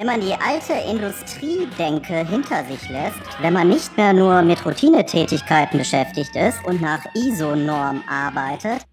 Wenn 0.00 0.06
man 0.06 0.20
die 0.20 0.32
alte 0.32 0.74
Industriedenke 0.88 2.24
hinter 2.24 2.64
sich 2.66 2.88
lässt, 2.88 3.18
wenn 3.40 3.52
man 3.52 3.68
nicht 3.68 3.96
mehr 3.96 4.12
nur 4.12 4.42
mit 4.42 4.64
Routinetätigkeiten 4.64 5.76
beschäftigt 5.76 6.36
ist 6.36 6.64
und 6.64 6.80
nach 6.80 7.04
ISO-Norm 7.16 8.04
arbeitet, 8.08 8.86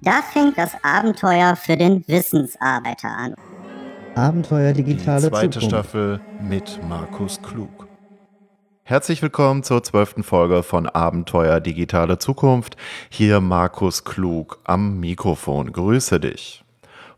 da 0.00 0.20
fängt 0.32 0.58
das 0.58 0.72
Abenteuer 0.82 1.54
für 1.54 1.76
den 1.76 2.02
Wissensarbeiter 2.08 3.06
an. 3.06 3.36
Abenteuer 4.16 4.72
digitale 4.72 5.22
Die 5.22 5.28
zweite 5.28 5.60
Zukunft. 5.60 5.68
Staffel 5.68 6.20
mit 6.40 6.80
Markus 6.88 7.40
Klug. 7.40 7.86
Herzlich 8.82 9.22
willkommen 9.22 9.62
zur 9.62 9.84
zwölften 9.84 10.24
Folge 10.24 10.64
von 10.64 10.88
Abenteuer 10.88 11.60
digitale 11.60 12.18
Zukunft. 12.18 12.76
Hier 13.10 13.40
Markus 13.40 14.02
Klug 14.02 14.58
am 14.64 14.98
Mikrofon. 14.98 15.72
Grüße 15.72 16.18
dich. 16.18 16.61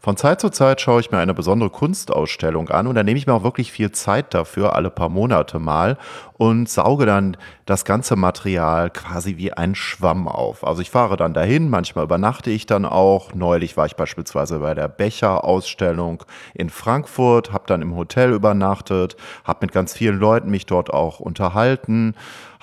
Von 0.05 0.18
Zeit 0.18 0.39
zu 0.39 0.50
Zeit 0.50 0.82
schaue 0.82 1.00
ich 1.00 1.11
mir 1.11 1.16
eine 1.16 1.32
besondere 1.32 1.71
Kunstausstellung 1.71 2.68
an 2.68 2.86
und 2.86 2.95
da 2.95 3.03
nehme 3.03 3.16
ich 3.16 3.27
mir 3.27 3.32
auch 3.32 3.43
wirklich 3.43 3.73
viel 3.73 3.91
Zeit 3.91 4.34
dafür, 4.34 4.76
alle 4.76 4.90
paar 4.90 5.08
Monate 5.08 5.58
mal 5.58 5.96
und 6.35 6.68
sauge 6.68 7.07
dann 7.07 7.39
das 7.64 7.86
ganze 7.86 8.14
Material 8.14 8.90
quasi 8.90 9.39
wie 9.39 9.54
ein 9.54 9.75
Schwamm 9.75 10.29
auf. 10.29 10.62
Also 10.62 10.82
ich 10.82 10.90
fahre 10.90 11.17
dann 11.17 11.32
dahin, 11.32 11.71
manchmal 11.71 12.04
übernachte 12.04 12.50
ich 12.50 12.67
dann 12.67 12.85
auch. 12.85 13.32
Neulich 13.32 13.79
war 13.79 13.86
ich 13.86 13.96
beispielsweise 13.96 14.59
bei 14.59 14.75
der 14.75 14.89
Becher-Ausstellung 14.89 16.23
in 16.53 16.68
Frankfurt, 16.68 17.54
habe 17.54 17.64
dann 17.67 17.81
im 17.81 17.96
Hotel 17.96 18.34
übernachtet, 18.34 19.17
habe 19.45 19.61
mit 19.62 19.73
ganz 19.73 19.95
vielen 19.95 20.18
Leuten 20.18 20.50
mich 20.50 20.67
dort 20.67 20.93
auch 20.93 21.18
unterhalten, 21.18 22.14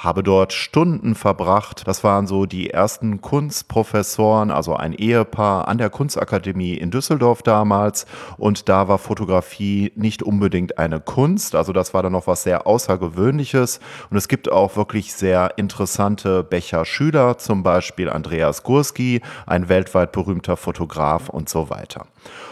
habe 0.02 0.24
dort 0.24 0.52
Stunden 0.52 1.14
verbracht. 1.14 1.84
Das 1.86 2.04
waren 2.04 2.26
so 2.26 2.48
die 2.48 2.72
ersten 2.72 3.22
Kunstprofessoren, 3.22 4.50
also 4.50 4.76
ein 4.76 4.94
Ehepaar 4.94 5.68
an 5.68 5.78
der 5.78 5.92
Kunstakademie 5.92 6.74
in 6.74 6.90
Düsseldorf 6.90 7.44
damals. 7.44 8.08
Und 8.38 8.68
da 8.68 8.88
war 8.88 8.98
Fotografie 8.98 9.92
nicht 9.96 10.24
unbedingt 10.24 10.80
eine 10.80 11.00
Kunst. 11.00 11.54
Also 11.54 11.72
das 11.72 11.94
war 11.94 12.02
dann 12.02 12.14
noch 12.14 12.26
was 12.26 12.42
sehr 12.42 12.66
Außergewöhnliches. 12.66 13.80
Und 14.10 14.18
es 14.18 14.28
gibt 14.28 14.52
auch 14.52 14.76
wirklich 14.76 15.14
sehr 15.14 15.58
interessante 15.58 16.44
Becher-Schüler, 16.44 17.38
zum 17.38 17.62
Beispiel 17.62 18.10
Andreas 18.10 18.64
Gurski, 18.64 19.22
ein 19.46 19.70
weltweit 19.70 20.12
berühmter 20.14 20.58
Fotograf 20.58 21.30
und 21.30 21.48
so 21.48 21.70
weiter. 21.70 22.08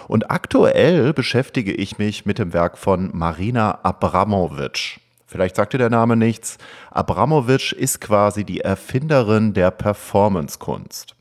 Und 0.08 0.30
aktuell 0.30 1.14
beschäftige 1.14 1.74
ich 1.74 1.98
mich 1.98 2.28
mit 2.28 2.38
dem 2.38 2.54
Werk 2.54 2.78
von 2.78 3.10
Marina 3.14 3.80
Abramovic. 3.82 5.00
Vielleicht 5.30 5.58
sagt 5.58 5.74
dir 5.74 5.78
der 5.78 5.92
Name 5.92 6.16
nichts. 6.16 6.58
Abramovic 6.90 7.72
ist 7.72 8.02
quasi 8.02 8.44
die 8.44 8.62
Erfinderin 8.62 9.54
der 9.54 9.70
Performance-Kunst. 9.70 11.16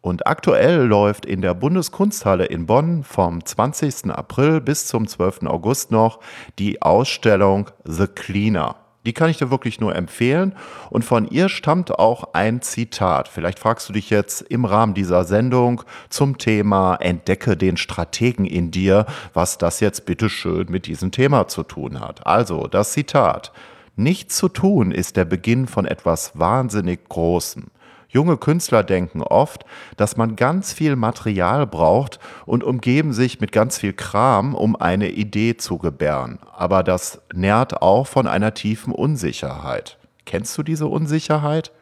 Und 0.00 0.26
aktuell 0.26 0.86
läuft 0.86 1.26
in 1.26 1.42
der 1.42 1.52
Bundeskunsthalle 1.52 2.46
in 2.46 2.64
Bonn 2.64 3.04
vom 3.04 3.44
20. 3.44 4.10
April 4.12 4.62
bis 4.62 4.86
zum 4.86 5.06
12. 5.06 5.42
August 5.42 5.90
noch 5.90 6.20
die 6.58 6.80
Ausstellung 6.80 7.70
The 7.84 8.06
Cleaner. 8.06 8.76
Die 9.04 9.12
kann 9.12 9.30
ich 9.30 9.36
dir 9.36 9.50
wirklich 9.50 9.80
nur 9.80 9.94
empfehlen. 9.94 10.54
Und 10.90 11.04
von 11.04 11.28
ihr 11.28 11.48
stammt 11.48 11.98
auch 11.98 12.32
ein 12.32 12.62
Zitat. 12.62 13.28
Vielleicht 13.28 13.58
fragst 13.58 13.88
du 13.88 13.92
dich 13.92 14.10
jetzt 14.10 14.42
im 14.42 14.64
Rahmen 14.64 14.94
dieser 14.94 15.24
Sendung 15.24 15.82
zum 16.08 16.38
Thema 16.38 16.96
Entdecke 16.96 17.56
den 17.56 17.76
Strategen 17.76 18.46
in 18.46 18.70
dir, 18.70 19.06
was 19.32 19.58
das 19.58 19.80
jetzt 19.80 20.06
bitteschön 20.06 20.66
mit 20.70 20.86
diesem 20.86 21.10
Thema 21.10 21.48
zu 21.48 21.62
tun 21.62 22.00
hat. 22.00 22.26
Also 22.26 22.66
das 22.66 22.92
Zitat. 22.92 23.52
Nichts 23.96 24.36
zu 24.36 24.48
tun 24.48 24.90
ist 24.90 25.16
der 25.16 25.24
Beginn 25.24 25.68
von 25.68 25.86
etwas 25.86 26.32
wahnsinnig 26.34 27.08
Großem. 27.08 27.66
Junge 28.14 28.36
Künstler 28.36 28.84
denken 28.84 29.22
oft, 29.22 29.64
dass 29.96 30.16
man 30.16 30.36
ganz 30.36 30.72
viel 30.72 30.94
Material 30.94 31.66
braucht 31.66 32.20
und 32.46 32.62
umgeben 32.62 33.12
sich 33.12 33.40
mit 33.40 33.50
ganz 33.50 33.78
viel 33.78 33.92
Kram, 33.92 34.54
um 34.54 34.76
eine 34.76 35.10
Idee 35.10 35.56
zu 35.56 35.78
gebären. 35.78 36.38
Aber 36.52 36.84
das 36.84 37.20
nährt 37.34 37.82
auch 37.82 38.06
von 38.06 38.28
einer 38.28 38.54
tiefen 38.54 38.92
Unsicherheit. 38.92 39.98
Kennst 40.26 40.56
du 40.56 40.62
diese 40.62 40.86
Unsicherheit? 40.86 41.72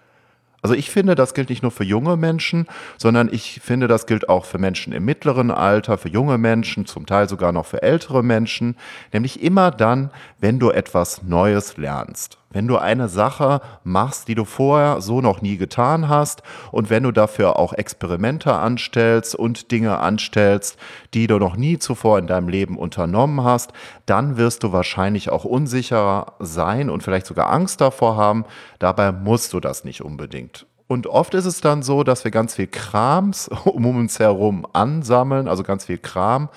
Also 0.63 0.75
ich 0.75 0.91
finde, 0.91 1.17
das 1.17 1.35
gilt 1.35 1.51
nicht 1.51 1.63
nur 1.63 1.71
für 1.71 1.85
junge 1.85 2.17
Menschen, 2.17 2.67
sondern 2.97 3.29
ich 3.31 3.61
finde, 3.63 3.87
das 3.87 4.07
gilt 4.07 4.31
auch 4.31 4.47
für 4.47 4.59
Menschen 4.59 4.95
im 4.95 5.05
mittleren 5.05 5.51
Alter, 5.51 5.99
für 5.99 6.09
junge 6.09 6.39
Menschen, 6.39 6.87
zum 6.87 7.05
Teil 7.05 7.29
sogar 7.29 7.53
noch 7.53 7.67
für 7.67 7.83
ältere 7.83 8.23
Menschen, 8.23 8.77
nämlich 9.13 9.43
immer 9.43 9.71
dann, 9.71 10.11
wenn 10.41 10.59
du 10.59 10.71
etwas 10.71 11.25
Neues 11.25 11.77
lernst. 11.77 12.39
Wenn 12.53 12.69
du 12.69 12.77
eine 12.77 13.09
Sache 13.09 13.61
machst, 13.83 14.29
die 14.29 14.35
du 14.35 14.45
vorher 14.45 15.01
so 15.01 15.21
noch 15.21 15.43
nie 15.43 15.57
getan 15.57 16.09
hast 16.09 16.43
und 16.71 16.91
wenn 16.91 17.03
du 17.03 17.11
dafür 17.11 17.59
auch 17.59 17.73
Experimente 17.73 18.55
anstellst 18.55 19.35
und 19.35 19.71
Dinge 19.71 19.99
anstellst, 19.99 20.79
die 21.15 21.27
du 21.27 21.39
noch 21.39 21.57
nie 21.57 21.79
zuvor 21.79 22.19
in 22.19 22.27
deinem 22.27 22.49
Leben 22.49 22.77
unternommen 22.77 23.43
hast, 23.43 23.73
dann 24.07 24.37
wirst 24.37 24.63
du 24.63 24.73
wahrscheinlich 24.73 25.31
auch 25.31 25.45
unsicherer 25.45 26.35
sein 26.39 26.91
und 26.91 27.03
vielleicht 27.03 27.27
sogar 27.27 27.51
Angst 27.51 27.81
davor 27.81 28.17
haben. 28.17 28.45
Dabei 28.79 29.13
musst 29.13 29.53
du 29.53 29.61
das 29.61 29.85
nicht 29.85 30.03
unbedingt. 30.03 30.67
Und 30.89 31.07
oft 31.07 31.33
ist 31.33 31.47
es 31.47 31.63
dann 31.63 31.83
so, 31.83 32.05
dass 32.05 32.25
wir 32.25 32.31
ganz 32.31 32.57
viel 32.57 32.67
Krams 32.67 33.49
um 33.65 33.87
uns 33.87 34.19
herum 34.19 34.67
ansammeln, 34.75 35.49
also 35.49 35.63
ganz 35.63 35.87
viel 35.87 35.99
Kram 35.99 36.51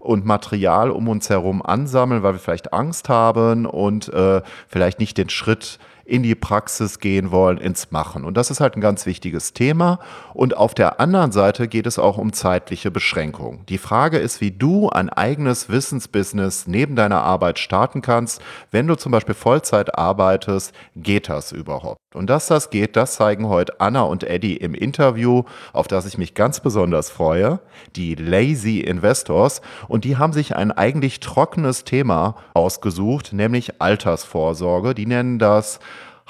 und 0.00 0.24
Material 0.24 0.90
um 0.90 1.08
uns 1.08 1.30
herum 1.30 1.62
ansammeln, 1.62 2.22
weil 2.22 2.34
wir 2.34 2.40
vielleicht 2.40 2.72
Angst 2.72 3.08
haben 3.08 3.66
und 3.66 4.12
äh, 4.12 4.42
vielleicht 4.66 4.98
nicht 4.98 5.16
den 5.18 5.28
Schritt 5.28 5.78
in 6.10 6.22
die 6.22 6.34
Praxis 6.34 6.98
gehen 6.98 7.30
wollen, 7.30 7.58
ins 7.58 7.90
Machen. 7.92 8.24
Und 8.24 8.36
das 8.36 8.50
ist 8.50 8.60
halt 8.60 8.76
ein 8.76 8.80
ganz 8.80 9.06
wichtiges 9.06 9.52
Thema. 9.52 10.00
Und 10.34 10.56
auf 10.56 10.74
der 10.74 11.00
anderen 11.00 11.30
Seite 11.30 11.68
geht 11.68 11.86
es 11.86 11.98
auch 11.98 12.18
um 12.18 12.32
zeitliche 12.32 12.90
Beschränkungen. 12.90 13.64
Die 13.68 13.78
Frage 13.78 14.18
ist, 14.18 14.40
wie 14.40 14.50
du 14.50 14.88
ein 14.88 15.08
eigenes 15.08 15.68
Wissensbusiness 15.68 16.66
neben 16.66 16.96
deiner 16.96 17.22
Arbeit 17.22 17.58
starten 17.58 18.02
kannst. 18.02 18.42
Wenn 18.70 18.88
du 18.88 18.96
zum 18.96 19.12
Beispiel 19.12 19.34
Vollzeit 19.34 19.96
arbeitest, 19.96 20.74
geht 20.96 21.28
das 21.28 21.52
überhaupt? 21.52 22.00
Und 22.12 22.28
dass 22.28 22.48
das 22.48 22.70
geht, 22.70 22.96
das 22.96 23.14
zeigen 23.14 23.46
heute 23.46 23.80
Anna 23.80 24.02
und 24.02 24.24
Eddie 24.24 24.56
im 24.56 24.74
Interview, 24.74 25.44
auf 25.72 25.86
das 25.86 26.06
ich 26.06 26.18
mich 26.18 26.34
ganz 26.34 26.58
besonders 26.58 27.08
freue. 27.08 27.60
Die 27.94 28.16
Lazy 28.16 28.80
Investors. 28.80 29.62
Und 29.86 30.04
die 30.04 30.16
haben 30.16 30.32
sich 30.32 30.56
ein 30.56 30.72
eigentlich 30.72 31.20
trockenes 31.20 31.84
Thema 31.84 32.34
ausgesucht, 32.52 33.32
nämlich 33.32 33.80
Altersvorsorge. 33.80 34.94
Die 34.94 35.06
nennen 35.06 35.38
das 35.38 35.78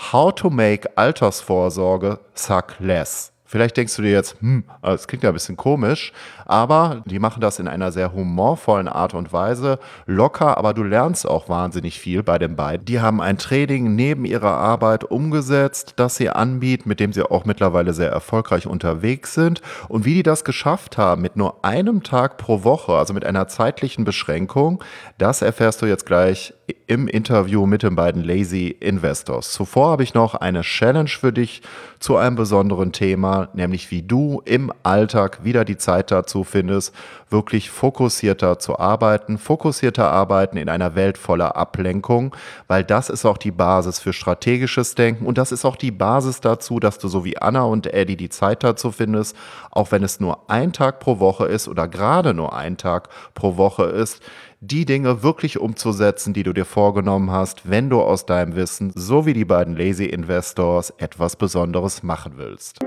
How 0.01 0.35
to 0.35 0.51
make 0.51 0.89
Altersvorsorge 0.97 2.19
suck 2.35 2.75
less. 2.81 3.33
Vielleicht 3.45 3.77
denkst 3.77 3.97
du 3.97 4.03
dir 4.03 4.13
jetzt, 4.13 4.41
hm, 4.41 4.63
das 4.81 5.09
klingt 5.09 5.25
ja 5.25 5.31
ein 5.31 5.35
bisschen 5.35 5.57
komisch, 5.57 6.13
aber 6.47 7.03
die 7.05 7.19
machen 7.19 7.41
das 7.41 7.59
in 7.59 7.67
einer 7.67 7.91
sehr 7.91 8.13
humorvollen 8.13 8.87
Art 8.87 9.13
und 9.13 9.33
Weise, 9.33 9.81
locker, 10.07 10.57
aber 10.57 10.73
du 10.73 10.85
lernst 10.85 11.29
auch 11.29 11.49
wahnsinnig 11.49 11.99
viel 11.99 12.23
bei 12.23 12.39
den 12.39 12.55
beiden. 12.55 12.85
Die 12.85 13.01
haben 13.01 13.21
ein 13.21 13.39
Trading 13.39 13.97
neben 13.97 14.25
ihrer 14.25 14.53
Arbeit 14.53 15.03
umgesetzt, 15.03 15.95
das 15.97 16.15
sie 16.15 16.31
anbieten, 16.31 16.89
mit 16.89 17.01
dem 17.01 17.13
sie 17.13 17.29
auch 17.29 17.45
mittlerweile 17.45 17.93
sehr 17.93 18.11
erfolgreich 18.11 18.69
unterwegs 18.69 19.35
sind. 19.35 19.63
Und 19.89 20.05
wie 20.05 20.15
die 20.15 20.23
das 20.23 20.45
geschafft 20.45 20.97
haben, 20.97 21.21
mit 21.21 21.35
nur 21.35 21.65
einem 21.65 22.05
Tag 22.05 22.37
pro 22.37 22.63
Woche, 22.63 22.93
also 22.93 23.15
mit 23.15 23.25
einer 23.25 23.49
zeitlichen 23.49 24.05
Beschränkung, 24.05 24.83
das 25.19 25.43
erfährst 25.43 25.83
du 25.83 25.87
jetzt 25.87 26.07
gleich 26.07 26.55
im 26.87 27.09
Interview 27.09 27.67
mit 27.67 27.83
den 27.83 27.97
beiden 27.97 28.23
Lazy 28.23 28.77
Investors. 28.81 29.53
Zuvor 29.53 29.91
habe 29.91 30.03
ich 30.03 30.15
noch 30.15 30.35
eine 30.35 30.63
Challenge 30.63 31.09
für 31.09 31.33
dich 31.33 31.63
zu 31.99 32.17
einem 32.17 32.37
besonderen 32.37 32.93
Thema, 32.93 33.49
nämlich 33.53 33.91
wie 33.91 34.03
du 34.03 34.43
im 34.45 34.73
Alltag 34.83 35.45
wieder 35.45 35.65
die 35.65 35.77
Zeit 35.77 36.11
dazu 36.11 36.45
findest, 36.45 36.95
wirklich 37.29 37.71
fokussierter 37.71 38.59
zu 38.59 38.79
arbeiten, 38.79 39.39
fokussierter 39.39 40.11
arbeiten 40.11 40.57
in 40.57 40.69
einer 40.69 40.95
Welt 40.95 41.19
voller 41.19 41.57
Ablenkung, 41.57 42.35
weil 42.67 42.85
das 42.85 43.11
ist 43.11 43.25
auch 43.25 43.39
die 43.39 43.51
Basis 43.51 43.99
für 43.99 44.13
strategisches 44.13 44.95
Denken 44.95 45.27
und 45.27 45.39
das 45.39 45.53
ist 45.53 45.65
auch 45.65 45.77
die 45.77 45.91
Basis 45.93 46.41
dazu, 46.41 46.81
dass 46.81 46.99
du 46.99 47.09
so 47.09 47.25
wie 47.25 47.39
Anna 47.39 47.63
und 47.63 47.87
Eddie 47.87 48.17
die 48.17 48.31
Zeit 48.31 48.65
dazu 48.65 48.91
findest, 48.91 49.37
auch 49.71 49.93
wenn 49.93 50.03
es 50.03 50.21
nur 50.21 50.51
ein 50.51 50.73
Tag 50.73 51.01
pro 51.01 51.21
Woche 51.21 51.47
ist 51.47 51.69
oder 51.69 51.87
gerade 51.87 52.35
nur 52.35 52.57
ein 52.57 52.77
Tag 52.77 53.09
pro 53.35 53.57
Woche 53.57 53.85
ist, 53.85 54.23
die 54.63 54.85
Dinge 54.85 55.23
wirklich 55.23 55.59
umzusetzen, 55.59 56.35
die 56.35 56.43
du 56.43 56.53
dir 56.53 56.67
vorgenommen 56.67 57.31
hast, 57.31 57.71
wenn 57.71 57.89
du 57.89 58.03
aus 58.03 58.27
deinem 58.27 58.57
Wissen, 58.57 58.93
so 58.95 59.25
wie 59.25 59.33
die 59.33 59.47
beiden 59.47 59.75
Lazy 59.75 60.05
Investors, 60.05 60.91
etwas 60.99 61.37
Besonderes 61.37 62.03
machen 62.03 62.35
willst. 62.37 62.79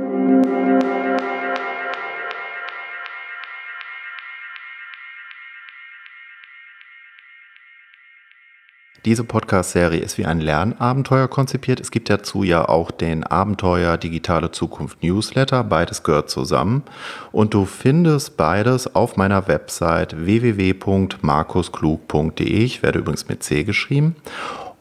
Diese 9.05 9.23
Podcast-Serie 9.25 9.99
ist 9.99 10.17
wie 10.17 10.25
ein 10.25 10.39
Lernabenteuer 10.39 11.27
konzipiert. 11.27 11.81
Es 11.81 11.91
gibt 11.91 12.09
dazu 12.09 12.43
ja 12.43 12.69
auch 12.69 12.89
den 12.89 13.25
Abenteuer 13.25 13.97
Digitale 13.97 14.51
Zukunft 14.51 15.03
Newsletter. 15.03 15.65
Beides 15.65 16.03
gehört 16.03 16.29
zusammen. 16.29 16.83
Und 17.33 17.53
du 17.53 17.65
findest 17.65 18.37
beides 18.37 18.95
auf 18.95 19.17
meiner 19.17 19.49
Website 19.49 20.25
www.markusklug.de. 20.25 22.45
Ich 22.45 22.81
werde 22.81 22.99
übrigens 22.99 23.27
mit 23.27 23.43
C 23.43 23.65
geschrieben. 23.65 24.15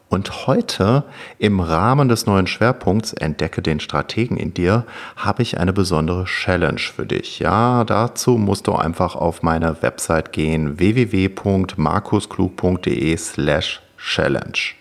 Und 0.07 0.47
heute 0.47 1.03
im 1.37 1.59
Rahmen 1.59 2.07
des 2.07 2.25
neuen 2.25 2.47
Schwerpunkts 2.47 3.11
Entdecke 3.11 3.61
den 3.61 3.81
Strategen 3.81 4.37
in 4.37 4.53
dir 4.53 4.85
habe 5.17 5.41
ich 5.41 5.59
eine 5.59 5.73
besondere 5.73 6.23
Challenge 6.25 6.79
für 6.79 7.05
dich. 7.05 7.39
Ja, 7.39 7.83
dazu 7.83 8.37
musst 8.37 8.67
du 8.67 8.73
einfach 8.73 9.17
auf 9.17 9.43
meine 9.43 9.81
Website 9.81 10.31
gehen 10.31 10.79
www.markusklug.de 10.79 13.17
slash 13.17 13.82
challenge. 14.03 14.75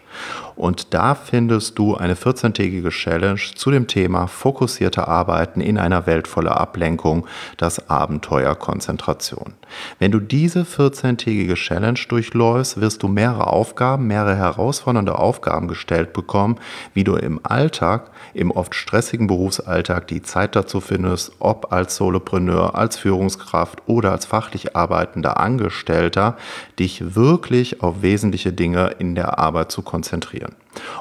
Und 0.63 0.95
da 0.95 1.17
findest 1.17 1.77
du 1.77 1.97
eine 1.97 2.15
14-tägige 2.15 2.91
Challenge 2.91 3.41
zu 3.57 3.73
dem 3.73 3.89
Thema 3.89 4.29
fokussierte 4.29 5.09
Arbeiten 5.09 5.61
in 5.61 5.77
einer 5.77 6.07
Welt 6.07 6.29
voller 6.29 6.61
Ablenkung, 6.61 7.27
das 7.57 7.91
Abenteuer 7.91 8.55
Konzentration. 8.55 9.55
Wenn 9.99 10.13
du 10.13 10.21
diese 10.21 10.63
14-tägige 10.63 11.55
Challenge 11.55 11.99
durchläufst, 12.09 12.81
wirst 12.81 13.03
du 13.03 13.09
mehrere 13.09 13.49
Aufgaben, 13.49 14.07
mehrere 14.07 14.37
herausfordernde 14.37 15.19
Aufgaben 15.19 15.67
gestellt 15.67 16.13
bekommen, 16.13 16.61
wie 16.95 17.03
du 17.03 17.17
im 17.17 17.41
Alltag, 17.43 18.13
im 18.33 18.53
oft 18.53 18.77
stressigen 18.77 19.27
Berufsalltag 19.27 20.07
die 20.07 20.23
Zeit 20.23 20.55
dazu 20.55 20.81
findest, 20.81 21.33
ob 21.41 21.73
als 21.73 21.97
Solopreneur, 21.97 22.77
als 22.77 22.99
Führungskraft 22.99 23.83
oder 23.87 24.13
als 24.13 24.27
fachlich 24.27 24.77
arbeitender 24.77 25.41
Angestellter, 25.41 26.37
dich 26.79 27.17
wirklich 27.17 27.83
auf 27.83 28.03
wesentliche 28.03 28.53
Dinge 28.53 28.95
in 29.01 29.17
der 29.17 29.41
Arbeit 29.41 29.73
zu 29.73 29.83
konzentrieren. 29.83 30.52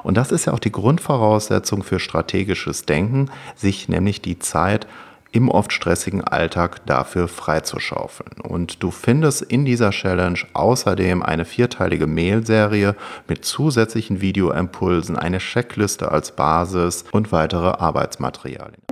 Und 0.03 0.17
das 0.17 0.31
ist 0.31 0.45
ja 0.45 0.53
auch 0.53 0.59
die 0.59 0.71
Grundvoraussetzung 0.71 1.83
für 1.83 1.99
strategisches 1.99 2.85
Denken, 2.85 3.29
sich 3.55 3.89
nämlich 3.89 4.21
die 4.21 4.39
Zeit 4.39 4.87
im 5.31 5.49
oft 5.49 5.71
stressigen 5.71 6.23
Alltag 6.23 6.85
dafür 6.85 7.27
freizuschaufeln. 7.27 8.41
Und 8.41 8.83
du 8.83 8.91
findest 8.91 9.41
in 9.41 9.65
dieser 9.65 9.91
Challenge 9.91 10.39
außerdem 10.53 11.23
eine 11.23 11.45
vierteilige 11.45 12.07
Mail-Serie 12.07 12.95
mit 13.27 13.45
zusätzlichen 13.45 14.21
Videoimpulsen, 14.21 15.17
eine 15.17 15.37
Checkliste 15.37 16.11
als 16.11 16.35
Basis 16.35 17.05
und 17.11 17.31
weitere 17.31 17.69
Arbeitsmaterialien. 17.69 18.90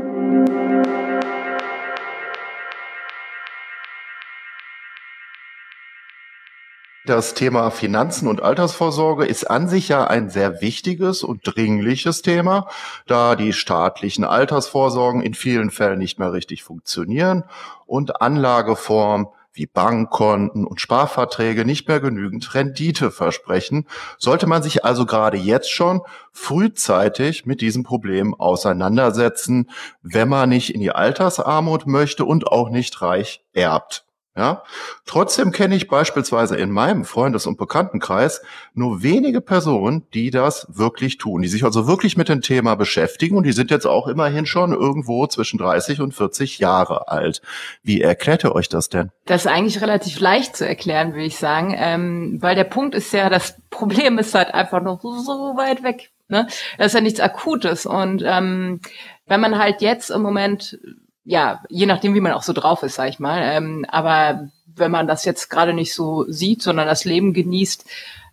Das 7.10 7.34
Thema 7.34 7.72
Finanzen 7.72 8.28
und 8.28 8.44
Altersvorsorge 8.44 9.26
ist 9.26 9.50
an 9.50 9.68
sich 9.68 9.90
ja 9.90 10.06
ein 10.06 10.30
sehr 10.30 10.62
wichtiges 10.62 11.24
und 11.24 11.42
dringliches 11.44 12.22
Thema, 12.22 12.68
da 13.08 13.36
die 13.36 13.52
staatlichen 13.52 14.24
Altersvorsorgen 14.24 15.24
in 15.24 15.34
vielen 15.34 15.72
Fällen 15.72 15.98
nicht 15.98 16.20
mehr 16.20 16.34
richtig 16.34 16.62
funktionieren 16.62 17.46
und 17.88 18.22
Anlageformen 18.22 19.26
wie 19.54 19.66
Bankkonten 19.66 20.68
und 20.68 20.82
Sparverträge 20.82 21.66
nicht 21.66 21.88
mehr 21.88 22.00
genügend 22.00 22.54
Rendite 22.54 23.10
versprechen, 23.10 23.88
sollte 24.20 24.46
man 24.46 24.62
sich 24.62 24.86
also 24.86 25.08
gerade 25.08 25.38
jetzt 25.38 25.72
schon 25.72 26.02
frühzeitig 26.32 27.48
mit 27.48 27.62
diesem 27.62 27.82
Problem 27.82 28.36
auseinandersetzen, 28.36 29.72
wenn 30.04 30.30
man 30.30 30.50
nicht 30.50 30.76
in 30.76 30.80
die 30.80 30.92
Altersarmut 30.92 31.88
möchte 31.88 32.24
und 32.24 32.46
auch 32.46 32.70
nicht 32.70 33.02
reich 33.02 33.44
erbt. 33.52 34.06
Ja? 34.40 34.64
Trotzdem 35.06 35.52
kenne 35.52 35.76
ich 35.76 35.90
beispielsweise 35.90 36.56
in 36.56 36.72
meinem 36.72 37.04
Freundes- 37.04 37.46
und 37.46 37.58
Bekanntenkreis 37.58 38.42
nur 38.74 39.04
wenige 39.04 39.42
Personen, 39.42 40.06
die 40.14 40.32
das 40.32 40.66
wirklich 40.70 41.18
tun, 41.18 41.42
die 41.42 41.50
sich 41.50 41.66
also 41.66 41.88
wirklich 41.88 42.16
mit 42.16 42.30
dem 42.30 42.40
Thema 42.40 42.76
beschäftigen 42.76 43.36
und 43.36 43.44
die 43.44 43.52
sind 43.52 43.70
jetzt 43.70 43.86
auch 43.86 44.08
immerhin 44.08 44.46
schon 44.46 44.72
irgendwo 44.72 45.28
zwischen 45.28 45.58
30 45.58 46.00
und 46.00 46.14
40 46.14 46.58
Jahre 46.60 47.10
alt. 47.10 47.42
Wie 47.84 48.00
erklärt 48.00 48.46
ihr 48.46 48.56
euch 48.56 48.70
das 48.70 48.88
denn? 48.88 49.12
Das 49.26 49.44
ist 49.44 49.52
eigentlich 49.52 49.82
relativ 49.82 50.22
leicht 50.22 50.56
zu 50.56 50.66
erklären, 50.66 51.12
würde 51.12 51.26
ich 51.26 51.38
sagen, 51.38 51.76
ähm, 51.78 52.38
weil 52.40 52.56
der 52.56 52.64
Punkt 52.64 52.96
ist 52.96 53.12
ja, 53.12 53.30
das 53.30 53.58
Problem 53.70 54.20
ist 54.20 54.36
halt 54.36 54.54
einfach 54.54 54.82
noch 54.82 55.02
so 55.02 55.54
weit 55.58 55.84
weg. 55.84 56.12
Ne? 56.30 56.48
Das 56.78 56.88
ist 56.88 56.94
ja 56.94 57.02
nichts 57.02 57.20
Akutes 57.20 57.86
und 57.86 58.24
ähm, 58.26 58.80
wenn 59.28 59.42
man 59.42 59.58
halt 59.58 59.82
jetzt 59.82 60.12
im 60.12 60.22
Moment 60.22 60.80
ja, 61.24 61.62
je 61.70 61.86
nachdem, 61.86 62.16
wie 62.16 62.22
man 62.22 62.32
auch 62.34 62.44
so 62.44 62.54
drauf 62.54 62.84
ist, 62.84 62.96
sag 62.96 63.10
ich 63.10 63.20
mal. 63.20 63.42
Ähm, 63.42 63.86
aber 63.88 64.50
wenn 64.76 64.92
man 64.92 65.08
das 65.08 65.26
jetzt 65.26 65.50
gerade 65.50 65.74
nicht 65.74 65.94
so 65.94 66.26
sieht, 66.28 66.62
sondern 66.62 66.88
das 66.88 67.06
Leben 67.06 67.34
genießt, 67.34 67.86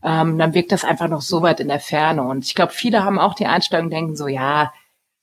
ähm, 0.03 0.39
dann 0.39 0.55
wirkt 0.55 0.73
das 0.73 0.85
einfach 0.85 1.09
noch 1.09 1.23
so 1.23 1.43
weit 1.43 1.61
in 1.61 1.69
der 1.69 1.81
Ferne. 1.81 2.23
Und 2.23 2.45
ich 2.45 2.55
glaube, 2.55 2.73
viele 2.73 3.05
haben 3.05 3.19
auch 3.19 3.35
die 3.35 3.47
Einstellung, 3.47 3.91
denken 3.91 4.17
so, 4.17 4.29
ja, 4.29 4.73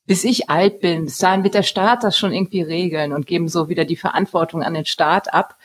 bis 0.05 0.23
ich 0.23 0.49
alt 0.49 0.81
bin, 0.81 1.05
bis 1.05 1.17
dahin 1.17 1.43
wird 1.43 1.53
der 1.53 1.63
Staat 1.63 2.03
das 2.03 2.17
schon 2.17 2.33
irgendwie 2.33 2.61
regeln 2.61 3.13
und 3.13 3.25
geben 3.25 3.47
so 3.47 3.69
wieder 3.69 3.85
die 3.85 3.95
Verantwortung 3.95 4.61
an 4.61 4.73
den 4.73 4.85
Staat 4.85 5.33
ab. 5.33 5.57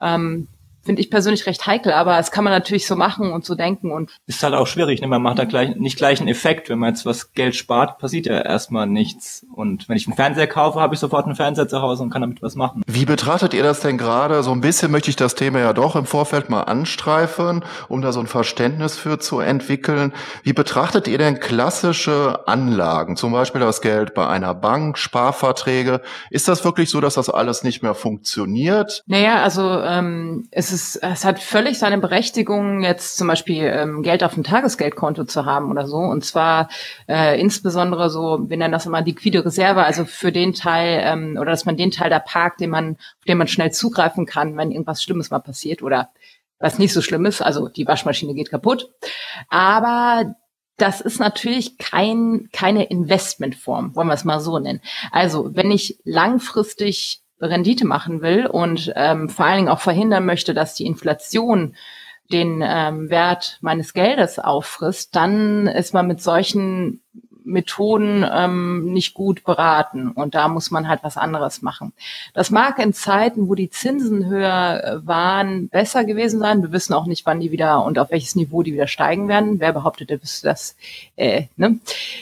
Ähm, 0.00 0.48
finde 0.86 1.02
ich 1.02 1.10
persönlich 1.10 1.46
recht 1.46 1.66
heikel, 1.66 1.92
aber 1.92 2.18
es 2.18 2.30
kann 2.30 2.44
man 2.44 2.52
natürlich 2.52 2.86
so 2.86 2.96
machen 2.96 3.32
und 3.32 3.44
so 3.44 3.54
denken 3.54 3.90
und 3.90 4.10
ist 4.26 4.42
halt 4.42 4.54
auch 4.54 4.66
schwierig, 4.66 5.00
ne? 5.00 5.08
man 5.08 5.20
macht 5.20 5.38
da 5.38 5.44
gleich 5.44 5.76
nicht 5.76 5.96
gleich 5.96 6.20
einen 6.20 6.28
Effekt, 6.28 6.70
wenn 6.70 6.78
man 6.78 6.90
jetzt 6.90 7.04
was 7.04 7.32
Geld 7.32 7.54
spart, 7.56 7.98
passiert 7.98 8.26
ja 8.26 8.40
erstmal 8.40 8.86
nichts 8.86 9.44
und 9.54 9.88
wenn 9.88 9.96
ich 9.96 10.06
einen 10.06 10.16
Fernseher 10.16 10.46
kaufe, 10.46 10.80
habe 10.80 10.94
ich 10.94 11.00
sofort 11.00 11.26
einen 11.26 11.34
Fernseher 11.34 11.68
zu 11.68 11.82
Hause 11.82 12.04
und 12.04 12.10
kann 12.10 12.22
damit 12.22 12.42
was 12.42 12.54
machen. 12.54 12.82
Wie 12.86 13.04
betrachtet 13.04 13.52
ihr 13.52 13.62
das 13.62 13.80
denn 13.80 13.98
gerade? 13.98 14.42
So 14.42 14.52
ein 14.52 14.60
bisschen 14.60 14.90
möchte 14.90 15.10
ich 15.10 15.16
das 15.16 15.34
Thema 15.34 15.58
ja 15.58 15.72
doch 15.72 15.96
im 15.96 16.06
Vorfeld 16.06 16.48
mal 16.50 16.62
anstreifen, 16.62 17.64
um 17.88 18.00
da 18.00 18.12
so 18.12 18.20
ein 18.20 18.26
Verständnis 18.26 18.96
für 18.96 19.18
zu 19.18 19.40
entwickeln. 19.40 20.12
Wie 20.42 20.52
betrachtet 20.52 21.08
ihr 21.08 21.18
denn 21.18 21.40
klassische 21.40 22.46
Anlagen, 22.46 23.16
zum 23.16 23.32
Beispiel 23.32 23.60
das 23.60 23.80
Geld 23.80 24.14
bei 24.14 24.26
einer 24.26 24.54
Bank, 24.54 24.98
Sparverträge? 24.98 26.00
Ist 26.30 26.48
das 26.48 26.64
wirklich 26.64 26.90
so, 26.90 27.00
dass 27.00 27.14
das 27.14 27.28
alles 27.28 27.64
nicht 27.64 27.82
mehr 27.82 27.94
funktioniert? 27.94 29.02
Naja, 29.06 29.42
also 29.42 29.80
ähm, 29.82 30.48
es 30.50 30.72
ist 30.72 30.75
ist, 30.76 30.96
es 30.96 31.24
hat 31.24 31.40
völlig 31.40 31.78
seine 31.78 31.98
Berechtigung, 31.98 32.82
jetzt 32.82 33.16
zum 33.16 33.26
Beispiel 33.28 33.64
ähm, 33.64 34.02
Geld 34.02 34.22
auf 34.22 34.34
dem 34.34 34.44
Tagesgeldkonto 34.44 35.24
zu 35.24 35.46
haben 35.46 35.70
oder 35.70 35.86
so. 35.86 35.96
Und 35.96 36.24
zwar 36.24 36.68
äh, 37.08 37.40
insbesondere 37.40 38.10
so, 38.10 38.48
wir 38.48 38.56
nennen 38.58 38.72
das 38.72 38.84
immer 38.84 39.00
liquide 39.00 39.44
Reserve, 39.44 39.84
also 39.84 40.04
für 40.04 40.32
den 40.32 40.52
Teil 40.52 41.00
ähm, 41.02 41.38
oder 41.40 41.50
dass 41.50 41.64
man 41.64 41.78
den 41.78 41.90
Teil 41.90 42.10
da 42.10 42.18
parkt, 42.18 42.60
den 42.60 42.70
man, 42.70 42.96
auf 42.96 43.24
den 43.26 43.38
man 43.38 43.48
schnell 43.48 43.72
zugreifen 43.72 44.26
kann, 44.26 44.56
wenn 44.56 44.70
irgendwas 44.70 45.02
Schlimmes 45.02 45.30
mal 45.30 45.38
passiert 45.38 45.82
oder 45.82 46.10
was 46.58 46.78
nicht 46.78 46.92
so 46.92 47.00
schlimm 47.00 47.24
ist. 47.24 47.40
Also 47.40 47.68
die 47.68 47.86
Waschmaschine 47.86 48.34
geht 48.34 48.50
kaputt. 48.50 48.90
Aber 49.48 50.36
das 50.76 51.00
ist 51.00 51.18
natürlich 51.18 51.78
kein, 51.78 52.50
keine 52.52 52.84
Investmentform, 52.84 53.96
wollen 53.96 54.08
wir 54.08 54.14
es 54.14 54.24
mal 54.24 54.40
so 54.40 54.58
nennen. 54.58 54.82
Also 55.10 55.54
wenn 55.54 55.70
ich 55.70 55.98
langfristig 56.04 57.22
Rendite 57.40 57.86
machen 57.86 58.22
will 58.22 58.46
und 58.46 58.92
ähm, 58.96 59.28
vor 59.28 59.46
allen 59.46 59.56
Dingen 59.56 59.68
auch 59.68 59.80
verhindern 59.80 60.24
möchte, 60.26 60.54
dass 60.54 60.74
die 60.74 60.86
Inflation 60.86 61.74
den 62.32 62.62
ähm, 62.64 63.10
Wert 63.10 63.58
meines 63.60 63.92
Geldes 63.92 64.38
auffrisst, 64.38 65.14
dann 65.14 65.66
ist 65.66 65.94
man 65.94 66.06
mit 66.06 66.20
solchen 66.20 67.02
Methoden 67.46 68.26
ähm, 68.30 68.92
nicht 68.92 69.14
gut 69.14 69.44
beraten 69.44 70.10
und 70.10 70.34
da 70.34 70.48
muss 70.48 70.70
man 70.70 70.88
halt 70.88 71.00
was 71.02 71.16
anderes 71.16 71.62
machen. 71.62 71.92
Das 72.34 72.50
mag 72.50 72.78
in 72.78 72.92
Zeiten, 72.92 73.48
wo 73.48 73.54
die 73.54 73.70
Zinsen 73.70 74.26
höher 74.26 74.82
äh, 74.84 75.06
waren, 75.06 75.68
besser 75.68 76.04
gewesen 76.04 76.40
sein. 76.40 76.62
Wir 76.62 76.72
wissen 76.72 76.92
auch 76.92 77.06
nicht, 77.06 77.24
wann 77.24 77.40
die 77.40 77.52
wieder 77.52 77.84
und 77.84 77.98
auf 77.98 78.10
welches 78.10 78.34
Niveau 78.34 78.62
die 78.62 78.74
wieder 78.74 78.88
steigen 78.88 79.28
werden. 79.28 79.60
Wer 79.60 79.72
behauptet, 79.72 80.10
der 80.10 80.20
wüsste 80.20 80.48
das, 80.48 80.76
äh, 81.16 81.44
ne? 81.56 81.78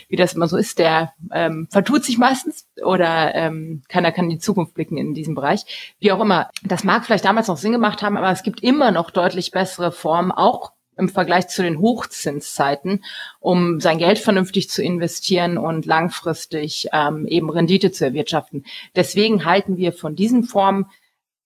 wie 0.09 0.17
das 0.17 0.35
immer 0.35 0.47
so 0.47 0.57
ist, 0.57 0.79
der 0.79 1.15
ähm, 1.33 1.67
vertut 1.71 2.05
sich 2.05 2.19
meistens 2.19 2.67
oder 2.85 3.35
ähm, 3.35 3.83
keiner 3.89 4.13
kann 4.13 4.27
in 4.27 4.33
die 4.33 4.39
Zukunft 4.39 4.75
blicken 4.75 4.99
in 4.99 5.15
diesem 5.15 5.35
Bereich. 5.35 5.95
Wie 5.99 6.13
auch 6.13 6.21
immer, 6.21 6.51
das 6.63 6.85
mag 6.85 7.05
vielleicht 7.05 7.25
damals 7.25 7.49
noch 7.49 7.57
Sinn 7.57 7.73
gemacht 7.73 8.03
haben, 8.03 8.17
aber 8.17 8.31
es 8.31 8.43
gibt 8.43 8.63
immer 8.63 8.91
noch 8.91 9.11
deutlich 9.11 9.51
bessere 9.51 9.91
Formen, 9.91 10.33
auch 10.33 10.73
im 10.97 11.09
Vergleich 11.09 11.49
zu 11.49 11.63
den 11.63 11.79
Hochzinszeiten, 11.79 13.05
um 13.41 13.81
sein 13.81 13.99
Geld 13.99 14.19
vernünftig 14.19 14.71
zu 14.71 14.83
investieren 14.83 15.59
und 15.59 15.87
langfristig 15.87 16.89
ähm, 16.93 17.27
eben 17.27 17.51
Rendite 17.51 17.93
zu 17.93 18.05
erwirtschaften. 18.05 18.65
Deswegen 18.95 19.45
halten 19.45 19.77
wir 19.77 19.93
von 19.93 20.17
diesen 20.17 20.45
Formen 20.45 20.87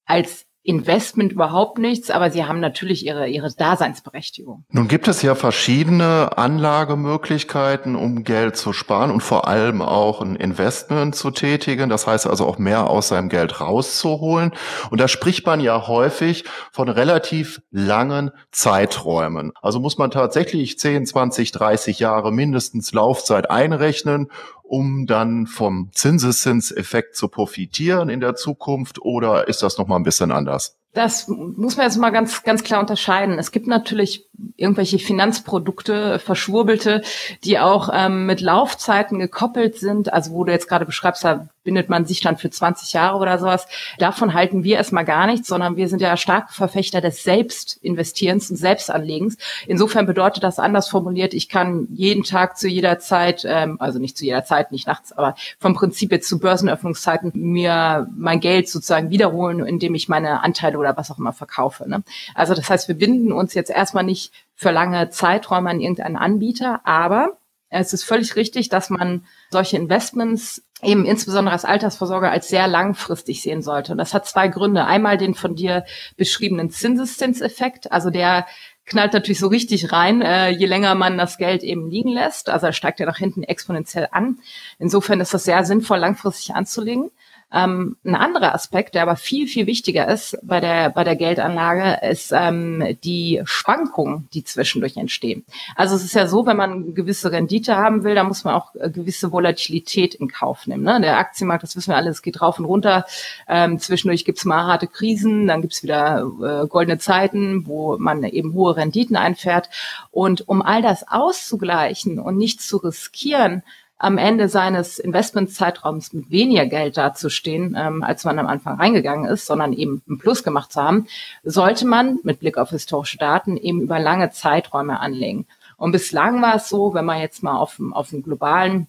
als 0.04 0.47
Investment 0.68 1.32
überhaupt 1.32 1.78
nichts, 1.78 2.10
aber 2.10 2.30
sie 2.30 2.44
haben 2.44 2.60
natürlich 2.60 3.06
ihre, 3.06 3.26
ihre 3.26 3.50
Daseinsberechtigung. 3.50 4.66
Nun 4.70 4.86
gibt 4.86 5.08
es 5.08 5.22
ja 5.22 5.34
verschiedene 5.34 6.36
Anlagemöglichkeiten, 6.36 7.96
um 7.96 8.22
Geld 8.22 8.58
zu 8.58 8.74
sparen 8.74 9.10
und 9.10 9.22
vor 9.22 9.48
allem 9.48 9.80
auch 9.80 10.20
ein 10.20 10.36
Investment 10.36 11.14
zu 11.14 11.30
tätigen. 11.30 11.88
Das 11.88 12.06
heißt 12.06 12.26
also 12.26 12.44
auch 12.44 12.58
mehr 12.58 12.90
aus 12.90 13.08
seinem 13.08 13.30
Geld 13.30 13.62
rauszuholen. 13.62 14.52
Und 14.90 15.00
da 15.00 15.08
spricht 15.08 15.46
man 15.46 15.60
ja 15.60 15.88
häufig 15.88 16.44
von 16.70 16.90
relativ 16.90 17.62
langen 17.70 18.30
Zeiträumen. 18.52 19.52
Also 19.62 19.80
muss 19.80 19.96
man 19.96 20.10
tatsächlich 20.10 20.78
10, 20.78 21.06
20, 21.06 21.50
30 21.50 21.98
Jahre 21.98 22.30
mindestens 22.30 22.92
Laufzeit 22.92 23.50
einrechnen, 23.50 24.30
um 24.68 25.06
dann 25.06 25.46
vom 25.46 25.90
Zinseszinseffekt 25.92 27.16
zu 27.16 27.28
profitieren 27.28 28.10
in 28.10 28.20
der 28.20 28.34
Zukunft 28.34 29.00
oder 29.00 29.48
ist 29.48 29.62
das 29.62 29.78
nochmal 29.78 29.98
ein 29.98 30.04
bisschen 30.04 30.30
anders? 30.30 30.76
Das 30.94 31.28
muss 31.28 31.76
man 31.76 31.86
jetzt 31.86 31.96
mal 31.96 32.10
ganz, 32.10 32.42
ganz 32.42 32.62
klar 32.62 32.80
unterscheiden. 32.80 33.38
Es 33.38 33.50
gibt 33.50 33.66
natürlich 33.66 34.27
irgendwelche 34.56 34.98
Finanzprodukte, 34.98 36.18
verschwurbelte, 36.18 37.02
die 37.44 37.58
auch 37.58 37.90
ähm, 37.92 38.26
mit 38.26 38.40
Laufzeiten 38.40 39.18
gekoppelt 39.18 39.78
sind, 39.78 40.12
also 40.12 40.32
wo 40.32 40.44
du 40.44 40.52
jetzt 40.52 40.68
gerade 40.68 40.84
beschreibst, 40.84 41.24
da 41.24 41.48
bindet 41.68 41.90
man 41.90 42.06
sich 42.06 42.20
dann 42.20 42.38
für 42.38 42.48
20 42.48 42.94
Jahre 42.94 43.18
oder 43.18 43.38
sowas. 43.38 43.66
Davon 43.98 44.32
halten 44.32 44.64
wir 44.64 44.76
erstmal 44.76 45.04
gar 45.04 45.26
nichts, 45.26 45.48
sondern 45.48 45.76
wir 45.76 45.88
sind 45.88 46.00
ja 46.00 46.16
starke 46.16 46.52
Verfechter 46.52 47.02
des 47.02 47.22
Selbstinvestierens 47.22 48.50
und 48.50 48.56
Selbstanlegens. 48.56 49.36
Insofern 49.66 50.06
bedeutet 50.06 50.42
das 50.42 50.58
anders 50.58 50.88
formuliert, 50.88 51.34
ich 51.34 51.50
kann 51.50 51.86
jeden 51.90 52.22
Tag 52.22 52.56
zu 52.56 52.68
jeder 52.68 52.98
Zeit, 53.00 53.44
ähm, 53.46 53.76
also 53.80 53.98
nicht 53.98 54.16
zu 54.16 54.24
jeder 54.24 54.44
Zeit, 54.44 54.72
nicht 54.72 54.86
nachts, 54.86 55.12
aber 55.12 55.34
vom 55.58 55.74
Prinzip 55.74 56.10
jetzt 56.10 56.28
zu 56.28 56.38
Börsenöffnungszeiten 56.38 57.32
mir 57.34 58.08
mein 58.16 58.40
Geld 58.40 58.68
sozusagen 58.68 59.10
wiederholen, 59.10 59.66
indem 59.66 59.94
ich 59.94 60.08
meine 60.08 60.42
Anteile 60.42 60.78
oder 60.78 60.96
was 60.96 61.10
auch 61.10 61.18
immer 61.18 61.34
verkaufe. 61.34 61.86
Ne? 61.86 62.02
Also 62.34 62.54
das 62.54 62.70
heißt, 62.70 62.88
wir 62.88 62.96
binden 62.96 63.30
uns 63.30 63.52
jetzt 63.52 63.70
erstmal 63.70 64.04
nicht 64.04 64.27
für 64.58 64.72
lange 64.72 65.08
Zeiträume 65.08 65.70
an 65.70 65.78
irgendeinen 65.78 66.16
Anbieter, 66.16 66.80
aber 66.84 67.38
es 67.70 67.92
ist 67.92 68.02
völlig 68.02 68.34
richtig, 68.34 68.68
dass 68.68 68.90
man 68.90 69.24
solche 69.50 69.76
Investments 69.76 70.64
eben 70.82 71.04
insbesondere 71.04 71.52
als 71.52 71.64
Altersvorsorge 71.64 72.28
als 72.28 72.48
sehr 72.48 72.66
langfristig 72.66 73.40
sehen 73.40 73.62
sollte. 73.62 73.92
Und 73.92 73.98
das 73.98 74.14
hat 74.14 74.26
zwei 74.26 74.48
Gründe. 74.48 74.84
Einmal 74.84 75.16
den 75.16 75.34
von 75.34 75.54
dir 75.54 75.84
beschriebenen 76.16 76.70
Zinseszinseffekt, 76.70 77.92
also 77.92 78.10
der 78.10 78.46
knallt 78.84 79.12
natürlich 79.12 79.38
so 79.38 79.46
richtig 79.46 79.92
rein, 79.92 80.22
äh, 80.22 80.48
je 80.48 80.66
länger 80.66 80.96
man 80.96 81.18
das 81.18 81.36
Geld 81.36 81.62
eben 81.62 81.88
liegen 81.88 82.10
lässt. 82.10 82.48
Also 82.48 82.66
er 82.66 82.72
steigt 82.72 82.98
ja 82.98 83.06
nach 83.06 83.18
hinten 83.18 83.44
exponentiell 83.44 84.08
an. 84.10 84.38
Insofern 84.80 85.20
ist 85.20 85.34
das 85.34 85.44
sehr 85.44 85.62
sinnvoll, 85.64 85.98
langfristig 85.98 86.56
anzulegen. 86.56 87.12
Ähm, 87.50 87.96
ein 88.04 88.14
anderer 88.14 88.54
Aspekt, 88.54 88.94
der 88.94 89.02
aber 89.02 89.16
viel, 89.16 89.46
viel 89.48 89.66
wichtiger 89.66 90.06
ist 90.08 90.36
bei 90.42 90.60
der, 90.60 90.90
bei 90.90 91.02
der 91.02 91.16
Geldanlage, 91.16 92.06
ist 92.06 92.30
ähm, 92.32 92.98
die 93.02 93.40
Schwankungen, 93.44 94.28
die 94.34 94.44
zwischendurch 94.44 94.98
entstehen. 94.98 95.44
Also 95.74 95.96
es 95.96 96.04
ist 96.04 96.14
ja 96.14 96.26
so, 96.26 96.44
wenn 96.44 96.58
man 96.58 96.94
gewisse 96.94 97.32
Rendite 97.32 97.76
haben 97.76 98.04
will, 98.04 98.14
dann 98.14 98.28
muss 98.28 98.44
man 98.44 98.54
auch 98.54 98.74
äh, 98.74 98.90
gewisse 98.90 99.32
Volatilität 99.32 100.14
in 100.14 100.28
Kauf 100.28 100.66
nehmen. 100.66 100.84
Ne? 100.84 101.00
Der 101.00 101.18
Aktienmarkt, 101.18 101.62
das 101.62 101.74
wissen 101.74 101.92
wir 101.92 101.96
alle, 101.96 102.10
es 102.10 102.20
geht 102.20 102.42
rauf 102.42 102.58
und 102.58 102.66
runter. 102.66 103.06
Ähm, 103.48 103.78
zwischendurch 103.78 104.26
gibt's 104.26 104.44
mal 104.44 104.64
harte 104.64 104.86
Krisen, 104.86 105.46
dann 105.46 105.62
gibt's 105.62 105.82
wieder 105.82 106.30
äh, 106.42 106.66
goldene 106.66 106.98
Zeiten, 106.98 107.66
wo 107.66 107.96
man 107.98 108.24
eben 108.24 108.52
hohe 108.52 108.76
Renditen 108.76 109.16
einfährt. 109.16 109.70
Und 110.10 110.46
um 110.48 110.60
all 110.60 110.82
das 110.82 111.08
auszugleichen 111.08 112.18
und 112.18 112.36
nicht 112.36 112.60
zu 112.60 112.76
riskieren, 112.76 113.62
am 113.98 114.16
Ende 114.16 114.48
seines 114.48 114.98
Investmentzeitraums 114.98 116.12
mit 116.12 116.30
weniger 116.30 116.66
Geld 116.66 116.96
dazustehen, 116.96 117.76
ähm, 117.78 118.02
als 118.02 118.24
man 118.24 118.38
am 118.38 118.46
Anfang 118.46 118.78
reingegangen 118.78 119.30
ist, 119.30 119.46
sondern 119.46 119.72
eben 119.72 120.02
einen 120.08 120.18
Plus 120.18 120.44
gemacht 120.44 120.72
zu 120.72 120.82
haben, 120.82 121.06
sollte 121.42 121.86
man 121.86 122.20
mit 122.22 122.40
Blick 122.40 122.58
auf 122.58 122.70
historische 122.70 123.18
Daten 123.18 123.56
eben 123.56 123.80
über 123.80 123.98
lange 123.98 124.30
Zeiträume 124.30 125.00
anlegen. 125.00 125.46
Und 125.76 125.92
bislang 125.92 126.40
war 126.42 126.56
es 126.56 126.68
so, 126.68 126.94
wenn 126.94 127.04
man 127.04 127.20
jetzt 127.20 127.42
mal 127.42 127.56
auf, 127.56 127.80
auf 127.92 128.12
einen 128.12 128.22
globalen 128.22 128.86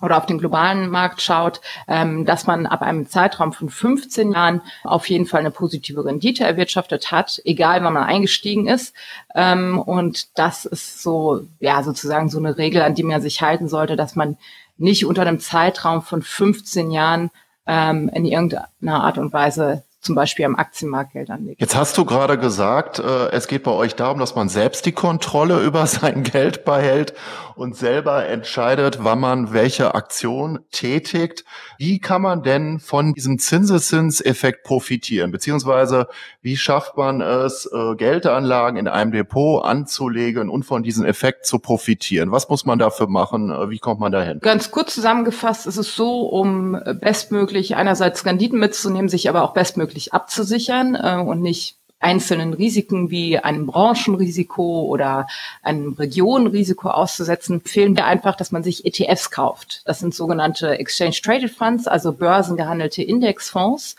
oder 0.00 0.16
auf 0.16 0.26
den 0.26 0.38
globalen 0.38 0.90
Markt 0.90 1.20
schaut, 1.22 1.60
ähm, 1.88 2.24
dass 2.24 2.46
man 2.46 2.66
ab 2.66 2.82
einem 2.82 3.08
Zeitraum 3.08 3.52
von 3.52 3.68
15 3.68 4.32
Jahren 4.32 4.62
auf 4.84 5.08
jeden 5.08 5.26
Fall 5.26 5.40
eine 5.40 5.50
positive 5.50 6.04
Rendite 6.04 6.44
erwirtschaftet 6.44 7.10
hat, 7.10 7.40
egal 7.44 7.82
wann 7.82 7.94
man 7.94 8.04
eingestiegen 8.04 8.68
ist. 8.68 8.94
Ähm, 9.34 9.78
und 9.78 10.38
das 10.38 10.64
ist 10.64 11.02
so, 11.02 11.42
ja, 11.58 11.82
sozusagen 11.82 12.28
so 12.28 12.38
eine 12.38 12.58
Regel, 12.58 12.82
an 12.82 12.94
die 12.94 13.02
man 13.02 13.20
sich 13.20 13.42
halten 13.42 13.68
sollte, 13.68 13.96
dass 13.96 14.14
man 14.14 14.36
nicht 14.76 15.04
unter 15.04 15.22
einem 15.22 15.40
Zeitraum 15.40 16.02
von 16.02 16.22
15 16.22 16.90
Jahren 16.92 17.30
ähm, 17.66 18.08
in 18.14 18.24
irgendeiner 18.24 19.02
Art 19.02 19.18
und 19.18 19.32
Weise 19.32 19.82
zum 20.00 20.14
Beispiel 20.14 20.44
am 20.44 20.54
Aktienmarkt 20.54 21.12
Geld 21.12 21.28
anlegt. 21.28 21.60
Jetzt 21.60 21.74
hast 21.74 21.98
du 21.98 22.04
gerade 22.04 22.38
gesagt, 22.38 23.00
äh, 23.00 23.30
es 23.30 23.48
geht 23.48 23.64
bei 23.64 23.72
euch 23.72 23.96
darum, 23.96 24.20
dass 24.20 24.36
man 24.36 24.48
selbst 24.48 24.86
die 24.86 24.92
Kontrolle 24.92 25.60
über 25.64 25.86
sein 25.86 26.22
Geld 26.22 26.64
behält 26.64 27.14
und 27.56 27.76
selber 27.76 28.26
entscheidet, 28.26 28.98
wann 29.02 29.18
man 29.18 29.52
welche 29.52 29.94
Aktion 29.96 30.60
tätigt. 30.70 31.44
Wie 31.78 31.98
kann 31.98 32.22
man 32.22 32.42
denn 32.42 32.78
von 32.78 33.12
diesem 33.12 33.38
Zinseszinseffekt 33.38 34.62
profitieren? 34.62 35.32
Beziehungsweise 35.32 36.06
wie 36.40 36.56
schafft 36.56 36.96
man 36.96 37.20
es, 37.20 37.68
äh, 37.72 37.96
Geldanlagen 37.96 38.78
in 38.78 38.86
einem 38.86 39.10
Depot 39.10 39.64
anzulegen 39.64 40.48
und 40.48 40.62
von 40.62 40.84
diesem 40.84 41.04
Effekt 41.04 41.44
zu 41.44 41.58
profitieren? 41.58 42.30
Was 42.30 42.48
muss 42.48 42.64
man 42.64 42.78
dafür 42.78 43.08
machen? 43.08 43.50
Äh, 43.50 43.70
wie 43.70 43.78
kommt 43.78 43.98
man 43.98 44.12
dahin? 44.12 44.38
Ganz 44.38 44.70
kurz 44.70 44.94
zusammengefasst 44.94 45.66
ist 45.66 45.76
es 45.76 45.96
so, 45.96 46.20
um 46.28 46.80
bestmöglich 47.00 47.74
einerseits 47.74 48.24
Renditen 48.24 48.60
mitzunehmen, 48.60 49.08
sich 49.08 49.28
aber 49.28 49.42
auch 49.42 49.52
bestmöglich 49.52 49.87
abzusichern 50.12 50.94
äh, 50.94 51.16
und 51.20 51.40
nicht 51.40 51.78
einzelnen 52.00 52.54
Risiken 52.54 53.10
wie 53.10 53.38
einem 53.38 53.66
Branchenrisiko 53.66 54.82
oder 54.82 55.26
einem 55.62 55.94
Regionenrisiko 55.94 56.90
auszusetzen, 56.90 57.56
empfehlen 57.56 57.96
wir 57.96 58.04
einfach, 58.04 58.36
dass 58.36 58.52
man 58.52 58.62
sich 58.62 58.84
ETFs 58.84 59.30
kauft. 59.30 59.82
Das 59.84 59.98
sind 59.98 60.14
sogenannte 60.14 60.78
Exchange 60.78 61.16
Traded 61.22 61.50
Funds, 61.50 61.88
also 61.88 62.12
börsengehandelte 62.12 63.02
Indexfonds. 63.02 63.96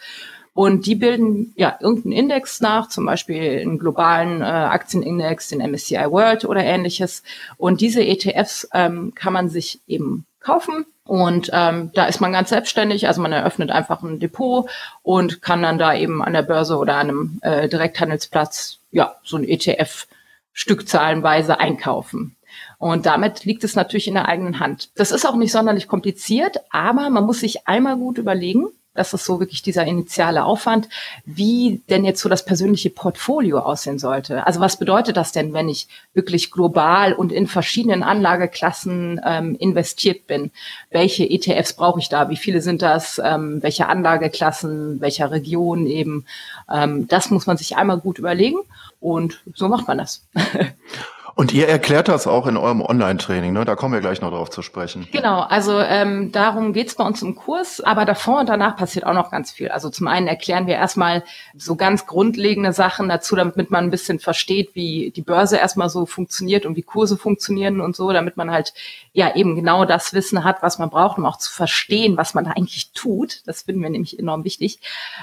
Und 0.53 0.85
die 0.87 0.95
bilden 0.95 1.53
ja 1.55 1.77
irgendeinen 1.79 2.13
Index 2.13 2.59
nach, 2.59 2.89
zum 2.89 3.05
Beispiel 3.05 3.61
einen 3.61 3.79
globalen 3.79 4.41
äh, 4.41 4.45
Aktienindex, 4.45 5.49
den 5.49 5.59
MSCI 5.59 6.11
World 6.11 6.43
oder 6.45 6.63
ähnliches. 6.63 7.23
Und 7.57 7.81
diese 7.81 8.03
ETFs 8.03 8.67
ähm, 8.73 9.13
kann 9.15 9.33
man 9.33 9.49
sich 9.49 9.79
eben 9.87 10.25
kaufen. 10.39 10.85
Und 11.09 11.49
ähm, 11.53 11.89
da 11.95 12.05
ist 12.05 12.21
man 12.21 12.33
ganz 12.33 12.49
selbstständig, 12.49 13.07
also 13.07 13.19
man 13.19 13.31
eröffnet 13.31 13.71
einfach 13.71 14.03
ein 14.03 14.19
Depot 14.19 14.69
und 15.01 15.41
kann 15.41 15.63
dann 15.63 15.79
da 15.79 15.95
eben 15.95 16.21
an 16.21 16.33
der 16.33 16.43
Börse 16.43 16.77
oder 16.77 16.97
an 16.97 17.09
einem 17.09 17.39
äh, 17.41 17.67
Direkthandelsplatz 17.67 18.77
ja 18.91 19.15
so 19.23 19.37
ein 19.37 19.43
ETF 19.43 20.05
stückzahlenweise 20.53 21.59
einkaufen. 21.59 22.35
Und 22.77 23.07
damit 23.07 23.43
liegt 23.43 23.63
es 23.63 23.75
natürlich 23.75 24.07
in 24.07 24.13
der 24.13 24.27
eigenen 24.27 24.59
Hand. 24.59 24.91
Das 24.97 25.09
ist 25.09 25.25
auch 25.25 25.35
nicht 25.35 25.51
sonderlich 25.51 25.87
kompliziert, 25.87 26.57
aber 26.69 27.09
man 27.09 27.25
muss 27.25 27.39
sich 27.39 27.67
einmal 27.67 27.95
gut 27.97 28.19
überlegen, 28.19 28.67
das 28.99 29.13
ist 29.13 29.23
so 29.23 29.39
wirklich 29.39 29.61
dieser 29.61 29.85
initiale 29.85 30.43
Aufwand, 30.43 30.89
wie 31.25 31.81
denn 31.89 32.03
jetzt 32.03 32.21
so 32.21 32.27
das 32.27 32.43
persönliche 32.43 32.89
Portfolio 32.89 33.59
aussehen 33.59 33.97
sollte. 33.97 34.45
Also 34.45 34.59
was 34.59 34.77
bedeutet 34.77 35.15
das 35.15 35.31
denn, 35.31 35.53
wenn 35.53 35.69
ich 35.69 35.87
wirklich 36.13 36.51
global 36.51 37.13
und 37.13 37.31
in 37.31 37.47
verschiedenen 37.47 38.03
Anlageklassen 38.03 39.21
ähm, 39.25 39.55
investiert 39.55 40.27
bin? 40.27 40.51
Welche 40.91 41.29
ETFs 41.29 41.73
brauche 41.73 42.01
ich 42.01 42.09
da? 42.09 42.29
Wie 42.29 42.35
viele 42.35 42.61
sind 42.61 42.81
das? 42.81 43.21
Ähm, 43.23 43.63
welche 43.63 43.87
Anlageklassen? 43.87 44.99
Welcher 44.99 45.31
Region 45.31 45.87
eben? 45.87 46.25
Ähm, 46.69 47.07
das 47.07 47.31
muss 47.31 47.47
man 47.47 47.55
sich 47.55 47.77
einmal 47.77 47.99
gut 47.99 48.19
überlegen 48.19 48.59
und 48.99 49.41
so 49.55 49.69
macht 49.69 49.87
man 49.87 49.99
das. 49.99 50.27
Und 51.39 51.53
ihr 51.53 51.69
erklärt 51.69 52.09
das 52.09 52.27
auch 52.27 52.47
in 52.47 52.57
eurem 52.57 52.81
Online-Training, 52.81 53.53
ne? 53.53 53.63
Da 53.63 53.77
kommen 53.77 53.93
wir 53.93 54.01
gleich 54.01 54.19
noch 54.19 54.29
drauf 54.31 54.49
zu 54.49 54.61
sprechen. 54.61 55.07
Genau, 55.13 55.39
also 55.39 55.79
ähm, 55.79 56.33
darum 56.33 56.73
geht's 56.73 56.95
bei 56.95 57.05
uns 57.05 57.21
im 57.21 57.33
Kurs, 57.33 57.79
aber 57.79 58.03
davor 58.03 58.41
und 58.41 58.49
danach 58.49 58.75
passiert 58.75 59.05
auch 59.05 59.13
noch 59.13 59.31
ganz 59.31 59.49
viel. 59.49 59.69
Also 59.69 59.89
zum 59.89 60.07
einen 60.07 60.27
erklären 60.27 60.67
wir 60.67 60.75
erstmal 60.75 61.23
so 61.55 61.77
ganz 61.77 62.05
grundlegende 62.05 62.73
Sachen 62.73 63.07
dazu, 63.07 63.37
damit 63.37 63.71
man 63.71 63.85
ein 63.85 63.89
bisschen 63.89 64.19
versteht, 64.19 64.71
wie 64.73 65.13
die 65.15 65.21
Börse 65.21 65.55
erstmal 65.55 65.87
so 65.87 66.05
funktioniert 66.05 66.65
und 66.65 66.75
wie 66.75 66.81
Kurse 66.81 67.15
funktionieren 67.15 67.79
und 67.79 67.95
so, 67.95 68.11
damit 68.11 68.35
man 68.35 68.51
halt 68.51 68.73
ja 69.13 69.33
eben 69.33 69.55
genau 69.55 69.85
das 69.85 70.13
Wissen 70.13 70.43
hat, 70.43 70.61
was 70.61 70.77
man 70.77 70.89
braucht, 70.89 71.19
um 71.19 71.25
auch 71.25 71.37
zu 71.37 71.53
verstehen, 71.53 72.17
was 72.17 72.33
man 72.33 72.43
da 72.43 72.51
eigentlich 72.51 72.91
tut. 72.91 73.47
Das 73.47 73.61
finden 73.61 73.81
wir 73.81 73.89
nämlich 73.89 74.19
enorm 74.19 74.43
wichtig. 74.43 74.81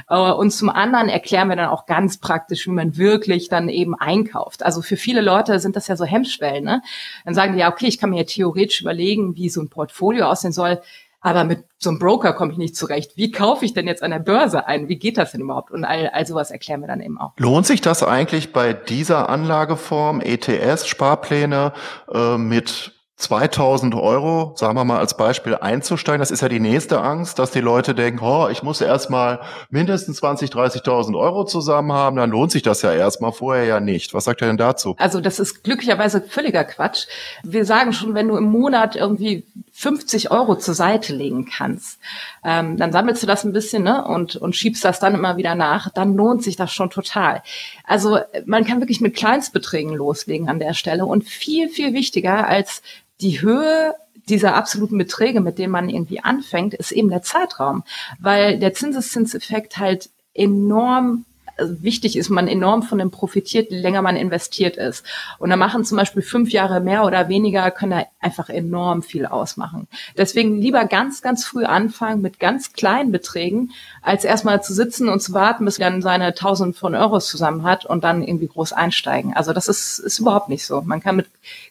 Äh, 0.09 0.17
und 0.17 0.51
zum 0.51 0.71
anderen 0.71 1.11
erklären 1.11 1.49
wir 1.49 1.57
dann 1.57 1.69
auch 1.69 1.85
ganz 1.85 2.17
praktisch, 2.17 2.67
wie 2.67 2.71
man 2.71 2.97
wirklich 2.97 3.51
dann 3.51 3.69
eben 3.69 3.95
einkauft. 3.95 4.65
Also 4.65 4.81
für 4.81 4.97
viele 4.97 5.21
Leute 5.21 5.61
sind 5.61 5.77
das 5.77 5.89
ja 5.89 5.97
so 5.97 6.06
Hemmschwellen. 6.07 6.65
Ne? 6.65 6.83
Dann 7.25 7.35
sagen 7.35 7.55
die 7.55 7.61
ja, 7.61 7.71
okay, 7.71 7.87
ich 7.87 7.99
kann 7.99 8.11
mir 8.11 8.27
theoretisch 8.27 8.81
überlegen, 8.81 9.37
wie 9.37 9.49
so 9.49 9.61
ein 9.61 9.69
Portfolio 9.69 10.27
aussehen 10.27 10.53
soll, 10.53 10.81
aber 11.21 11.45
mit 11.45 11.65
so 11.79 11.91
einem 11.91 11.99
Broker 11.99 12.33
komme 12.35 12.53
ich 12.53 12.59
nicht 12.59 12.77
zurecht. 12.77 13.17
Wie 13.17 13.33
kaufe 13.33 13.65
ich 13.65 13.75
denn 13.75 13.87
jetzt 13.89 14.03
an 14.03 14.13
der 14.13 14.21
Börse 14.21 14.67
ein? 14.67 14.89
Wie 14.89 14.97
geht 14.97 15.19
das 15.19 15.33
denn 15.33 15.41
überhaupt? 15.41 15.73
Und 15.73 15.85
all, 15.85 16.09
all 16.13 16.27
sowas 16.27 16.53
erklären 16.53 16.81
wir 16.81 16.87
dann 16.87 17.01
eben 17.01 17.19
auch. 17.19 17.33
Lohnt 17.39 17.67
sich 17.67 17.81
das 17.81 18.03
eigentlich 18.03 18.53
bei 18.53 18.73
dieser 18.73 19.29
Anlageform, 19.29 20.21
ETS, 20.21 20.87
Sparpläne 20.87 21.73
äh, 22.13 22.39
mit 22.39 22.93
2000 23.17 23.95
Euro, 23.95 24.53
sagen 24.57 24.77
wir 24.77 24.85
mal 24.85 24.99
als 24.99 25.17
Beispiel, 25.17 25.55
einzusteigen, 25.55 26.21
das 26.21 26.31
ist 26.31 26.43
ja 26.43 26.51
die 26.51 26.61
nächste 26.61 27.01
Angst, 27.01 27.39
dass 27.39 27.51
die 27.51 27.61
Leute 27.61 27.95
denken, 27.95 28.23
oh, 28.23 28.49
ich 28.51 28.63
muss 28.63 28.83
erstmal 28.83 29.41
mindestens 29.71 30.19
20, 30.19 30.51
30.000 30.51 31.19
Euro 31.19 31.45
zusammen 31.45 31.93
haben, 31.93 32.17
dann 32.17 32.31
lohnt 32.31 32.53
sich 32.53 32.63
das 32.63 32.83
ja 32.83 32.93
erstmal, 32.93 33.33
vorher 33.33 33.65
ja 33.65 33.81
nicht. 33.81 34.13
Was 34.13 34.25
sagt 34.25 34.43
er 34.43 34.49
denn 34.49 34.59
dazu? 34.59 34.97
Also 34.99 35.23
das 35.23 35.39
ist 35.39 35.65
glücklicherweise 35.65 36.21
völliger 36.21 36.65
Quatsch. 36.65 37.07
Wir 37.43 37.65
sagen 37.65 37.95
schon, 37.95 38.13
wenn 38.13 38.29
du 38.29 38.37
im 38.37 38.45
Monat 38.45 38.97
irgendwie 38.97 39.45
50 39.79 40.31
Euro 40.31 40.57
zur 40.57 40.73
Seite 40.73 41.15
legen 41.15 41.45
kannst, 41.45 41.99
ähm, 42.43 42.79
dann 42.79 42.93
sammelst 42.93 43.23
du 43.23 43.27
das 43.27 43.45
ein 43.45 43.53
bisschen 43.53 43.83
ne, 43.83 44.07
und, 44.07 44.35
und 44.35 44.57
schiebst 44.57 44.83
das 44.83 45.01
dann 45.01 45.15
immer 45.15 45.37
wieder 45.37 45.55
nach, 45.55 45.91
dann 45.91 46.15
lohnt 46.15 46.43
sich 46.43 46.57
das 46.57 46.73
schon 46.73 46.89
total. 46.89 47.43
Also 47.85 48.19
man 48.47 48.65
kann 48.65 48.81
wirklich 48.81 49.03
mit 49.03 49.15
Kleinstbeträgen 49.15 49.95
loslegen 49.95 50.49
an 50.49 50.59
der 50.59 50.73
Stelle. 50.73 51.05
Und 51.05 51.25
viel, 51.25 51.69
viel 51.69 51.93
wichtiger 51.93 52.49
als 52.49 52.81
die 53.21 53.43
Höhe 53.43 53.95
dieser 54.31 54.55
absoluten 54.55 54.97
Beträge, 54.97 55.43
mit 55.43 55.59
denen 55.59 55.73
man 55.73 55.91
irgendwie 55.91 56.21
anfängt, 56.21 56.73
ist 56.73 56.91
eben 56.91 57.11
der 57.11 57.21
Zeitraum, 57.21 57.85
weil 58.19 58.59
der 58.59 58.73
Zinseszinseffekt 58.73 59.77
halt 59.77 60.09
enorm 60.33 61.27
wichtig 61.59 62.17
ist, 62.17 62.29
man 62.29 62.49
enorm 62.49 62.83
von 62.83 62.99
dem 62.99 63.11
profitiert, 63.11 63.71
je 63.71 63.79
länger 63.79 64.03
man 64.03 64.17
investiert 64.17 64.77
ist. 64.77 65.05
Und 65.39 65.51
da 65.51 65.57
machen 65.57 65.85
zum 65.85 65.97
Beispiel 65.97 66.23
fünf 66.23 66.51
Jahre 66.51 66.81
mehr 66.81 67.05
oder 67.05 67.29
weniger, 67.29 67.71
können 67.71 67.93
da 67.93 68.05
einfach 68.21 68.49
enorm 68.49 69.03
viel 69.03 69.27
ausmachen. 69.27 69.89
Deswegen 70.17 70.61
lieber 70.61 70.85
ganz, 70.85 71.23
ganz 71.23 71.45
früh 71.45 71.65
anfangen 71.65 72.21
mit 72.21 72.39
ganz 72.39 72.73
kleinen 72.73 73.13
Beträgen, 73.13 73.73
als 74.03 74.25
erstmal 74.25 74.63
zu 74.63 74.75
sitzen 74.75 75.09
und 75.09 75.21
zu 75.21 75.33
warten, 75.33 75.65
bis 75.65 75.79
man 75.79 75.93
dann 75.93 76.03
seine 76.03 76.35
tausend 76.35 76.77
von 76.77 76.95
Euros 76.95 77.29
zusammen 77.29 77.63
hat 77.63 77.87
und 77.87 78.05
dann 78.05 78.23
irgendwie 78.23 78.49
groß 78.49 78.73
einsteigen. 78.73 79.35
Also 79.35 79.53
das 79.53 79.69
ist, 79.69 79.99
ist 79.99 80.19
überhaupt 80.19 80.49
nicht 80.49 80.67
so. 80.67 80.83
Man 80.83 81.01
kann 81.01 81.17
mit 81.17 81.27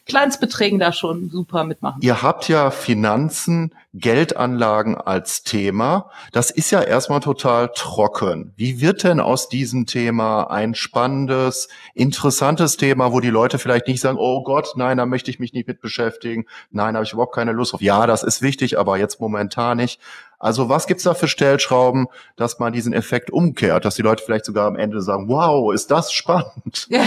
Kleinstbeträgen 0.06 0.78
da 0.78 0.92
schon 0.92 1.30
super 1.30 1.64
mitmachen. 1.64 2.00
Ihr 2.02 2.22
habt 2.22 2.48
ja 2.48 2.70
Finanzen, 2.70 3.72
Geldanlagen 3.98 4.96
als 4.96 5.42
Thema. 5.42 6.10
Das 6.32 6.50
ist 6.50 6.70
ja 6.70 6.82
erstmal 6.82 7.20
total 7.20 7.70
trocken. 7.74 8.52
Wie 8.56 8.80
wird 8.80 9.04
denn 9.04 9.20
aus 9.20 9.48
diesem 9.48 9.86
Thema 9.86 10.50
ein 10.50 10.74
spannendes, 10.74 11.68
interessantes 11.94 12.76
Thema, 12.76 13.12
wo 13.12 13.20
die 13.20 13.30
Leute 13.30 13.58
vielleicht 13.58 13.88
nicht 13.88 14.00
sagen, 14.00 14.18
oh 14.20 14.42
Gott, 14.42 14.74
nein, 14.76 14.98
da 14.98 15.06
möchte 15.06 15.30
ich 15.30 15.38
mich 15.38 15.52
nicht 15.52 15.66
mit 15.66 15.80
beschäftigen. 15.80 16.44
Nein, 16.70 16.94
habe 16.94 17.04
ich 17.04 17.12
überhaupt 17.12 17.34
keine 17.34 17.52
Lust 17.52 17.74
auf. 17.74 17.80
Ja, 17.80 18.06
das 18.06 18.22
ist 18.22 18.42
wichtig, 18.42 18.78
aber 18.78 18.98
jetzt 18.98 19.20
momentan 19.20 19.78
nicht. 19.78 20.00
Also 20.38 20.68
was 20.68 20.86
gibt's 20.86 21.04
da 21.04 21.14
für 21.14 21.28
Stellschrauben, 21.28 22.08
dass 22.36 22.58
man 22.58 22.72
diesen 22.72 22.92
Effekt 22.92 23.30
umkehrt, 23.30 23.86
dass 23.86 23.94
die 23.94 24.02
Leute 24.02 24.22
vielleicht 24.22 24.44
sogar 24.44 24.66
am 24.66 24.76
Ende 24.76 25.00
sagen, 25.00 25.28
wow, 25.28 25.72
ist 25.72 25.90
das 25.90 26.12
spannend. 26.12 26.86
Ja. 26.90 27.04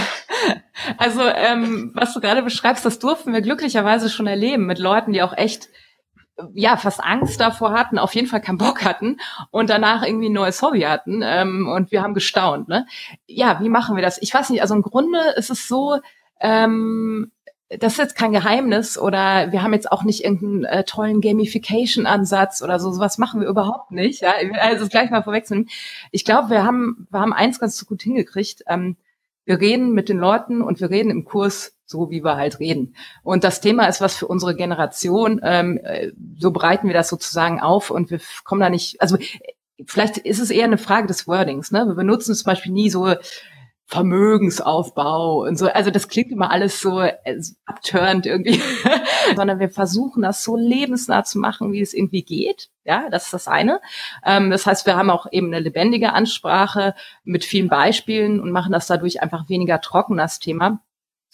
Also 0.96 1.20
ähm, 1.22 1.92
was 1.94 2.14
du 2.14 2.20
gerade 2.20 2.42
beschreibst, 2.42 2.84
das 2.84 2.98
durften 2.98 3.32
wir 3.32 3.42
glücklicherweise 3.42 4.08
schon 4.08 4.26
erleben 4.26 4.66
mit 4.66 4.78
Leuten, 4.78 5.12
die 5.12 5.22
auch 5.22 5.36
echt 5.36 5.68
ja 6.54 6.76
fast 6.76 7.02
Angst 7.02 7.40
davor 7.40 7.72
hatten, 7.72 7.98
auf 7.98 8.14
jeden 8.14 8.26
Fall 8.26 8.40
keinen 8.40 8.58
Bock 8.58 8.84
hatten 8.84 9.18
und 9.50 9.70
danach 9.70 10.04
irgendwie 10.04 10.28
ein 10.28 10.34
neues 10.34 10.62
Hobby 10.62 10.82
hatten 10.82 11.22
ähm, 11.24 11.68
und 11.68 11.92
wir 11.92 12.02
haben 12.02 12.14
gestaunt. 12.14 12.68
Ne? 12.68 12.86
Ja, 13.26 13.60
wie 13.60 13.68
machen 13.68 13.96
wir 13.96 14.02
das? 14.02 14.20
Ich 14.22 14.32
weiß 14.32 14.50
nicht. 14.50 14.62
Also 14.62 14.74
im 14.74 14.82
Grunde 14.82 15.18
ist 15.36 15.50
es 15.50 15.68
so. 15.68 15.98
Ähm, 16.40 17.30
das 17.78 17.92
ist 17.92 17.98
jetzt 17.98 18.16
kein 18.16 18.32
Geheimnis 18.32 18.98
oder 18.98 19.52
wir 19.52 19.62
haben 19.62 19.72
jetzt 19.72 19.92
auch 19.92 20.02
nicht 20.02 20.24
irgendeinen 20.24 20.64
äh, 20.64 20.82
tollen 20.82 21.20
Gamification-Ansatz 21.20 22.62
oder 22.62 22.80
so. 22.80 22.90
Sowas 22.90 23.16
machen 23.16 23.40
wir 23.40 23.46
überhaupt 23.46 23.92
nicht. 23.92 24.22
Ja? 24.22 24.34
Also 24.60 24.88
gleich 24.88 25.10
mal 25.10 25.22
vorwegzunehmen. 25.22 25.68
Ich 26.10 26.24
glaube, 26.24 26.50
wir 26.50 26.64
haben, 26.64 27.06
wir 27.10 27.20
haben 27.20 27.32
eins 27.32 27.60
ganz 27.60 27.86
gut 27.86 28.02
hingekriegt. 28.02 28.64
Ähm, 28.66 28.96
wir 29.44 29.60
reden 29.60 29.92
mit 29.92 30.08
den 30.08 30.18
Leuten 30.18 30.62
und 30.62 30.80
wir 30.80 30.90
reden 30.90 31.10
im 31.10 31.24
Kurs 31.24 31.74
so, 31.86 32.10
wie 32.10 32.22
wir 32.22 32.36
halt 32.36 32.60
reden. 32.60 32.94
Und 33.24 33.42
das 33.42 33.60
Thema 33.60 33.86
ist 33.86 34.00
was 34.00 34.16
für 34.16 34.28
unsere 34.28 34.54
Generation. 34.54 35.40
Ähm, 35.42 35.80
äh, 35.82 36.12
so 36.38 36.52
breiten 36.52 36.86
wir 36.86 36.94
das 36.94 37.08
sozusagen 37.08 37.60
auf 37.60 37.90
und 37.90 38.10
wir 38.10 38.20
kommen 38.44 38.60
da 38.60 38.70
nicht, 38.70 39.00
also 39.02 39.18
vielleicht 39.86 40.18
ist 40.18 40.38
es 40.38 40.50
eher 40.50 40.64
eine 40.64 40.78
Frage 40.78 41.08
des 41.08 41.26
Wordings. 41.26 41.72
Ne? 41.72 41.86
Wir 41.86 41.94
benutzen 41.94 42.34
zum 42.34 42.44
Beispiel 42.44 42.72
nie 42.72 42.90
so 42.90 43.14
Vermögensaufbau 43.90 45.42
und 45.42 45.58
so. 45.58 45.66
Also 45.66 45.90
das 45.90 46.06
klingt 46.06 46.30
immer 46.30 46.52
alles 46.52 46.80
so 46.80 47.00
äh, 47.00 47.40
abturnt 47.66 48.24
irgendwie, 48.24 48.62
sondern 49.36 49.58
wir 49.58 49.68
versuchen 49.68 50.22
das 50.22 50.44
so 50.44 50.56
lebensnah 50.56 51.24
zu 51.24 51.40
machen, 51.40 51.72
wie 51.72 51.80
es 51.80 51.92
irgendwie 51.92 52.22
geht. 52.22 52.70
Ja, 52.84 53.10
das 53.10 53.24
ist 53.24 53.32
das 53.32 53.48
eine. 53.48 53.80
Ähm, 54.24 54.50
das 54.52 54.64
heißt, 54.64 54.86
wir 54.86 54.96
haben 54.96 55.10
auch 55.10 55.26
eben 55.32 55.48
eine 55.48 55.58
lebendige 55.58 56.12
Ansprache 56.12 56.94
mit 57.24 57.44
vielen 57.44 57.68
Beispielen 57.68 58.40
und 58.40 58.52
machen 58.52 58.72
das 58.72 58.86
dadurch 58.86 59.22
einfach 59.22 59.48
weniger 59.48 59.80
trocken, 59.80 60.16
das 60.16 60.38
Thema 60.38 60.80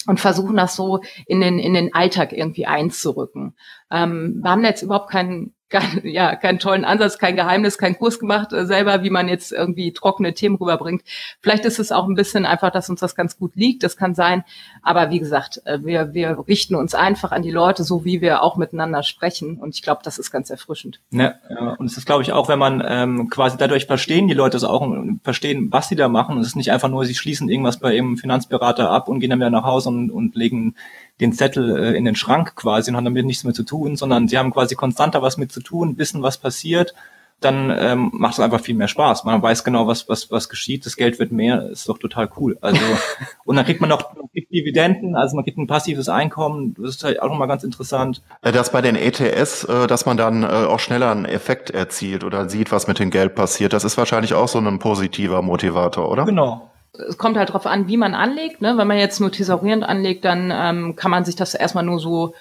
und 0.06 0.18
versuchen 0.18 0.56
das 0.56 0.76
so 0.76 1.00
in 1.26 1.42
den 1.42 1.58
in 1.58 1.74
den 1.74 1.92
Alltag 1.92 2.32
irgendwie 2.32 2.64
einzurücken. 2.64 3.54
Ähm, 3.90 4.40
wir 4.42 4.50
haben 4.50 4.64
jetzt 4.64 4.82
überhaupt 4.82 5.10
keinen 5.10 5.55
kein, 5.68 6.02
ja, 6.04 6.36
keinen 6.36 6.58
tollen 6.58 6.84
Ansatz, 6.84 7.18
kein 7.18 7.36
Geheimnis, 7.36 7.78
kein 7.78 7.98
Kurs 7.98 8.18
gemacht 8.18 8.52
äh, 8.52 8.66
selber, 8.66 9.02
wie 9.02 9.10
man 9.10 9.28
jetzt 9.28 9.52
irgendwie 9.52 9.92
trockene 9.92 10.34
Themen 10.34 10.56
rüberbringt. 10.56 11.02
Vielleicht 11.40 11.64
ist 11.64 11.78
es 11.78 11.92
auch 11.92 12.06
ein 12.06 12.14
bisschen 12.14 12.46
einfach, 12.46 12.70
dass 12.70 12.88
uns 12.88 13.00
das 13.00 13.16
ganz 13.16 13.36
gut 13.38 13.56
liegt, 13.56 13.82
das 13.82 13.96
kann 13.96 14.14
sein. 14.14 14.44
Aber 14.82 15.10
wie 15.10 15.18
gesagt, 15.18 15.60
äh, 15.64 15.78
wir, 15.82 16.14
wir 16.14 16.44
richten 16.46 16.74
uns 16.76 16.94
einfach 16.94 17.32
an 17.32 17.42
die 17.42 17.50
Leute, 17.50 17.84
so 17.84 18.04
wie 18.04 18.20
wir 18.20 18.42
auch 18.42 18.56
miteinander 18.56 19.02
sprechen. 19.02 19.58
Und 19.58 19.74
ich 19.74 19.82
glaube, 19.82 20.02
das 20.04 20.18
ist 20.18 20.30
ganz 20.30 20.50
erfrischend. 20.50 21.00
Ja, 21.10 21.34
ja. 21.50 21.74
und 21.78 21.86
es 21.86 21.96
ist, 21.96 22.06
glaube 22.06 22.22
ich, 22.22 22.32
auch, 22.32 22.48
wenn 22.48 22.58
man 22.58 22.82
ähm, 22.86 23.28
quasi 23.28 23.56
dadurch 23.56 23.86
verstehen 23.86 24.28
die 24.28 24.34
Leute 24.34 24.56
es 24.56 24.64
auch 24.64 24.86
verstehen, 25.24 25.72
was 25.72 25.88
sie 25.88 25.96
da 25.96 26.08
machen. 26.08 26.36
Und 26.36 26.42
es 26.42 26.48
ist 26.48 26.56
nicht 26.56 26.70
einfach 26.70 26.88
nur, 26.88 27.04
sie 27.04 27.14
schließen 27.14 27.48
irgendwas 27.48 27.78
bei 27.78 27.94
ihrem 27.94 28.16
Finanzberater 28.16 28.90
ab 28.90 29.08
und 29.08 29.20
gehen 29.20 29.30
dann 29.30 29.40
wieder 29.40 29.50
nach 29.50 29.64
Hause 29.64 29.88
und, 29.88 30.10
und 30.10 30.36
legen 30.36 30.76
den 31.20 31.32
Zettel 31.32 31.76
äh, 31.76 31.96
in 31.96 32.04
den 32.04 32.16
Schrank 32.16 32.56
quasi 32.56 32.90
und 32.90 32.96
haben 32.96 33.04
damit 33.04 33.26
nichts 33.26 33.44
mehr 33.44 33.54
zu 33.54 33.62
tun, 33.62 33.96
sondern 33.96 34.28
sie 34.28 34.38
haben 34.38 34.52
quasi 34.52 34.74
konstanter 34.74 35.22
was 35.22 35.36
mit 35.36 35.52
zu 35.52 35.60
tun, 35.60 35.98
wissen, 35.98 36.22
was 36.22 36.38
passiert, 36.38 36.94
dann 37.40 37.70
ähm, 37.78 38.10
macht 38.14 38.34
es 38.34 38.40
einfach 38.40 38.60
viel 38.60 38.74
mehr 38.74 38.88
Spaß. 38.88 39.24
Man 39.24 39.42
weiß 39.42 39.62
genau, 39.62 39.86
was, 39.86 40.08
was, 40.08 40.30
was 40.30 40.48
geschieht, 40.48 40.86
das 40.86 40.96
Geld 40.96 41.18
wird 41.18 41.32
mehr, 41.32 41.68
ist 41.68 41.88
doch 41.88 41.98
total 41.98 42.30
cool. 42.38 42.56
Also, 42.62 42.80
und 43.44 43.56
dann 43.56 43.64
kriegt 43.66 43.80
man 43.80 43.90
noch 43.90 44.14
Dividenden, 44.50 45.16
also 45.16 45.36
man 45.36 45.44
kriegt 45.44 45.58
ein 45.58 45.66
passives 45.66 46.08
Einkommen, 46.08 46.74
das 46.78 46.96
ist 46.96 47.04
halt 47.04 47.20
auch 47.20 47.28
nochmal 47.28 47.48
ganz 47.48 47.62
interessant. 47.62 48.22
Äh, 48.40 48.52
dass 48.52 48.72
bei 48.72 48.80
den 48.80 48.96
ETS, 48.96 49.64
äh, 49.64 49.86
dass 49.86 50.06
man 50.06 50.16
dann 50.16 50.44
äh, 50.44 50.46
auch 50.46 50.80
schneller 50.80 51.10
einen 51.10 51.26
Effekt 51.26 51.70
erzielt 51.70 52.24
oder 52.24 52.48
sieht, 52.48 52.72
was 52.72 52.86
mit 52.86 52.98
dem 52.98 53.10
Geld 53.10 53.34
passiert, 53.34 53.74
das 53.74 53.84
ist 53.84 53.98
wahrscheinlich 53.98 54.32
auch 54.32 54.48
so 54.48 54.58
ein 54.58 54.78
positiver 54.78 55.42
Motivator, 55.42 56.10
oder? 56.10 56.24
Genau, 56.24 56.70
es 57.08 57.18
kommt 57.18 57.36
halt 57.36 57.50
darauf 57.50 57.66
an, 57.66 57.88
wie 57.88 57.96
man 57.96 58.14
anlegt. 58.14 58.60
Ne? 58.60 58.76
Wenn 58.76 58.86
man 58.86 58.98
jetzt 58.98 59.20
nur 59.20 59.32
thesaurierend 59.32 59.84
anlegt, 59.84 60.24
dann 60.24 60.52
ähm, 60.54 60.96
kann 60.96 61.10
man 61.10 61.24
sich 61.24 61.36
das 61.36 61.54
erstmal 61.54 61.84
nur 61.84 61.98
so 61.98 62.34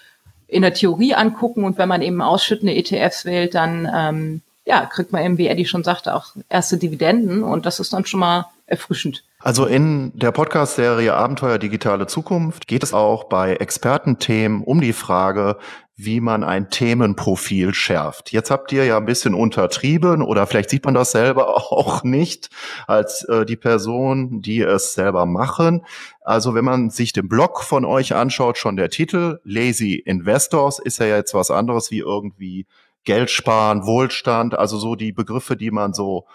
in 0.47 0.61
der 0.61 0.73
Theorie 0.73 1.15
angucken 1.15 1.63
und 1.63 1.77
wenn 1.77 1.89
man 1.89 2.01
eben 2.01 2.21
ausschüttende 2.21 2.75
ETFs 2.75 3.25
wählt, 3.25 3.55
dann 3.55 3.89
ähm, 3.93 4.41
ja, 4.65 4.85
kriegt 4.85 5.11
man 5.11 5.23
eben, 5.23 5.37
wie 5.37 5.47
Eddie 5.47 5.65
schon 5.65 5.83
sagte, 5.83 6.15
auch 6.15 6.27
erste 6.49 6.77
Dividenden 6.77 7.43
und 7.43 7.65
das 7.65 7.79
ist 7.79 7.93
dann 7.93 8.05
schon 8.05 8.19
mal 8.19 8.47
erfrischend. 8.67 9.23
Also 9.45 9.67
in 9.67 10.11
der 10.15 10.31
Podcast-Serie 10.31 11.13
Abenteuer 11.13 11.59
Digitale 11.59 12.07
Zukunft 12.07 12.65
geht 12.65 12.81
es 12.81 12.95
auch 12.95 13.25
bei 13.25 13.57
Expertenthemen 13.57 14.63
um 14.63 14.81
die 14.81 14.91
Frage, 14.91 15.57
wie 15.95 16.19
man 16.19 16.43
ein 16.43 16.71
Themenprofil 16.71 17.75
schärft. 17.75 18.31
Jetzt 18.31 18.49
habt 18.49 18.71
ihr 18.71 18.85
ja 18.85 18.97
ein 18.97 19.05
bisschen 19.05 19.35
untertrieben 19.35 20.23
oder 20.23 20.47
vielleicht 20.47 20.71
sieht 20.71 20.83
man 20.83 20.95
das 20.95 21.11
selber 21.11 21.57
auch 21.71 22.03
nicht 22.03 22.49
als 22.87 23.23
äh, 23.25 23.45
die 23.45 23.55
Person, 23.55 24.41
die 24.41 24.61
es 24.61 24.95
selber 24.95 25.27
machen. 25.27 25.85
Also 26.21 26.55
wenn 26.55 26.65
man 26.65 26.89
sich 26.89 27.13
den 27.13 27.29
Blog 27.29 27.61
von 27.61 27.85
euch 27.85 28.15
anschaut, 28.15 28.57
schon 28.57 28.77
der 28.77 28.89
Titel 28.89 29.41
Lazy 29.43 29.93
Investors 29.93 30.79
ist 30.79 30.97
ja 30.97 31.05
jetzt 31.05 31.35
was 31.35 31.51
anderes 31.51 31.91
wie 31.91 31.99
irgendwie 31.99 32.65
Geld 33.03 33.29
sparen, 33.29 33.85
Wohlstand, 33.85 34.57
also 34.57 34.79
so 34.79 34.95
die 34.95 35.11
Begriffe, 35.11 35.55
die 35.55 35.69
man 35.69 35.93
so 35.93 36.25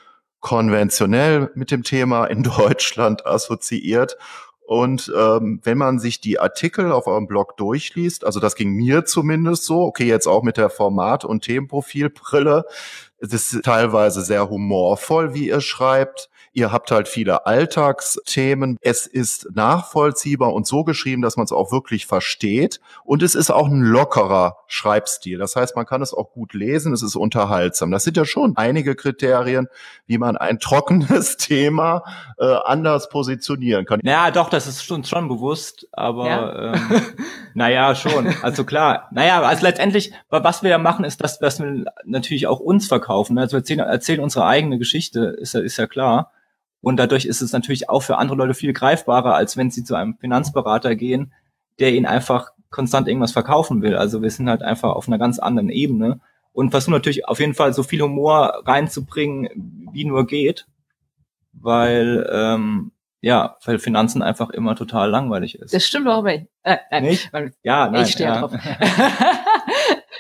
konventionell 0.40 1.50
mit 1.54 1.70
dem 1.70 1.82
Thema 1.82 2.26
in 2.26 2.42
Deutschland 2.42 3.26
assoziiert. 3.26 4.16
Und 4.70 5.12
ähm, 5.16 5.60
wenn 5.64 5.78
man 5.78 5.98
sich 5.98 6.20
die 6.20 6.38
Artikel 6.38 6.92
auf 6.92 7.08
eurem 7.08 7.26
Blog 7.26 7.56
durchliest, 7.56 8.24
also 8.24 8.38
das 8.38 8.54
ging 8.54 8.70
mir 8.70 9.04
zumindest 9.04 9.64
so, 9.64 9.82
okay, 9.82 10.04
jetzt 10.04 10.28
auch 10.28 10.44
mit 10.44 10.56
der 10.56 10.70
Format- 10.70 11.24
und 11.24 11.42
Themenprofilbrille, 11.42 12.64
es 13.18 13.32
ist 13.32 13.64
teilweise 13.64 14.22
sehr 14.22 14.48
humorvoll, 14.48 15.34
wie 15.34 15.48
ihr 15.48 15.60
schreibt. 15.60 16.29
Ihr 16.52 16.72
habt 16.72 16.90
halt 16.90 17.06
viele 17.06 17.46
Alltagsthemen. 17.46 18.76
Es 18.80 19.06
ist 19.06 19.48
nachvollziehbar 19.54 20.52
und 20.52 20.66
so 20.66 20.82
geschrieben, 20.82 21.22
dass 21.22 21.36
man 21.36 21.44
es 21.44 21.52
auch 21.52 21.70
wirklich 21.70 22.06
versteht. 22.06 22.80
Und 23.04 23.22
es 23.22 23.36
ist 23.36 23.50
auch 23.50 23.68
ein 23.68 23.82
lockerer 23.82 24.56
Schreibstil. 24.66 25.38
Das 25.38 25.54
heißt, 25.54 25.76
man 25.76 25.86
kann 25.86 26.02
es 26.02 26.12
auch 26.12 26.32
gut 26.32 26.52
lesen. 26.52 26.92
Es 26.92 27.02
ist 27.02 27.14
unterhaltsam. 27.14 27.92
Das 27.92 28.02
sind 28.02 28.16
ja 28.16 28.24
schon 28.24 28.56
einige 28.56 28.96
Kriterien, 28.96 29.68
wie 30.06 30.18
man 30.18 30.36
ein 30.36 30.58
trockenes 30.58 31.36
Thema 31.38 32.02
äh, 32.36 32.56
anders 32.64 33.08
positionieren 33.10 33.84
kann. 33.84 34.00
Naja, 34.02 34.32
doch, 34.32 34.50
das 34.50 34.66
ist 34.66 34.90
uns 34.90 35.08
schon 35.08 35.28
bewusst. 35.28 35.86
Aber 35.92 36.26
ja. 36.26 36.74
ähm, 36.74 37.02
naja, 37.54 37.94
schon. 37.94 38.34
Also 38.42 38.64
klar. 38.64 39.08
Naja, 39.12 39.40
also 39.42 39.64
letztendlich, 39.64 40.12
was 40.30 40.64
wir 40.64 40.70
ja 40.70 40.78
machen, 40.78 41.04
ist, 41.04 41.22
dass, 41.22 41.38
dass 41.38 41.60
wir 41.60 41.84
natürlich 42.04 42.48
auch 42.48 42.58
uns 42.58 42.88
verkaufen. 42.88 43.38
Also 43.38 43.52
wir 43.52 43.58
erzählen, 43.58 43.80
erzählen 43.80 44.20
unsere 44.20 44.46
eigene 44.46 44.78
Geschichte, 44.78 45.36
ist 45.38 45.54
ja, 45.54 45.60
ist 45.60 45.76
ja 45.76 45.86
klar. 45.86 46.32
Und 46.80 46.96
dadurch 46.96 47.26
ist 47.26 47.42
es 47.42 47.52
natürlich 47.52 47.88
auch 47.88 48.00
für 48.00 48.16
andere 48.16 48.38
Leute 48.38 48.54
viel 48.54 48.72
greifbarer, 48.72 49.34
als 49.34 49.56
wenn 49.56 49.70
sie 49.70 49.84
zu 49.84 49.94
einem 49.94 50.16
Finanzberater 50.16 50.96
gehen, 50.96 51.32
der 51.78 51.92
ihnen 51.92 52.06
einfach 52.06 52.52
konstant 52.70 53.08
irgendwas 53.08 53.32
verkaufen 53.32 53.82
will. 53.82 53.96
Also 53.96 54.22
wir 54.22 54.30
sind 54.30 54.48
halt 54.48 54.62
einfach 54.62 54.90
auf 54.90 55.08
einer 55.08 55.18
ganz 55.18 55.38
anderen 55.38 55.70
Ebene 55.70 56.20
und 56.52 56.70
versuchen 56.70 56.92
natürlich 56.92 57.28
auf 57.28 57.40
jeden 57.40 57.54
Fall 57.54 57.72
so 57.74 57.82
viel 57.82 58.00
Humor 58.00 58.62
reinzubringen, 58.64 59.88
wie 59.92 60.04
nur 60.04 60.26
geht, 60.26 60.66
weil 61.52 62.28
ähm, 62.32 62.92
ja, 63.22 63.56
weil 63.64 63.78
Finanzen 63.78 64.22
einfach 64.22 64.48
immer 64.50 64.74
total 64.76 65.10
langweilig 65.10 65.58
ist. 65.58 65.74
Das 65.74 65.84
stimmt 65.84 66.08
auch 66.08 66.22
bei 66.22 66.48
äh, 66.62 66.76
äh, 66.90 67.00
nicht. 67.02 67.30
ja, 67.62 67.90
nein, 67.90 68.04
ich 68.04 68.12
stehe 68.12 68.30
ja. 68.30 68.40
drauf. 68.40 68.52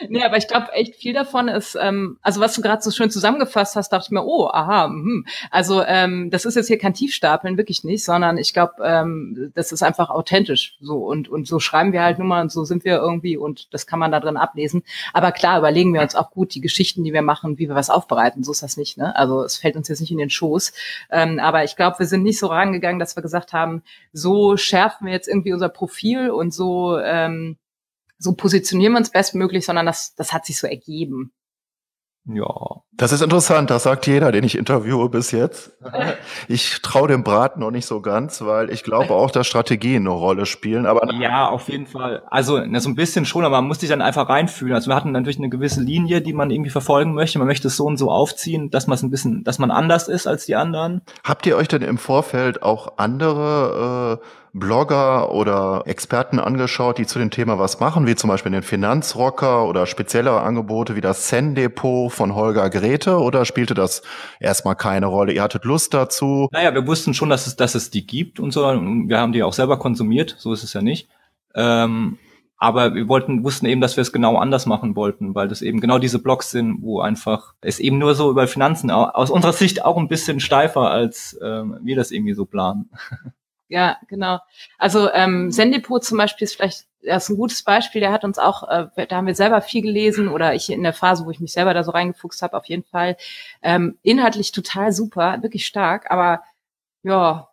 nee, 0.08 0.22
aber 0.24 0.36
ich 0.36 0.48
glaube 0.48 0.72
echt 0.72 0.96
viel 0.96 1.12
davon 1.12 1.48
ist, 1.48 1.76
ähm, 1.80 2.18
also 2.22 2.40
was 2.40 2.54
du 2.54 2.62
gerade 2.62 2.82
so 2.82 2.90
schön 2.90 3.10
zusammengefasst 3.10 3.76
hast, 3.76 3.92
dachte 3.92 4.06
ich 4.06 4.10
mir, 4.10 4.24
oh, 4.24 4.48
aha, 4.48 4.88
mh. 4.88 5.24
also 5.50 5.82
ähm, 5.82 6.30
das 6.30 6.44
ist 6.44 6.56
jetzt 6.56 6.68
hier 6.68 6.78
kein 6.78 6.94
Tiefstapeln, 6.94 7.56
wirklich 7.56 7.84
nicht, 7.84 8.04
sondern 8.04 8.38
ich 8.38 8.52
glaube, 8.52 8.74
ähm, 8.82 9.52
das 9.54 9.72
ist 9.72 9.82
einfach 9.82 10.10
authentisch 10.10 10.76
so 10.80 10.98
und 10.98 11.28
und 11.28 11.46
so 11.46 11.60
schreiben 11.60 11.92
wir 11.92 12.02
halt 12.02 12.18
nun 12.18 12.28
mal 12.28 12.40
und 12.42 12.52
so 12.52 12.64
sind 12.64 12.84
wir 12.84 12.96
irgendwie 12.96 13.36
und 13.36 13.72
das 13.74 13.86
kann 13.86 13.98
man 13.98 14.12
da 14.12 14.20
drin 14.20 14.36
ablesen. 14.36 14.82
Aber 15.12 15.32
klar 15.32 15.58
überlegen 15.58 15.92
wir 15.94 16.02
uns 16.02 16.14
auch 16.14 16.30
gut 16.30 16.54
die 16.54 16.60
Geschichten, 16.60 17.04
die 17.04 17.12
wir 17.12 17.22
machen, 17.22 17.58
wie 17.58 17.68
wir 17.68 17.74
was 17.74 17.90
aufbereiten. 17.90 18.44
So 18.44 18.52
ist 18.52 18.62
das 18.62 18.76
nicht, 18.76 18.98
ne? 18.98 19.14
Also 19.16 19.42
es 19.44 19.56
fällt 19.56 19.76
uns 19.76 19.88
jetzt 19.88 20.00
nicht 20.00 20.10
in 20.12 20.18
den 20.18 20.30
Schoß. 20.30 20.72
Ähm, 21.10 21.38
aber 21.38 21.64
ich 21.64 21.76
glaube, 21.76 21.98
wir 21.98 22.06
sind 22.06 22.22
nicht 22.22 22.38
so 22.38 22.46
rangegangen, 22.46 22.98
dass 22.98 23.16
wir 23.16 23.22
gesagt 23.22 23.52
haben, 23.52 23.82
so 24.12 24.56
schärfen 24.56 25.06
wir 25.06 25.12
jetzt 25.12 25.28
irgendwie 25.28 25.52
unser 25.52 25.68
Profil 25.68 26.30
und 26.30 26.52
so 26.52 26.98
ähm, 26.98 27.56
so 28.20 28.34
positionieren 28.34 28.92
wir 28.92 28.98
uns 28.98 29.10
bestmöglich, 29.10 29.64
sondern 29.64 29.86
das, 29.86 30.14
das 30.14 30.32
hat 30.32 30.44
sich 30.44 30.58
so 30.58 30.66
ergeben. 30.66 31.32
Ja. 32.26 32.82
Das 32.92 33.12
ist 33.12 33.22
interessant, 33.22 33.70
das 33.70 33.84
sagt 33.84 34.06
jeder, 34.06 34.30
den 34.30 34.44
ich 34.44 34.56
interviewe 34.56 35.08
bis 35.08 35.30
jetzt. 35.32 35.72
Ich 36.48 36.82
traue 36.82 37.06
dem 37.06 37.22
Braten 37.22 37.60
noch 37.60 37.70
nicht 37.70 37.86
so 37.86 38.00
ganz, 38.00 38.42
weil 38.42 38.70
ich 38.70 38.82
glaube 38.82 39.14
auch, 39.14 39.30
dass 39.30 39.46
Strategien 39.46 40.02
eine 40.02 40.10
Rolle 40.10 40.46
spielen. 40.46 40.84
Aber 40.84 41.12
ja, 41.14 41.48
auf 41.48 41.68
jeden 41.68 41.86
Fall. 41.86 42.22
Also 42.28 42.60
na, 42.64 42.80
so 42.80 42.88
ein 42.88 42.96
bisschen 42.96 43.24
schon, 43.24 43.44
aber 43.44 43.60
man 43.60 43.68
muss 43.68 43.80
sich 43.80 43.88
dann 43.88 44.02
einfach 44.02 44.28
reinfühlen. 44.28 44.74
Also 44.74 44.90
wir 44.90 44.96
hatten 44.96 45.12
natürlich 45.12 45.38
eine 45.38 45.48
gewisse 45.48 45.80
Linie, 45.80 46.22
die 46.22 46.32
man 46.32 46.50
irgendwie 46.50 46.70
verfolgen 46.70 47.14
möchte. 47.14 47.38
Man 47.38 47.46
möchte 47.46 47.68
es 47.68 47.76
so 47.76 47.84
und 47.84 47.98
so 47.98 48.10
aufziehen, 48.10 48.70
dass 48.70 48.86
man 48.86 48.96
es 48.96 49.02
ein 49.02 49.10
bisschen, 49.10 49.44
dass 49.44 49.58
man 49.58 49.70
anders 49.70 50.08
ist 50.08 50.26
als 50.26 50.46
die 50.46 50.56
anderen. 50.56 51.02
Habt 51.24 51.46
ihr 51.46 51.56
euch 51.56 51.68
denn 51.68 51.82
im 51.82 51.98
Vorfeld 51.98 52.62
auch 52.62 52.94
andere 52.96 54.20
äh, 54.20 54.26
Blogger 54.52 55.32
oder 55.32 55.82
Experten 55.86 56.38
angeschaut, 56.38 56.98
die 56.98 57.06
zu 57.06 57.18
dem 57.18 57.30
Thema 57.30 57.58
was 57.58 57.80
machen, 57.80 58.06
wie 58.06 58.16
zum 58.16 58.28
Beispiel 58.28 58.52
den 58.52 58.62
Finanzrocker 58.62 59.66
oder 59.66 59.86
speziellere 59.86 60.40
Angebote 60.40 60.96
wie 60.96 61.00
das 61.00 61.28
Zen-Depot 61.28 62.12
von 62.12 62.34
Holger 62.34 62.68
Grete 62.70 63.18
oder 63.18 63.44
spielte 63.44 63.74
das 63.74 64.02
erstmal 64.40 64.74
keine 64.74 65.06
Rolle? 65.06 65.32
Ihr 65.32 65.42
hattet 65.42 65.64
Lust 65.64 65.94
dazu? 65.94 66.48
Naja, 66.52 66.74
wir 66.74 66.86
wussten 66.86 67.14
schon, 67.14 67.30
dass 67.30 67.46
es, 67.46 67.56
dass 67.56 67.74
es 67.74 67.90
die 67.90 68.06
gibt 68.06 68.40
und 68.40 68.50
so. 68.52 68.62
Wir 68.62 69.18
haben 69.18 69.32
die 69.32 69.42
auch 69.42 69.52
selber 69.52 69.78
konsumiert, 69.78 70.34
so 70.38 70.52
ist 70.52 70.64
es 70.64 70.72
ja 70.72 70.82
nicht. 70.82 71.08
Ähm, 71.54 72.18
aber 72.56 72.94
wir 72.94 73.08
wollten, 73.08 73.42
wussten 73.42 73.64
eben, 73.66 73.80
dass 73.80 73.96
wir 73.96 74.02
es 74.02 74.12
genau 74.12 74.36
anders 74.36 74.66
machen 74.66 74.94
wollten, 74.94 75.34
weil 75.34 75.48
das 75.48 75.62
eben 75.62 75.80
genau 75.80 75.98
diese 75.98 76.18
Blogs 76.18 76.50
sind, 76.50 76.82
wo 76.82 77.00
einfach 77.00 77.54
es 77.62 77.78
eben 77.78 77.98
nur 77.98 78.14
so 78.14 78.30
über 78.30 78.46
Finanzen 78.46 78.90
aus 78.90 79.30
unserer 79.30 79.54
Sicht 79.54 79.82
auch 79.84 79.96
ein 79.96 80.08
bisschen 80.08 80.40
steifer, 80.40 80.90
als 80.90 81.38
ähm, 81.42 81.78
wir 81.82 81.96
das 81.96 82.10
irgendwie 82.10 82.34
so 82.34 82.44
planen. 82.44 82.90
Ja, 83.70 83.98
genau. 84.08 84.40
Also 84.78 85.10
ähm, 85.12 85.52
Sendepot 85.52 86.04
zum 86.04 86.18
Beispiel 86.18 86.44
ist 86.44 86.56
vielleicht 86.56 86.86
das 87.02 87.24
ist 87.24 87.30
ein 87.30 87.36
gutes 87.36 87.62
Beispiel. 87.62 88.00
Der 88.00 88.12
hat 88.12 88.24
uns 88.24 88.38
auch, 88.38 88.68
äh, 88.68 89.06
da 89.06 89.16
haben 89.16 89.26
wir 89.26 89.34
selber 89.34 89.62
viel 89.62 89.80
gelesen 89.82 90.28
oder 90.28 90.54
ich 90.54 90.70
in 90.70 90.82
der 90.82 90.92
Phase, 90.92 91.24
wo 91.24 91.30
ich 91.30 91.40
mich 91.40 91.52
selber 91.52 91.72
da 91.72 91.82
so 91.84 91.92
reingefuchst 91.92 92.42
habe, 92.42 92.56
auf 92.56 92.66
jeden 92.66 92.84
Fall 92.84 93.16
ähm, 93.62 93.96
inhaltlich 94.02 94.52
total 94.52 94.92
super, 94.92 95.38
wirklich 95.40 95.66
stark. 95.66 96.10
Aber 96.10 96.42
ja, 97.02 97.48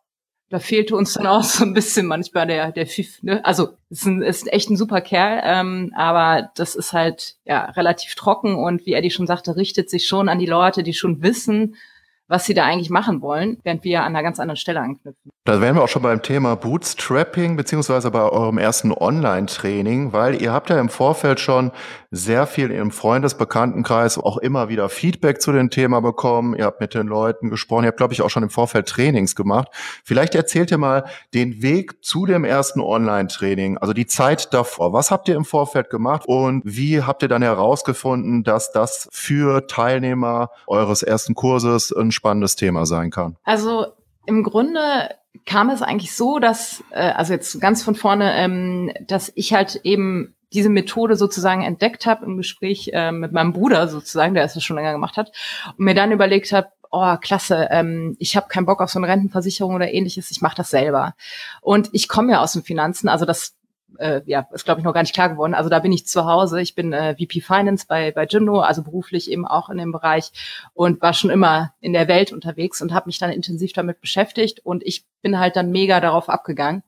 da 0.49 0.59
fehlte 0.59 0.95
uns 0.95 1.13
dann 1.13 1.27
auch 1.27 1.43
so 1.45 1.63
ein 1.63 1.73
bisschen 1.73 2.07
manchmal 2.07 2.47
der 2.47 2.71
der 2.71 2.87
Pfiff. 2.87 3.21
Ne? 3.23 3.45
Also 3.45 3.69
ist, 3.89 4.05
ein, 4.05 4.21
ist 4.21 4.51
echt 4.51 4.69
ein 4.69 4.77
super 4.77 5.01
Kerl, 5.01 5.41
ähm, 5.43 5.93
aber 5.95 6.51
das 6.55 6.75
ist 6.75 6.93
halt 6.93 7.35
ja 7.45 7.65
relativ 7.65 8.15
trocken 8.15 8.55
und 8.55 8.85
wie 8.85 8.93
Eddie 8.93 9.11
schon 9.11 9.27
sagte, 9.27 9.55
richtet 9.55 9.89
sich 9.89 10.07
schon 10.07 10.29
an 10.29 10.39
die 10.39 10.45
Leute, 10.45 10.83
die 10.83 10.93
schon 10.93 11.21
wissen, 11.21 11.75
was 12.27 12.45
sie 12.45 12.53
da 12.53 12.65
eigentlich 12.65 12.89
machen 12.89 13.21
wollen, 13.21 13.57
während 13.63 13.83
wir 13.83 14.01
an 14.01 14.07
einer 14.07 14.23
ganz 14.23 14.39
anderen 14.39 14.57
Stelle 14.57 14.81
anknüpfen. 14.81 15.31
Da 15.45 15.61
wären 15.61 15.75
wir 15.75 15.83
auch 15.83 15.87
schon 15.87 16.01
beim 16.01 16.21
Thema 16.21 16.55
Bootstrapping, 16.55 17.55
beziehungsweise 17.55 18.11
bei 18.11 18.21
eurem 18.21 18.57
ersten 18.57 18.91
Online-Training, 18.91 20.11
weil 20.11 20.41
ihr 20.41 20.51
habt 20.51 20.69
ja 20.69 20.77
im 20.77 20.89
Vorfeld 20.89 21.39
schon 21.39 21.71
sehr 22.11 22.47
viel 22.47 22.71
im 22.71 22.91
Freundesbekanntenkreis 22.91 24.17
auch 24.17 24.37
immer 24.37 24.67
wieder 24.67 24.89
Feedback 24.89 25.41
zu 25.41 25.53
dem 25.53 25.69
Thema 25.69 26.01
bekommen. 26.01 26.53
Ihr 26.53 26.65
habt 26.65 26.81
mit 26.81 26.93
den 26.93 27.07
Leuten 27.07 27.49
gesprochen, 27.49 27.83
ihr 27.83 27.87
habt, 27.87 27.97
glaube 27.97 28.13
ich, 28.13 28.21
auch 28.21 28.29
schon 28.29 28.43
im 28.43 28.49
Vorfeld 28.49 28.87
Trainings 28.87 29.35
gemacht. 29.35 29.69
Vielleicht 30.03 30.35
erzählt 30.35 30.71
ihr 30.71 30.77
mal 30.77 31.05
den 31.33 31.61
Weg 31.61 32.03
zu 32.03 32.25
dem 32.25 32.43
ersten 32.43 32.81
Online-Training, 32.81 33.77
also 33.77 33.93
die 33.93 34.05
Zeit 34.05 34.53
davor. 34.53 34.91
Was 34.91 35.11
habt 35.11 35.29
ihr 35.29 35.35
im 35.35 35.45
Vorfeld 35.45 35.89
gemacht 35.89 36.23
und 36.25 36.61
wie 36.65 37.03
habt 37.03 37.21
ihr 37.21 37.29
dann 37.29 37.41
herausgefunden, 37.41 38.43
dass 38.43 38.73
das 38.73 39.07
für 39.11 39.65
Teilnehmer 39.67 40.49
eures 40.67 41.03
ersten 41.03 41.35
Kurses 41.35 41.95
ein 41.95 42.11
spannendes 42.17 42.55
Thema 42.55 42.85
sein 42.85 43.09
kann? 43.11 43.37
Also 43.43 43.87
im 44.25 44.43
Grunde 44.43 45.09
kam 45.45 45.69
es 45.69 45.81
eigentlich 45.81 46.15
so, 46.15 46.39
dass, 46.39 46.83
äh, 46.91 47.11
also 47.11 47.33
jetzt 47.33 47.61
ganz 47.61 47.83
von 47.83 47.95
vorne, 47.95 48.35
ähm, 48.35 48.91
dass 49.07 49.31
ich 49.35 49.53
halt 49.53 49.79
eben 49.83 50.35
diese 50.53 50.69
Methode 50.69 51.15
sozusagen 51.15 51.63
entdeckt 51.63 52.05
habe 52.05 52.25
im 52.25 52.37
Gespräch 52.37 52.91
äh, 52.93 53.11
mit 53.11 53.31
meinem 53.31 53.53
Bruder 53.53 53.87
sozusagen, 53.87 54.33
der 54.33 54.43
es 54.43 54.61
schon 54.63 54.77
länger 54.77 54.93
gemacht 54.93 55.17
hat, 55.17 55.31
und 55.77 55.85
mir 55.85 55.93
dann 55.93 56.11
überlegt 56.11 56.51
habe, 56.51 56.67
oh, 56.89 57.17
klasse, 57.17 57.67
ähm, 57.69 58.15
ich 58.19 58.37
habe 58.37 58.47
keinen 58.47 58.65
Bock 58.65 58.81
auf 58.81 58.89
so 58.89 58.99
eine 58.99 59.07
Rentenversicherung 59.07 59.75
oder 59.75 59.91
ähnliches, 59.91 60.31
ich 60.31 60.41
mache 60.41 60.55
das 60.55 60.69
selber. 60.69 61.15
Und 61.61 61.89
ich 61.91 62.07
komme 62.07 62.31
ja 62.31 62.41
aus 62.41 62.53
den 62.53 62.63
Finanzen, 62.63 63.09
also 63.09 63.25
das 63.25 63.56
äh, 63.97 64.21
ja, 64.25 64.47
ist 64.51 64.65
glaube 64.65 64.81
ich 64.81 64.85
noch 64.85 64.93
gar 64.93 65.01
nicht 65.01 65.13
klar 65.13 65.29
geworden. 65.29 65.53
Also 65.53 65.69
da 65.69 65.79
bin 65.79 65.91
ich 65.91 66.07
zu 66.07 66.25
Hause. 66.25 66.61
Ich 66.61 66.75
bin 66.75 66.93
äh, 66.93 67.15
VP 67.15 67.41
Finance 67.41 67.85
bei 67.87 68.11
bei 68.11 68.25
Jimno, 68.25 68.59
also 68.59 68.83
beruflich 68.83 69.31
eben 69.31 69.45
auch 69.45 69.69
in 69.69 69.77
dem 69.77 69.91
Bereich 69.91 70.31
und 70.73 71.01
war 71.01 71.13
schon 71.13 71.29
immer 71.29 71.73
in 71.79 71.93
der 71.93 72.07
Welt 72.07 72.31
unterwegs 72.31 72.81
und 72.81 72.93
habe 72.93 73.07
mich 73.07 73.19
dann 73.19 73.31
intensiv 73.31 73.73
damit 73.73 74.01
beschäftigt 74.01 74.59
und 74.65 74.83
ich 74.85 75.05
bin 75.21 75.39
halt 75.39 75.55
dann 75.55 75.71
mega 75.71 75.99
darauf 75.99 76.29
abgegangen 76.29 76.83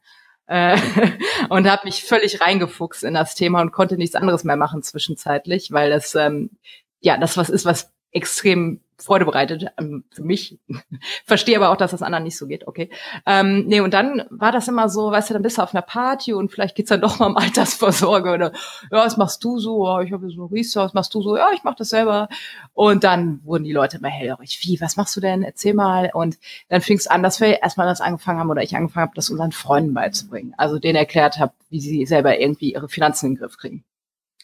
äh, 0.47 0.77
und 1.49 1.69
habe 1.69 1.85
mich 1.85 2.03
völlig 2.03 2.41
reingefuchst 2.41 3.03
in 3.03 3.13
das 3.13 3.35
Thema 3.35 3.61
und 3.61 3.71
konnte 3.71 3.97
nichts 3.97 4.15
anderes 4.15 4.43
mehr 4.43 4.57
machen 4.57 4.83
zwischenzeitlich, 4.83 5.71
weil 5.71 5.89
das 5.89 6.15
ähm, 6.15 6.51
ja 6.99 7.17
das 7.17 7.37
was 7.37 7.49
ist, 7.49 7.65
was 7.65 7.91
extrem 8.11 8.81
Freude 8.99 9.25
bereitet 9.25 9.67
ähm, 9.77 10.03
für 10.11 10.23
mich. 10.23 10.59
Verstehe 11.25 11.57
aber 11.57 11.69
auch, 11.69 11.77
dass 11.77 11.91
das 11.91 12.01
anderen 12.01 12.23
nicht 12.23 12.37
so 12.37 12.47
geht. 12.47 12.67
Okay. 12.67 12.89
Ähm, 13.25 13.65
nee, 13.67 13.79
und 13.79 13.93
dann 13.93 14.23
war 14.29 14.51
das 14.51 14.67
immer 14.67 14.89
so, 14.89 15.11
weißt 15.11 15.29
du, 15.29 15.33
dann 15.33 15.43
bist 15.43 15.57
du 15.57 15.61
auf 15.61 15.73
einer 15.73 15.81
Party 15.81 16.33
und 16.33 16.51
vielleicht 16.51 16.75
geht's 16.75 16.89
dann 16.89 17.01
doch 17.01 17.19
mal 17.19 17.27
um 17.27 17.37
Altersvorsorge 17.37 18.31
oder 18.31 18.51
ja, 18.91 18.97
was 19.05 19.17
machst 19.17 19.43
du 19.43 19.59
so? 19.59 19.87
Oh, 19.87 19.99
ich 19.99 20.11
habe 20.11 20.29
so 20.29 20.45
Riester, 20.45 20.83
was 20.83 20.93
machst 20.93 21.13
du 21.13 21.21
so? 21.21 21.37
Ja, 21.37 21.49
ich 21.53 21.63
mach 21.63 21.75
das 21.75 21.89
selber. 21.89 22.27
Und 22.73 23.03
dann 23.03 23.41
wurden 23.43 23.63
die 23.63 23.73
Leute 23.73 23.97
immer 23.97 24.09
hellhörig. 24.09 24.59
Wie, 24.63 24.79
was 24.81 24.97
machst 24.97 25.15
du 25.15 25.21
denn? 25.21 25.43
Erzähl 25.43 25.73
mal. 25.73 26.11
Und 26.13 26.37
dann 26.67 26.81
fing 26.81 26.97
es 26.97 27.07
an, 27.07 27.23
dass 27.23 27.39
wir 27.39 27.61
erstmal 27.61 27.87
das 27.87 28.01
angefangen 28.01 28.39
haben 28.39 28.49
oder 28.49 28.63
ich 28.63 28.75
angefangen 28.75 29.07
habe, 29.07 29.15
das 29.15 29.29
unseren 29.29 29.51
Freunden 29.51 29.93
beizubringen. 29.93 30.53
Also 30.57 30.79
denen 30.79 30.95
erklärt 30.95 31.39
habe, 31.39 31.53
wie 31.69 31.79
sie 31.79 32.05
selber 32.05 32.39
irgendwie 32.39 32.73
ihre 32.73 32.89
Finanzen 32.89 33.27
in 33.27 33.33
den 33.33 33.39
Griff 33.39 33.57
kriegen. 33.57 33.83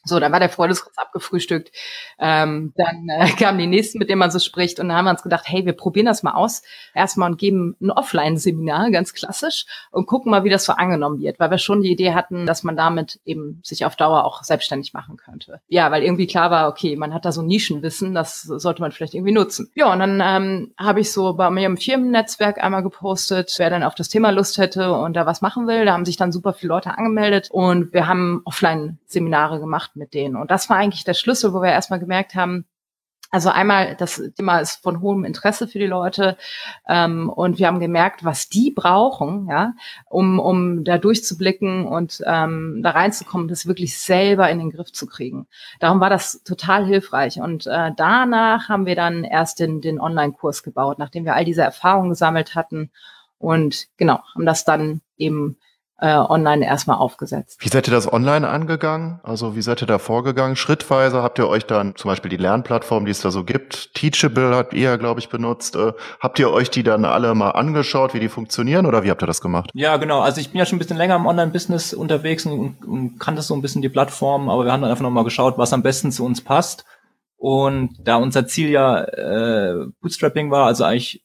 So, 0.05 0.19
dann 0.19 0.31
war 0.31 0.39
der 0.39 0.49
Freundeskreis 0.49 0.97
abgefrühstückt. 0.97 1.71
Ähm, 2.19 2.73
dann 2.77 3.09
äh, 3.09 3.27
kamen 3.39 3.57
die 3.57 3.67
nächsten, 3.67 3.99
mit 3.99 4.09
denen 4.09 4.19
man 4.19 4.31
so 4.31 4.39
spricht. 4.39 4.79
Und 4.79 4.89
dann 4.89 4.97
haben 4.97 5.05
wir 5.05 5.11
uns 5.11 5.23
gedacht, 5.23 5.45
hey, 5.47 5.65
wir 5.65 5.73
probieren 5.73 6.05
das 6.05 6.23
mal 6.23 6.33
aus. 6.33 6.61
Erstmal 6.93 7.31
und 7.31 7.37
geben 7.37 7.75
ein 7.81 7.91
Offline-Seminar, 7.91 8.91
ganz 8.91 9.13
klassisch, 9.13 9.65
und 9.91 10.05
gucken 10.05 10.31
mal, 10.31 10.43
wie 10.43 10.49
das 10.49 10.65
so 10.65 10.73
angenommen 10.73 11.19
wird. 11.19 11.39
Weil 11.39 11.51
wir 11.51 11.57
schon 11.57 11.81
die 11.81 11.91
Idee 11.91 12.13
hatten, 12.13 12.45
dass 12.45 12.63
man 12.63 12.77
damit 12.77 13.19
eben 13.25 13.59
sich 13.63 13.85
auf 13.85 13.95
Dauer 13.95 14.23
auch 14.25 14.43
selbstständig 14.43 14.93
machen 14.93 15.17
könnte. 15.17 15.59
Ja, 15.67 15.91
weil 15.91 16.03
irgendwie 16.03 16.27
klar 16.27 16.51
war, 16.51 16.69
okay, 16.69 16.95
man 16.95 17.13
hat 17.13 17.25
da 17.25 17.31
so 17.31 17.41
Nischenwissen, 17.41 18.13
das 18.13 18.43
sollte 18.43 18.81
man 18.81 18.91
vielleicht 18.91 19.15
irgendwie 19.15 19.33
nutzen. 19.33 19.71
Ja, 19.73 19.91
und 19.91 19.99
dann 19.99 20.21
ähm, 20.23 20.73
habe 20.77 20.99
ich 20.99 21.11
so 21.11 21.33
bei 21.33 21.49
mir 21.49 21.65
im 21.65 21.77
Firmennetzwerk 21.77 22.63
einmal 22.63 22.83
gepostet, 22.83 23.53
wer 23.57 23.69
dann 23.69 23.83
auf 23.83 23.95
das 23.95 24.09
Thema 24.09 24.29
Lust 24.29 24.57
hätte 24.57 24.93
und 24.93 25.15
da 25.15 25.25
was 25.25 25.41
machen 25.41 25.67
will. 25.67 25.85
Da 25.85 25.93
haben 25.93 26.05
sich 26.05 26.17
dann 26.17 26.31
super 26.31 26.53
viele 26.53 26.69
Leute 26.69 26.97
angemeldet 26.97 27.49
und 27.51 27.93
wir 27.93 28.07
haben 28.07 28.41
Offline-Seminare 29.15 29.60
gemacht 29.60 29.95
mit 29.95 30.13
denen. 30.13 30.36
Und 30.36 30.51
das 30.51 30.69
war 30.69 30.78
eigentlich 30.78 31.04
der 31.04 31.13
Schlüssel, 31.13 31.54
wo 31.54 31.62
wir 31.62 31.71
erstmal 31.71 31.99
gemerkt 31.99 32.36
haben, 32.36 32.65
also 33.32 33.49
einmal, 33.49 33.95
das 33.95 34.21
Thema 34.38 34.60
ist 34.60 34.82
von 34.82 35.01
hohem 35.01 35.25
Interesse 35.25 35.67
für 35.67 35.80
die 35.80 35.88
Leute 35.88 36.38
ähm, 36.88 37.30
und 37.30 37.58
wir 37.58 37.67
haben 37.67 37.80
gemerkt, 37.80 38.23
was 38.23 38.47
die 38.49 38.71
brauchen, 38.71 39.47
ja, 39.49 39.73
um, 40.06 40.39
um 40.39 40.84
da 40.86 40.97
durchzublicken 40.99 41.86
und 41.86 42.21
ähm, 42.25 42.82
da 42.82 42.91
reinzukommen, 42.91 43.49
das 43.49 43.65
wirklich 43.65 43.97
selber 43.97 44.49
in 44.49 44.60
den 44.60 44.69
Griff 44.69 44.91
zu 44.93 45.06
kriegen. 45.06 45.47
Darum 45.80 45.99
war 45.99 46.10
das 46.10 46.43
total 46.43 46.86
hilfreich 46.86 47.41
und 47.41 47.65
äh, 47.67 47.91
danach 47.97 48.69
haben 48.69 48.86
wir 48.86 48.95
dann 48.95 49.25
erst 49.25 49.60
den, 49.60 49.82
den 49.82 49.99
Online-Kurs 49.99 50.63
gebaut, 50.63 50.99
nachdem 50.99 51.25
wir 51.25 51.36
all 51.36 51.45
diese 51.45 51.63
Erfahrungen 51.63 52.12
gesammelt 52.12 52.56
hatten 52.56 52.91
und 53.38 53.88
genau, 53.97 54.21
haben 54.34 54.45
das 54.45 54.63
dann 54.63 55.01
eben 55.17 55.58
äh, 55.97 56.15
online 56.15 56.65
erstmal 56.65 56.97
aufgesetzt. 56.97 57.58
Wie 57.62 57.69
seid 57.69 57.88
ihr 57.88 57.93
das 57.93 58.12
online 58.12 58.47
angegangen? 58.47 59.19
Also 59.23 59.55
wie 59.55 59.62
seid 59.62 59.81
ihr 59.81 59.88
da 59.88 59.97
vorgegangen? 59.97 60.55
Schrittweise 60.55 61.23
habt 61.23 61.39
ihr 61.39 61.47
euch 61.47 61.65
dann 61.65 61.95
zum 61.95 62.10
Beispiel 62.10 62.29
die 62.29 62.38
Lernplattform, 62.38 63.05
die 63.05 63.12
es 63.12 63.21
da 63.21 63.31
so 63.31 63.43
gibt, 63.43 63.93
Teachable 63.93 64.55
habt 64.55 64.73
ihr, 64.73 64.97
glaube 64.97 65.21
ich, 65.21 65.29
benutzt. 65.29 65.75
Äh, 65.75 65.93
habt 66.19 66.38
ihr 66.39 66.51
euch 66.51 66.69
die 66.69 66.84
dann 66.84 67.05
alle 67.05 67.34
mal 67.34 67.51
angeschaut, 67.51 68.13
wie 68.13 68.19
die 68.19 68.29
funktionieren 68.29 68.86
oder 68.86 69.03
wie 69.03 69.10
habt 69.10 69.23
ihr 69.23 69.27
das 69.27 69.39
gemacht? 69.39 69.71
Ja, 69.73 69.95
genau. 69.97 70.19
Also 70.19 70.41
ich 70.41 70.51
bin 70.51 70.60
ja 70.60 70.65
schon 70.65 70.77
ein 70.77 70.79
bisschen 70.79 70.97
länger 70.97 71.15
im 71.15 71.25
Online-Business 71.25 71.93
unterwegs 71.93 72.45
und, 72.45 72.84
und 72.86 73.19
kannte 73.19 73.41
so 73.41 73.53
ein 73.53 73.62
bisschen 73.62 73.81
die 73.81 73.89
Plattform, 73.89 74.49
aber 74.49 74.65
wir 74.65 74.73
haben 74.73 74.81
dann 74.81 74.91
einfach 74.91 75.03
nochmal 75.03 75.23
geschaut, 75.23 75.58
was 75.58 75.71
am 75.71 75.84
besten 75.84 76.12
zu 76.12 76.25
uns 76.25 76.41
passt. 76.41 76.86
Und 77.38 77.95
da 78.03 78.15
unser 78.15 78.47
Ziel 78.47 78.69
ja 78.69 79.03
äh, 79.03 79.86
Bootstrapping 80.01 80.51
war, 80.51 80.65
also 80.65 80.84
eigentlich 80.84 81.23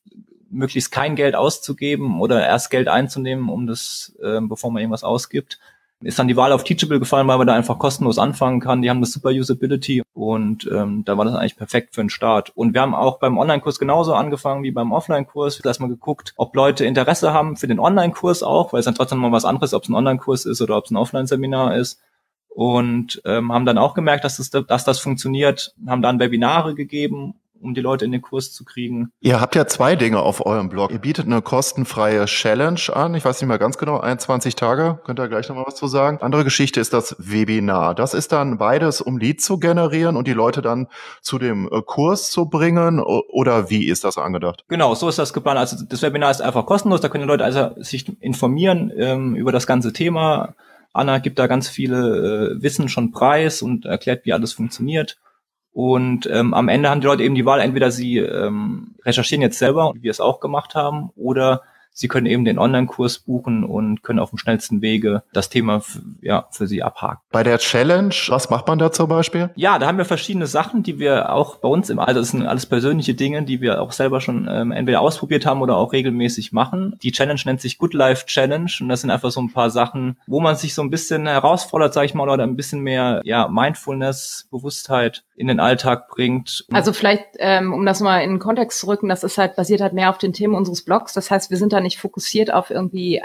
möglichst 0.51 0.93
kein 0.93 1.17
Geld 1.17 1.35
auszugeben 1.35 2.21
oder 2.21 2.45
erst 2.45 2.71
Geld 2.71 2.89
einzunehmen, 2.89 3.49
um 3.49 3.67
das, 3.67 4.15
äh, 4.23 4.41
bevor 4.41 4.71
man 4.71 4.81
irgendwas 4.81 5.05
ausgibt, 5.05 5.59
ist 6.03 6.19
dann 6.19 6.29
die 6.29 6.37
Wahl 6.37 6.53
auf 6.53 6.65
Teachable 6.65 6.99
gefallen, 6.99 7.29
weil 7.29 7.37
man 7.37 7.47
da 7.47 7.55
einfach 7.55 7.79
kostenlos 7.79 8.19
anfangen 8.19 8.61
kann. 8.61 8.81
Die 8.81 8.89
haben 8.89 8.99
eine 8.99 9.07
super 9.07 9.31
Usability 9.31 10.03
und 10.15 10.69
ähm, 10.73 11.05
da 11.05 11.19
war 11.19 11.27
das 11.27 11.35
eigentlich 11.35 11.57
perfekt 11.57 11.95
für 11.95 12.03
den 12.03 12.09
Start. 12.09 12.57
Und 12.57 12.73
wir 12.73 12.81
haben 12.81 12.95
auch 12.95 13.19
beim 13.19 13.37
Online-Kurs 13.37 13.79
genauso 13.79 14.15
angefangen 14.15 14.63
wie 14.63 14.71
beim 14.71 14.93
Offline-Kurs. 14.93 15.59
Wir 15.59 15.65
haben 15.65 15.69
erstmal 15.69 15.91
geguckt, 15.91 16.33
ob 16.37 16.57
Leute 16.57 16.87
Interesse 16.87 17.35
haben 17.35 17.57
für 17.57 17.67
den 17.67 17.79
Online-Kurs 17.79 18.43
auch, 18.43 18.73
weil 18.73 18.81
es 18.81 18.87
dann 18.87 18.95
trotzdem 18.95 19.19
mal 19.19 19.33
was 19.33 19.45
anderes, 19.45 19.75
ob 19.75 19.83
es 19.83 19.91
ein 19.91 19.95
Online-Kurs 19.95 20.47
ist 20.47 20.63
oder 20.63 20.79
ob 20.79 20.87
es 20.87 20.91
ein 20.91 20.97
Offline-Seminar 20.97 21.77
ist. 21.77 22.01
Und 22.49 23.21
ähm, 23.27 23.53
haben 23.53 23.67
dann 23.67 23.79
auch 23.79 23.95
gemerkt, 23.95 24.25
dass 24.25 24.39
das, 24.39 24.51
dass 24.51 24.85
das 24.85 24.99
funktioniert, 25.01 25.75
haben 25.87 26.03
dann 26.03 26.19
Webinare 26.19 26.75
gegeben 26.75 27.40
um 27.61 27.75
die 27.75 27.81
Leute 27.81 28.05
in 28.05 28.13
den 28.13 28.23
Kurs 28.23 28.53
zu 28.53 28.65
kriegen. 28.65 29.13
Ihr 29.21 29.41
habt 29.41 29.55
ja 29.55 29.67
zwei 29.67 29.97
Dinge 29.97 30.21
auf 30.21 30.45
eurem 30.45 30.69
Blog. 30.69 30.91
Ihr 30.91 30.99
bietet 30.99 31.27
eine 31.27 31.43
kostenfreie 31.43 32.25
Challenge 32.25 32.81
an. 32.93 33.15
Ich 33.15 33.25
weiß 33.25 33.41
nicht 33.41 33.49
mehr 33.49 33.59
ganz 33.59 33.79
genau, 33.79 34.01
21 34.01 34.57
Tage. 34.57 35.01
Könnt 35.05 35.19
ihr 35.19 35.29
gleich 35.29 35.49
nochmal 35.49 35.65
was 35.67 35.75
zu 35.75 35.87
sagen. 35.87 36.19
Andere 36.21 36.45
Geschichte 36.45 36.81
ist 36.81 36.93
das 36.93 37.17
Webinar. 37.19 37.95
Das 37.95 38.15
ist 38.15 38.33
dann 38.33 38.59
beides, 38.59 39.01
um 39.01 39.19
Lead 39.19 39.41
zu 39.41 39.59
generieren 39.59 40.17
und 40.17 40.27
die 40.27 40.33
Leute 40.33 40.63
dann 40.63 40.89
zu 41.21 41.39
dem 41.39 41.69
äh, 41.71 41.83
Kurs 41.83 42.31
zu 42.31 42.47
bringen. 42.47 43.01
Oder 43.01 43.71
wie 43.71 43.87
ist 43.87 44.05
das 44.05 44.19
angedacht? 44.19 44.65
Genau, 44.69 44.95
so 44.95 45.09
ist 45.09 45.19
das 45.19 45.33
geplant. 45.33 45.59
Also 45.59 45.85
das 45.85 46.03
Webinar 46.03 46.31
ist 46.31 46.43
einfach 46.43 46.67
kostenlos. 46.67 47.01
Da 47.01 47.09
können 47.09 47.25
die 47.25 47.29
Leute 47.29 47.45
also 47.45 47.71
sich 47.83 48.07
informieren 48.21 48.93
ähm, 48.97 49.37
über 49.37 49.53
das 49.53 49.67
ganze 49.67 49.93
Thema. 49.93 50.55
Anna 50.93 51.19
gibt 51.19 51.39
da 51.39 51.47
ganz 51.47 51.69
viele 51.69 52.57
äh, 52.57 52.63
Wissen 52.63 52.89
schon 52.89 53.13
preis 53.13 53.63
und 53.63 53.85
erklärt, 53.85 54.25
wie 54.25 54.33
alles 54.33 54.53
funktioniert. 54.53 55.19
Und 55.73 56.29
ähm, 56.33 56.53
am 56.53 56.69
Ende 56.69 56.91
haben 56.91 57.01
die 57.01 57.07
Leute 57.07 57.23
eben 57.23 57.35
die 57.35 57.47
Wahl, 57.47 57.61
entweder 57.61 57.91
sie 57.91 58.19
ähm, 58.19 58.97
recherchieren 59.05 59.43
jetzt 59.43 59.59
selber, 59.59 59.93
wie 59.95 60.03
wir 60.03 60.11
es 60.11 60.21
auch 60.21 60.41
gemacht 60.41 60.75
haben, 60.75 61.11
oder 61.17 61.63
Sie 61.93 62.09
können 62.09 62.27
eben 62.27 62.45
den 62.45 62.59
Online-Kurs 62.59 63.19
buchen 63.21 63.65
und 63.65 64.03
können 64.03 64.19
auf 64.19 64.31
dem 64.31 64.39
schnellsten 64.39 64.83
Wege 64.83 65.23
das 65.33 65.51
Thema 65.51 65.83
ja, 66.21 66.47
für 66.51 66.67
Sie 66.67 66.83
abhaken. 66.83 67.21
Bei 67.31 67.43
der 67.43 67.59
Challenge, 67.59 68.15
was 68.29 68.51
macht 68.51 68.69
man 68.69 68.79
da 68.79 68.93
zum 68.93 69.09
Beispiel? 69.09 69.51
Ja, 69.57 69.79
da 69.79 69.87
haben 69.87 69.99
wir 69.99 70.05
verschiedene 70.05 70.47
Sachen, 70.47 70.83
die 70.83 70.99
wir 70.99 71.33
auch 71.33 71.57
bei 71.57 71.69
uns 71.69 71.91
im, 71.91 71.99
also 71.99 72.21
das 72.21 72.31
sind 72.31 72.47
alles 72.47 72.67
persönliche 72.67 73.15
Dinge, 73.15 73.43
die 73.43 73.61
wir 73.61 73.83
auch 73.83 73.93
selber 73.93 74.21
schon 74.21 74.49
ähm, 74.51 74.73
entweder 74.73 75.01
ausprobiert 75.01 75.47
haben 75.47 75.63
oder 75.63 75.77
auch 75.77 75.93
regelmäßig 75.93 76.53
machen. 76.53 76.97
Die 77.03 77.13
Challenge 77.13 77.41
nennt 77.45 77.61
sich 77.61 77.79
Good 77.79 77.95
Life 77.95 78.27
Challenge 78.27 78.71
und 78.81 78.89
das 78.89 79.01
sind 79.01 79.11
einfach 79.11 79.31
so 79.31 79.41
ein 79.41 79.53
paar 79.53 79.71
Sachen, 79.71 80.17
wo 80.27 80.41
man 80.41 80.57
sich 80.57 80.75
so 80.75 80.83
ein 80.83 80.91
bisschen 80.91 81.27
herausfordert, 81.27 81.93
sage 81.93 82.07
ich 82.07 82.15
mal, 82.15 82.29
oder 82.29 82.45
ein 82.45 82.57
bisschen 82.57 82.81
mehr 82.81 83.21
ja, 83.25 83.49
Mindfulness, 83.49 84.49
Bewusstheit 84.51 85.25
in 85.37 85.49
den 85.49 85.61
Alltag 85.61 86.09
bringt. 86.09 86.67
Also 86.73 86.93
vielleicht, 86.93 87.25
ähm, 87.39 87.73
um 87.73 87.85
das 87.87 88.01
mal 88.01 88.19
in 88.19 88.31
den 88.31 88.39
Kontext 88.39 88.81
zu 88.81 88.87
rücken, 88.87 89.09
das 89.09 89.25
ist 89.25 89.39
halt 89.39 89.57
basiert 89.57 89.81
halt 89.81 89.93
mehr 89.93 90.11
auf 90.11 90.19
den 90.19 90.33
Themen 90.33 90.55
unseres 90.55 90.83
Blogs. 90.83 91.13
Das 91.15 91.31
heißt, 91.31 91.51
wir 91.51 91.57
sind 91.57 91.73
da 91.73 91.80
nicht 91.83 91.99
fokussiert 91.99 92.53
auf 92.53 92.71
irgendwie 92.71 93.23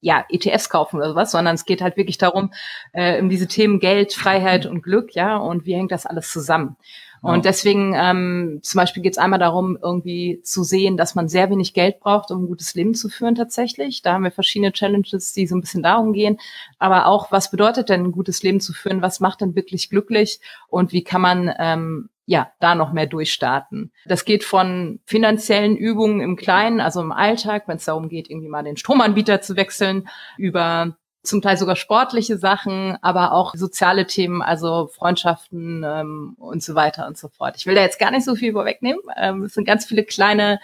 ja, 0.00 0.24
ETFs 0.28 0.68
kaufen 0.68 0.96
oder 0.96 1.10
sowas, 1.10 1.30
sondern 1.30 1.54
es 1.54 1.64
geht 1.64 1.82
halt 1.82 1.96
wirklich 1.96 2.18
darum, 2.18 2.52
äh, 2.92 3.20
um 3.20 3.28
diese 3.28 3.48
Themen 3.48 3.80
Geld, 3.80 4.12
Freiheit 4.12 4.66
und 4.66 4.82
Glück, 4.82 5.14
ja, 5.14 5.36
und 5.36 5.66
wie 5.66 5.74
hängt 5.74 5.90
das 5.90 6.06
alles 6.06 6.30
zusammen. 6.30 6.76
Und 7.22 7.44
deswegen 7.44 7.92
ähm, 7.96 8.60
zum 8.62 8.78
Beispiel 8.78 9.02
geht 9.02 9.14
es 9.14 9.18
einmal 9.18 9.40
darum, 9.40 9.76
irgendwie 9.82 10.40
zu 10.42 10.62
sehen, 10.62 10.96
dass 10.96 11.16
man 11.16 11.28
sehr 11.28 11.50
wenig 11.50 11.74
Geld 11.74 11.98
braucht, 11.98 12.30
um 12.30 12.44
ein 12.44 12.46
gutes 12.46 12.74
Leben 12.74 12.94
zu 12.94 13.08
führen 13.08 13.34
tatsächlich. 13.34 14.02
Da 14.02 14.12
haben 14.12 14.22
wir 14.22 14.30
verschiedene 14.30 14.70
Challenges, 14.72 15.32
die 15.32 15.48
so 15.48 15.56
ein 15.56 15.60
bisschen 15.60 15.82
darum 15.82 16.12
gehen. 16.12 16.38
Aber 16.78 17.06
auch, 17.06 17.32
was 17.32 17.50
bedeutet 17.50 17.88
denn 17.88 18.04
ein 18.04 18.12
gutes 18.12 18.44
Leben 18.44 18.60
zu 18.60 18.72
führen? 18.72 19.02
Was 19.02 19.18
macht 19.18 19.40
denn 19.40 19.56
wirklich 19.56 19.90
glücklich? 19.90 20.40
Und 20.68 20.92
wie 20.92 21.02
kann 21.02 21.20
man 21.20 21.52
ähm, 21.58 22.10
ja, 22.26 22.50
da 22.60 22.74
noch 22.74 22.92
mehr 22.92 23.06
durchstarten. 23.06 23.92
Das 24.04 24.24
geht 24.24 24.44
von 24.44 25.00
finanziellen 25.06 25.76
Übungen 25.76 26.20
im 26.20 26.36
Kleinen, 26.36 26.80
also 26.80 27.00
im 27.00 27.12
Alltag, 27.12 27.68
wenn 27.68 27.76
es 27.76 27.84
darum 27.84 28.08
geht, 28.08 28.28
irgendwie 28.28 28.48
mal 28.48 28.64
den 28.64 28.76
Stromanbieter 28.76 29.40
zu 29.40 29.56
wechseln, 29.56 30.08
über 30.36 30.96
zum 31.26 31.42
Teil 31.42 31.56
sogar 31.56 31.76
sportliche 31.76 32.38
Sachen, 32.38 32.96
aber 33.02 33.32
auch 33.32 33.54
soziale 33.54 34.06
Themen, 34.06 34.42
also 34.42 34.88
Freundschaften 34.88 35.84
ähm, 35.84 36.36
und 36.38 36.62
so 36.62 36.74
weiter 36.74 37.06
und 37.06 37.18
so 37.18 37.28
fort. 37.28 37.56
Ich 37.56 37.66
will 37.66 37.74
da 37.74 37.82
jetzt 37.82 37.98
gar 37.98 38.10
nicht 38.10 38.24
so 38.24 38.34
viel 38.34 38.52
vorwegnehmen. 38.52 39.00
Ähm, 39.16 39.42
es 39.42 39.54
sind 39.54 39.66
ganz 39.66 39.86
viele 39.86 40.04
kleine, 40.04 40.60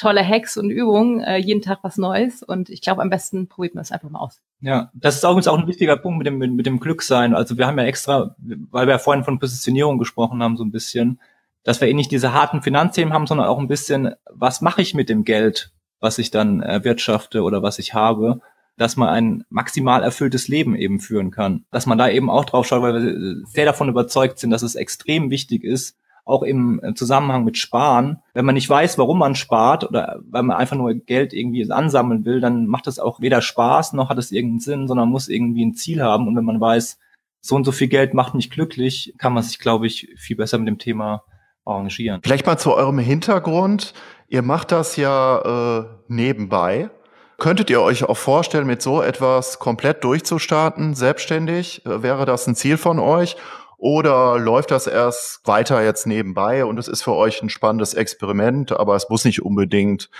tolle 0.00 0.26
Hacks 0.26 0.56
und 0.56 0.70
Übungen, 0.70 1.20
äh, 1.20 1.36
jeden 1.36 1.60
Tag 1.60 1.80
was 1.82 1.98
Neues 1.98 2.42
und 2.42 2.70
ich 2.70 2.80
glaube, 2.80 3.02
am 3.02 3.10
besten 3.10 3.48
probiert 3.48 3.74
man 3.74 3.82
es 3.82 3.92
einfach 3.92 4.08
mal 4.08 4.20
aus. 4.20 4.40
Ja, 4.60 4.90
das 4.94 5.16
ist 5.16 5.24
auch, 5.24 5.36
auch 5.46 5.58
ein 5.58 5.66
wichtiger 5.66 5.96
Punkt 5.96 6.18
mit 6.18 6.26
dem, 6.26 6.38
mit, 6.38 6.52
mit 6.52 6.66
dem 6.66 6.80
Glücksein. 6.80 7.34
Also 7.34 7.58
wir 7.58 7.66
haben 7.66 7.78
ja 7.78 7.84
extra, 7.84 8.34
weil 8.38 8.86
wir 8.86 8.92
ja 8.92 8.98
vorhin 8.98 9.24
von 9.24 9.38
Positionierung 9.38 9.98
gesprochen 9.98 10.42
haben, 10.42 10.56
so 10.56 10.64
ein 10.64 10.70
bisschen, 10.70 11.20
dass 11.64 11.80
wir 11.80 11.88
eh 11.88 11.94
nicht 11.94 12.10
diese 12.10 12.32
harten 12.32 12.62
Finanzthemen 12.62 13.12
haben, 13.12 13.26
sondern 13.26 13.46
auch 13.46 13.58
ein 13.58 13.68
bisschen, 13.68 14.14
was 14.30 14.62
mache 14.62 14.80
ich 14.80 14.94
mit 14.94 15.10
dem 15.10 15.24
Geld, 15.24 15.70
was 16.00 16.18
ich 16.18 16.30
dann 16.30 16.60
erwirtschafte 16.60 17.42
oder 17.42 17.62
was 17.62 17.78
ich 17.78 17.92
habe 17.92 18.40
dass 18.76 18.96
man 18.96 19.10
ein 19.10 19.44
maximal 19.50 20.02
erfülltes 20.02 20.48
Leben 20.48 20.74
eben 20.74 21.00
führen 21.00 21.30
kann. 21.30 21.66
Dass 21.70 21.84
man 21.84 21.98
da 21.98 22.08
eben 22.08 22.30
auch 22.30 22.46
drauf 22.46 22.66
schaut, 22.66 22.80
weil 22.80 22.94
wir 22.94 23.46
sehr 23.46 23.66
davon 23.66 23.90
überzeugt 23.90 24.38
sind, 24.38 24.48
dass 24.48 24.62
es 24.62 24.74
extrem 24.74 25.28
wichtig 25.28 25.64
ist, 25.64 25.98
auch 26.30 26.42
im 26.42 26.80
Zusammenhang 26.94 27.44
mit 27.44 27.58
Sparen. 27.58 28.18
Wenn 28.34 28.44
man 28.44 28.54
nicht 28.54 28.68
weiß, 28.68 28.96
warum 28.98 29.18
man 29.18 29.34
spart 29.34 29.84
oder 29.84 30.20
weil 30.30 30.42
man 30.42 30.56
einfach 30.56 30.76
nur 30.76 30.94
Geld 30.94 31.32
irgendwie 31.32 31.70
ansammeln 31.70 32.24
will, 32.24 32.40
dann 32.40 32.66
macht 32.66 32.86
das 32.86 32.98
auch 32.98 33.20
weder 33.20 33.42
Spaß 33.42 33.92
noch 33.92 34.10
hat 34.10 34.18
es 34.18 34.32
irgendeinen 34.32 34.60
Sinn, 34.60 34.88
sondern 34.88 35.08
muss 35.08 35.28
irgendwie 35.28 35.64
ein 35.64 35.74
Ziel 35.74 36.02
haben. 36.02 36.28
Und 36.28 36.36
wenn 36.36 36.44
man 36.44 36.60
weiß, 36.60 36.98
so 37.40 37.56
und 37.56 37.64
so 37.64 37.72
viel 37.72 37.88
Geld 37.88 38.12
macht 38.12 38.34
mich 38.34 38.50
glücklich, 38.50 39.14
kann 39.18 39.32
man 39.32 39.42
sich, 39.42 39.58
glaube 39.58 39.86
ich, 39.86 40.08
viel 40.16 40.36
besser 40.36 40.58
mit 40.58 40.68
dem 40.68 40.78
Thema 40.78 41.24
arrangieren. 41.64 42.20
Vielleicht 42.22 42.46
mal 42.46 42.58
zu 42.58 42.74
eurem 42.74 42.98
Hintergrund. 42.98 43.94
Ihr 44.28 44.42
macht 44.42 44.72
das 44.72 44.96
ja 44.96 45.78
äh, 45.78 45.84
nebenbei. 46.08 46.90
Könntet 47.38 47.70
ihr 47.70 47.80
euch 47.80 48.04
auch 48.04 48.18
vorstellen, 48.18 48.66
mit 48.66 48.82
so 48.82 49.00
etwas 49.00 49.58
komplett 49.58 50.04
durchzustarten, 50.04 50.94
selbstständig? 50.94 51.86
Äh, 51.86 52.02
wäre 52.02 52.26
das 52.26 52.46
ein 52.46 52.54
Ziel 52.54 52.76
von 52.76 52.98
euch? 52.98 53.36
Oder 53.80 54.38
läuft 54.38 54.70
das 54.72 54.86
erst 54.86 55.40
weiter 55.46 55.82
jetzt 55.82 56.06
nebenbei 56.06 56.66
und 56.66 56.78
es 56.78 56.86
ist 56.86 57.02
für 57.02 57.14
euch 57.14 57.42
ein 57.42 57.48
spannendes 57.48 57.94
Experiment, 57.94 58.72
aber 58.72 58.94
es 58.94 59.08
muss 59.08 59.24
nicht 59.24 59.40
unbedingt 59.40 60.10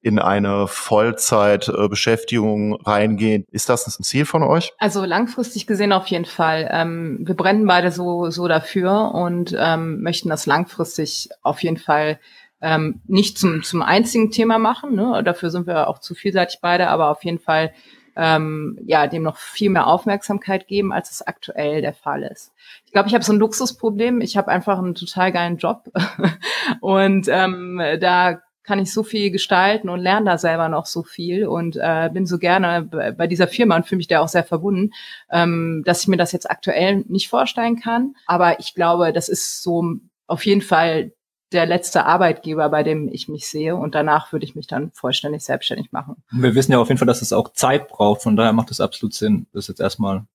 in 0.00 0.18
eine 0.18 0.66
Vollzeitbeschäftigung 0.66 2.76
reingehen. 2.76 3.44
Ist 3.50 3.68
das 3.68 3.86
ein 3.86 4.04
Ziel 4.04 4.24
von 4.24 4.42
euch? 4.42 4.72
Also 4.78 5.04
langfristig 5.04 5.66
gesehen 5.66 5.92
auf 5.92 6.06
jeden 6.06 6.24
Fall. 6.24 6.66
Ähm, 6.72 7.18
wir 7.20 7.34
brennen 7.34 7.66
beide 7.66 7.92
so, 7.92 8.30
so 8.30 8.48
dafür 8.48 9.12
und 9.12 9.54
ähm, 9.58 10.00
möchten 10.00 10.30
das 10.30 10.46
langfristig 10.46 11.28
auf 11.42 11.62
jeden 11.62 11.76
Fall 11.76 12.18
ähm, 12.62 13.02
nicht 13.06 13.36
zum, 13.36 13.62
zum 13.62 13.82
einzigen 13.82 14.30
Thema 14.30 14.58
machen. 14.58 14.94
Ne? 14.94 15.22
Dafür 15.22 15.50
sind 15.50 15.66
wir 15.66 15.88
auch 15.88 15.98
zu 15.98 16.14
vielseitig 16.14 16.60
beide, 16.62 16.88
aber 16.88 17.10
auf 17.10 17.22
jeden 17.22 17.38
Fall 17.38 17.74
ähm, 18.16 18.78
ja 18.84 19.06
dem 19.06 19.22
noch 19.22 19.36
viel 19.36 19.70
mehr 19.70 19.86
Aufmerksamkeit 19.86 20.66
geben, 20.66 20.92
als 20.92 21.10
es 21.10 21.26
aktuell 21.26 21.80
der 21.80 21.94
Fall 21.94 22.22
ist. 22.22 22.52
Ich 22.86 22.92
glaube, 22.92 23.08
ich 23.08 23.14
habe 23.14 23.24
so 23.24 23.32
ein 23.32 23.38
Luxusproblem. 23.38 24.20
Ich 24.20 24.36
habe 24.36 24.48
einfach 24.48 24.78
einen 24.78 24.94
total 24.94 25.32
geilen 25.32 25.58
Job 25.58 25.90
und 26.80 27.28
ähm, 27.28 27.80
da 28.00 28.40
kann 28.62 28.78
ich 28.78 28.92
so 28.92 29.02
viel 29.02 29.30
gestalten 29.30 29.88
und 29.88 30.00
lerne 30.00 30.26
da 30.26 30.38
selber 30.38 30.68
noch 30.68 30.86
so 30.86 31.02
viel 31.02 31.46
und 31.46 31.76
äh, 31.76 32.08
bin 32.12 32.26
so 32.26 32.38
gerne 32.38 32.82
bei 33.16 33.26
dieser 33.26 33.48
Firma 33.48 33.74
und 33.74 33.86
fühle 33.86 33.96
mich 33.96 34.06
da 34.06 34.20
auch 34.20 34.28
sehr 34.28 34.44
verbunden, 34.44 34.92
ähm, 35.30 35.82
dass 35.84 36.02
ich 36.02 36.08
mir 36.08 36.16
das 36.16 36.30
jetzt 36.32 36.48
aktuell 36.48 37.04
nicht 37.08 37.28
vorstellen 37.28 37.80
kann. 37.80 38.14
Aber 38.26 38.60
ich 38.60 38.74
glaube, 38.74 39.12
das 39.12 39.28
ist 39.28 39.62
so 39.62 39.96
auf 40.26 40.46
jeden 40.46 40.60
Fall 40.60 41.12
der 41.52 41.66
letzte 41.66 42.06
Arbeitgeber, 42.06 42.68
bei 42.68 42.82
dem 42.82 43.08
ich 43.08 43.28
mich 43.28 43.48
sehe. 43.48 43.76
Und 43.76 43.94
danach 43.94 44.32
würde 44.32 44.44
ich 44.44 44.54
mich 44.54 44.66
dann 44.66 44.90
vollständig 44.92 45.42
selbstständig 45.42 45.92
machen. 45.92 46.22
Wir 46.30 46.54
wissen 46.54 46.72
ja 46.72 46.78
auf 46.78 46.88
jeden 46.88 46.98
Fall, 46.98 47.06
dass 47.06 47.22
es 47.22 47.32
auch 47.32 47.52
Zeit 47.52 47.88
braucht. 47.88 48.22
Von 48.22 48.36
daher 48.36 48.52
macht 48.52 48.70
es 48.70 48.80
absolut 48.80 49.14
Sinn, 49.14 49.46
das 49.52 49.68
jetzt 49.68 49.80
erstmal 49.80 50.18
ein 50.18 50.28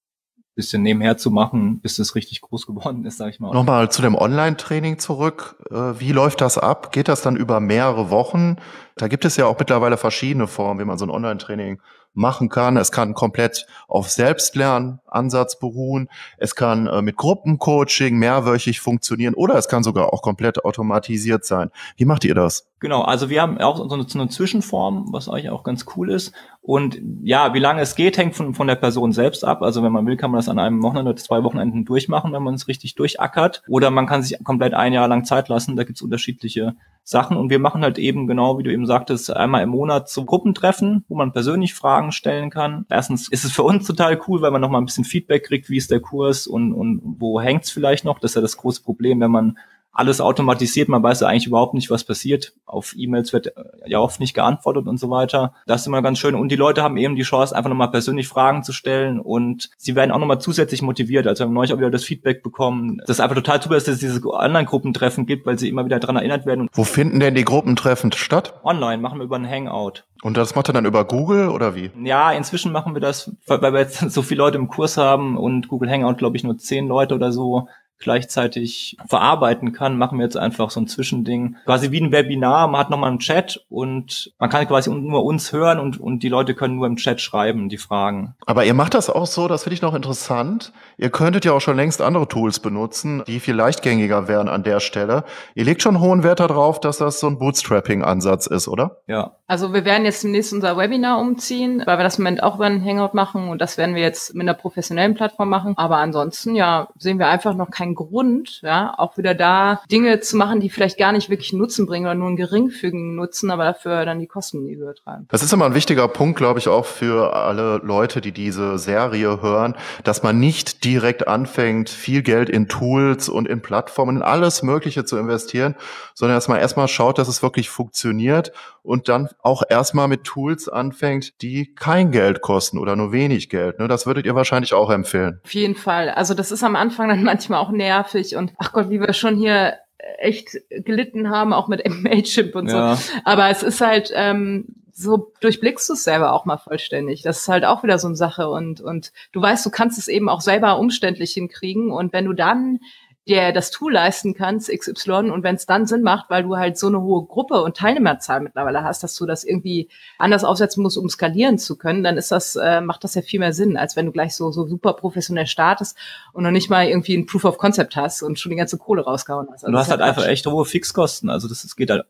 bisschen 0.56 0.84
nebenher 0.84 1.18
zu 1.18 1.32
machen, 1.32 1.80
bis 1.80 2.00
es 2.00 2.16
richtig 2.16 2.42
groß 2.42 2.66
geworden 2.66 3.06
ist, 3.06 3.18
sage 3.18 3.32
ich 3.32 3.40
mal. 3.40 3.54
Nochmal 3.54 3.92
zu 3.92 4.02
dem 4.02 4.16
Online-Training 4.16 5.00
zurück. 5.00 5.58
Äh, 5.70 6.00
wie 6.00 6.12
läuft 6.12 6.42
das 6.42 6.58
ab? 6.58 6.92
Geht 6.92 7.08
das 7.08 7.22
dann 7.22 7.36
über 7.36 7.60
mehrere 7.60 8.10
Wochen? 8.10 8.58
Da 8.96 9.08
gibt 9.08 9.26
es 9.26 9.38
ja 9.38 9.46
auch 9.46 9.60
mittlerweile 9.60 9.98
verschiedene 9.98 10.48
Formen, 10.48 10.80
wie 10.80 10.86
man 10.86 10.98
so 10.98 11.06
ein 11.06 11.12
Online-Training 11.12 11.80
machen 12.16 12.50
kann. 12.50 12.78
Es 12.78 12.92
kann 12.92 13.14
komplett 13.14 13.68
auf 13.88 14.10
Selbstlernansatz 14.10 15.60
beruhen. 15.60 16.10
Es 16.38 16.56
kann 16.56 16.88
äh, 16.88 17.02
mit 17.02 17.18
Gruppencoaching 17.18 18.18
mehrwöchig 18.18 18.80
funktionieren 18.80 19.34
oder 19.34 19.56
es 19.56 19.68
kann 19.68 19.84
sogar 19.84 20.14
auch 20.14 20.22
komplett 20.22 20.66
automatisiert 20.66 21.46
sein. 21.46 21.72
Wie 21.98 22.06
macht 22.06 22.26
ihr 22.26 22.36
das? 22.36 22.68
Genau, 22.80 23.02
also 23.02 23.30
wir 23.30 23.42
haben 23.42 23.58
auch 23.60 23.78
so 23.78 23.96
eine, 23.96 24.08
so 24.08 24.20
eine 24.20 24.30
Zwischenform, 24.30 25.08
was 25.12 25.30
eigentlich 25.30 25.50
auch 25.50 25.64
ganz 25.64 25.86
cool 25.96 26.12
ist. 26.12 26.34
Und 26.62 27.00
ja, 27.24 27.54
wie 27.54 27.60
lange 27.60 27.82
es 27.82 27.96
geht, 27.96 28.18
hängt 28.18 28.36
von, 28.36 28.54
von 28.54 28.68
der 28.68 28.76
Person 28.76 29.12
selbst 29.12 29.46
ab. 29.46 29.62
Also 29.62 29.84
wenn 29.84 29.92
man 29.92 30.06
will, 30.06 30.18
kann 30.18 30.32
man 30.32 30.40
das 30.40 30.50
an 30.50 30.60
einem 30.60 30.84
Wochenende 30.84 31.12
oder 31.12 31.22
zwei 31.22 31.44
Wochenenden 31.44 31.86
durchmachen, 31.86 32.34
wenn 32.34 32.44
man 32.44 32.56
es 32.56 32.68
richtig 32.68 32.96
durchackert. 32.96 33.62
Oder 33.68 33.92
man 33.92 34.08
kann 34.08 34.24
sich 34.24 34.44
komplett 34.44 34.74
ein 34.74 34.92
Jahr 34.92 35.08
lang 35.08 35.26
Zeit 35.26 35.48
lassen. 35.48 35.76
Da 35.76 35.84
gibt's 35.84 36.02
unterschiedliche 36.02 36.76
Sachen. 37.04 37.38
Und 37.38 37.52
wir 37.52 37.60
machen 37.60 37.84
halt 37.84 38.00
eben, 38.00 38.28
genau 38.28 38.58
wie 38.58 38.64
du 38.64 38.74
eben 38.74 38.88
sagtest, 38.88 39.32
einmal 39.32 39.62
im 39.62 39.70
Monat 39.70 40.10
so 40.10 40.26
Gruppentreffen, 40.26 41.06
wo 41.08 41.16
man 41.16 41.32
persönlich 41.32 41.76
Fragen 41.76 42.05
stellen 42.12 42.50
kann. 42.50 42.86
Erstens 42.90 43.28
ist 43.28 43.46
es 43.46 43.52
für 43.52 43.64
uns 43.64 43.88
total 43.88 44.20
cool, 44.28 44.42
weil 44.42 44.52
man 44.52 44.62
nochmal 44.62 44.82
ein 44.82 44.86
bisschen 44.86 45.06
Feedback 45.06 45.46
kriegt, 45.46 45.70
wie 45.70 45.78
ist 45.78 45.92
der 45.92 46.00
Kurs 46.00 46.48
und, 46.48 46.74
und 46.74 47.02
wo 47.20 47.40
hängt's 47.42 47.72
vielleicht 47.72 48.06
noch. 48.06 48.20
Das 48.20 48.32
ist 48.32 48.36
ja 48.36 48.42
das 48.42 48.58
große 48.58 48.84
Problem, 48.84 49.20
wenn 49.20 49.32
man 49.32 49.58
alles 49.96 50.20
automatisiert, 50.20 50.90
man 50.90 51.02
weiß 51.02 51.22
ja 51.22 51.28
eigentlich 51.28 51.48
überhaupt 51.48 51.74
nicht, 51.74 51.90
was 51.90 52.04
passiert. 52.04 52.54
Auf 52.66 52.94
E-Mails 52.98 53.32
wird 53.32 53.48
äh, 53.48 53.52
ja 53.86 54.00
oft 54.00 54.20
nicht 54.20 54.34
geantwortet 54.34 54.88
und 54.88 55.00
so 55.00 55.10
weiter. 55.10 55.54
Das 55.66 55.82
ist 55.82 55.88
immer 55.88 56.02
ganz 56.02 56.20
schön. 56.20 56.36
Und 56.36 56.50
die 56.50 56.58
Leute 56.58 56.84
haben 56.84 56.98
eben 56.98 57.16
die 57.16 57.24
Chance, 57.24 57.56
einfach 57.56 57.70
nochmal 57.70 57.92
persönlich 57.92 58.28
Fragen 58.28 58.64
zu 58.64 58.74
stellen 58.74 59.20
und 59.20 59.70
sie 59.78 59.96
werden 59.96 60.12
auch 60.12 60.20
nochmal 60.20 60.40
zusätzlich 60.40 60.82
motiviert. 60.82 61.26
Also 61.28 61.44
wir 61.44 61.48
haben 61.48 61.54
neulich 61.54 61.74
auch 61.74 61.78
wieder 61.78 61.90
das 61.90 62.04
Feedback 62.04 62.44
bekommen. 62.44 62.98
Das 63.08 63.18
ist 63.18 63.20
einfach 63.22 63.36
total 63.36 63.62
super, 63.62 63.76
dass 63.76 63.88
es 63.88 64.00
diese 64.00 64.22
Online-Gruppentreffen 64.26 65.26
gibt, 65.26 65.46
weil 65.46 65.58
sie 65.58 65.70
immer 65.70 65.86
wieder 65.86 66.00
daran 66.00 66.18
erinnert 66.18 66.46
werden. 66.46 66.68
Wo 66.74 66.84
finden 66.84 67.22
denn 67.22 67.34
die 67.34 67.46
Gruppentreffen 67.46 68.12
statt? 68.12 68.54
Online, 68.64 69.02
machen 69.02 69.20
wir 69.20 69.24
über 69.24 69.38
einen 69.38 69.50
Hangout. 69.50 70.04
Und 70.24 70.38
das 70.38 70.56
macht 70.56 70.70
ihr 70.70 70.74
dann 70.74 70.86
über 70.86 71.06
Google 71.06 71.50
oder 71.50 71.76
wie? 71.76 71.92
Ja, 72.04 72.32
inzwischen 72.32 72.72
machen 72.72 72.96
wir 72.96 73.02
das, 73.02 73.32
weil 73.48 73.62
wir 73.62 73.80
jetzt 73.80 74.00
so 74.12 74.22
viele 74.24 74.40
Leute 74.40 74.58
im 74.58 74.68
Kurs 74.68 74.98
haben 74.98 75.38
und 75.38 75.68
Google 75.68 75.90
Hangout, 75.90 76.16
glaube 76.16 76.36
ich, 76.36 76.44
nur 76.44 76.58
zehn 76.58 76.88
Leute 76.88 77.16
oder 77.16 77.32
so 77.32 77.68
gleichzeitig 78.00 78.98
verarbeiten 79.08 79.72
kann, 79.72 79.98
machen 79.98 80.18
wir 80.18 80.26
jetzt 80.26 80.38
einfach 80.38 80.70
so 80.70 80.80
ein 80.80 80.88
Zwischending. 80.88 81.56
Quasi 81.66 81.92
wie 81.92 82.02
ein 82.02 82.12
Webinar, 82.12 82.68
man 82.68 82.80
hat 82.82 82.90
nochmal 82.90 83.10
einen 83.10 83.20
Chat 83.20 83.66
und 83.70 84.34
man 84.40 84.50
kann 84.50 84.68
quasi 84.68 84.90
nur 84.90 85.24
uns 85.24 85.52
hören 85.52 85.80
und, 85.80 86.00
und 86.00 86.24
die 86.24 86.30
Leute 86.30 86.56
können 86.56 86.76
nur 86.76 86.88
im 86.88 86.98
Chat 86.98 87.22
schreiben, 87.22 87.70
die 87.70 87.78
Fragen. 87.78 88.36
Aber 88.46 88.66
ihr 88.66 88.74
macht 88.74 88.94
das 88.94 89.10
auch 89.10 89.28
so, 89.28 89.48
das 89.48 89.64
finde 89.64 89.76
ich 89.76 89.82
noch 89.82 89.96
interessant. 89.96 90.74
Ihr 90.98 91.10
könntet 91.10 91.46
ja 91.46 91.54
auch 91.54 91.62
schon 91.62 91.76
längst 91.76 92.02
andere 92.02 92.28
Tools 92.28 92.60
benutzen, 92.60 93.24
die 93.28 93.40
viel 93.40 93.56
leichtgängiger 93.56 94.28
wären 94.28 94.50
an 94.50 94.64
der 94.64 94.80
Stelle. 94.80 95.24
Ihr 95.56 95.66
legt 95.66 95.82
schon 95.82 96.00
hohen 96.00 96.24
Wert 96.24 96.40
darauf, 96.40 96.80
dass 96.80 96.98
das 96.98 97.20
so 97.20 97.28
ein 97.28 97.40
Bootstrapping-Ansatz 97.40 98.48
ist, 98.48 98.68
oder? 98.68 99.02
Ja. 99.08 99.36
Also 99.48 99.74
wir 99.74 99.86
werden 99.86 100.06
jetzt 100.06 100.24
demnächst 100.24 100.54
unser 100.54 100.76
Webinar 100.76 101.20
umziehen, 101.20 101.84
weil 101.86 102.00
wir 102.00 102.04
das 102.04 102.18
im 102.18 102.24
Moment 102.24 102.42
auch 102.42 102.56
über 102.56 102.66
einen 102.66 102.84
Hangout 102.84 103.14
machen 103.14 103.50
und 103.50 103.62
das 103.62 103.78
werden 103.78 103.94
wir 103.94 104.02
jetzt 104.02 104.34
mit 104.34 104.42
einer 104.42 104.56
professionellen 104.56 105.14
Plattform 105.14 105.50
machen. 105.50 105.74
Aber 105.78 105.98
ansonsten, 105.98 106.56
ja, 106.56 106.88
sehen 106.98 107.20
wir 107.20 107.28
einfach 107.28 107.54
noch 107.54 107.70
kein 107.70 107.85
keinen 107.86 107.96
Grund, 107.96 108.62
ja, 108.64 108.94
auch 108.98 109.18
wieder 109.18 109.36
da 109.36 109.82
Dinge 109.92 110.20
zu 110.20 110.38
machen, 110.38 110.60
die 110.60 110.70
vielleicht 110.70 110.98
gar 110.98 111.12
nicht 111.12 111.30
wirklich 111.30 111.54
Nutzen 111.54 111.86
bringen 111.86 112.06
oder 112.06 112.16
nur 112.16 112.28
einen 112.28 112.36
geringfügigen 112.36 113.16
Nutzen, 113.16 113.52
aber 113.52 113.66
dafür 113.66 114.06
dann 114.06 114.20
die 114.20 114.28
Kosten 114.28 114.66
treiben. 115.04 115.28
Das 115.30 115.44
ist 115.44 115.54
immer 115.54 115.66
ein 115.66 115.76
wichtiger 115.76 116.08
Punkt, 116.08 116.38
glaube 116.38 116.60
ich, 116.60 116.68
auch 116.68 116.86
für 116.86 117.34
alle 117.34 117.78
Leute, 117.84 118.22
die 118.22 118.32
diese 118.32 118.78
Serie 118.80 119.42
hören, 119.42 119.76
dass 120.04 120.24
man 120.24 120.40
nicht 120.40 120.84
direkt 120.84 121.28
anfängt, 121.28 121.90
viel 121.90 122.24
Geld 122.24 122.50
in 122.50 122.68
Tools 122.68 123.30
und 123.30 123.48
in 123.48 123.62
Plattformen, 123.62 124.18
in 124.18 124.22
alles 124.24 124.64
Mögliche 124.64 125.06
zu 125.06 125.18
investieren, 125.18 125.76
sondern 126.14 126.38
dass 126.38 126.48
man 126.48 126.60
erstmal 126.60 126.88
schaut, 126.88 127.18
dass 127.18 127.28
es 127.28 127.44
wirklich 127.44 127.70
funktioniert 127.70 128.52
und 128.86 129.10
dann 129.10 129.30
auch 129.42 129.64
erstmal 129.68 130.08
mit 130.08 130.24
Tools 130.24 130.70
anfängt, 130.70 131.42
die 131.42 131.74
kein 131.74 132.12
Geld 132.12 132.42
kosten 132.42 132.78
oder 132.78 132.96
nur 132.96 133.12
wenig 133.12 133.50
Geld. 133.50 133.80
Ne? 133.80 133.88
Das 133.88 134.06
würdet 134.06 134.26
ihr 134.26 134.36
wahrscheinlich 134.36 134.74
auch 134.74 134.92
empfehlen. 134.92 135.40
Auf 135.44 135.54
jeden 135.54 135.76
Fall. 135.76 136.10
Also 136.10 136.34
das 136.34 136.52
ist 136.52 136.64
am 136.64 136.76
Anfang 136.76 137.10
dann 137.10 137.24
manchmal 137.36 137.60
auch 137.60 137.70
nervig 137.76 138.36
und 138.36 138.54
ach 138.58 138.72
Gott, 138.74 138.90
wie 138.90 139.00
wir 139.00 139.14
schon 139.14 139.36
hier 139.36 139.78
echt 140.18 140.58
gelitten 140.70 141.30
haben, 141.30 141.54
auch 141.54 141.68
mit 141.68 141.88
Mailchimp 142.04 142.56
und 142.56 142.70
ja. 142.70 142.96
so. 142.96 143.14
Aber 143.24 143.50
es 143.50 143.64
ist 143.64 143.82
halt, 143.82 144.12
ähm, 144.14 144.66
so 144.98 145.34
durchblickst 145.42 145.90
du 145.90 145.94
es 145.94 146.06
selber 146.06 146.32
auch 146.32 146.46
mal 146.46 146.58
vollständig. 146.58 147.22
Das 147.22 147.40
ist 147.40 147.48
halt 147.50 147.66
auch 147.66 147.84
wieder 147.84 148.00
so 148.00 148.08
eine 148.08 148.16
Sache 148.16 148.50
und, 148.50 148.80
und 148.80 149.12
du 149.34 149.42
weißt, 149.42 149.66
du 149.66 149.70
kannst 149.70 150.00
es 150.00 150.08
eben 150.08 150.30
auch 150.30 150.40
selber 150.40 150.80
umständlich 150.80 151.34
hinkriegen 151.34 151.92
und 151.92 152.14
wenn 152.14 152.26
du 152.26 152.34
dann 152.34 152.80
der 153.28 153.52
das 153.52 153.72
Tool 153.72 153.94
leisten 153.94 154.36
kannst, 154.36 154.70
XY, 154.70 155.32
und 155.32 155.44
wenn 155.44 155.56
es 155.56 155.66
dann 155.66 155.88
Sinn 155.88 156.04
macht, 156.04 156.30
weil 156.30 156.44
du 156.44 156.58
halt 156.58 156.78
so 156.78 156.88
eine 156.88 157.02
hohe 157.02 157.26
Gruppe 157.26 157.62
und 157.62 157.76
Teilnehmerzahl 157.76 158.40
mittlerweile 158.42 158.84
hast, 158.84 159.02
dass 159.02 159.16
du 159.16 159.26
das 159.26 159.44
irgendwie 159.44 159.90
anders 160.20 160.44
aufsetzen 160.44 160.84
musst, 160.84 160.98
um 160.98 161.10
skalieren 161.10 161.58
zu 161.58 161.76
können, 161.76 162.04
dann 162.04 162.18
ist 162.18 162.32
das, 162.32 162.56
äh, 162.56 162.82
macht 162.82 163.04
das 163.04 163.16
ja 163.16 163.24
viel 163.24 163.40
mehr 163.40 163.54
Sinn, 163.54 163.78
als 163.78 163.96
wenn 163.96 164.06
du 164.06 164.12
gleich 164.12 164.36
so, 164.36 164.52
so 164.52 164.68
super 164.68 164.94
professionell 164.94 165.48
startest 165.48 165.98
und 166.34 166.44
noch 166.44 166.52
nicht 166.52 166.70
mal 166.70 166.88
irgendwie 166.88 167.16
ein 167.16 167.26
Proof 167.26 167.46
of 167.46 167.58
Concept 167.58 167.96
hast 167.96 168.22
und 168.22 168.40
schon 168.40 168.52
die 168.52 168.58
ganze 168.58 168.78
Kohle 168.78 169.04
rausgehauen 169.04 169.48
hast. 169.52 169.64
Also 169.64 169.72
du 169.72 169.78
hast 169.80 169.90
halt 169.90 170.02
einfach 170.02 170.28
echt 170.28 170.46
hohe 170.46 170.66
Fixkosten, 170.66 171.32
also 171.32 171.48
das, 171.48 171.64
das 171.64 171.76
geht 171.76 171.90
halt 171.90 172.06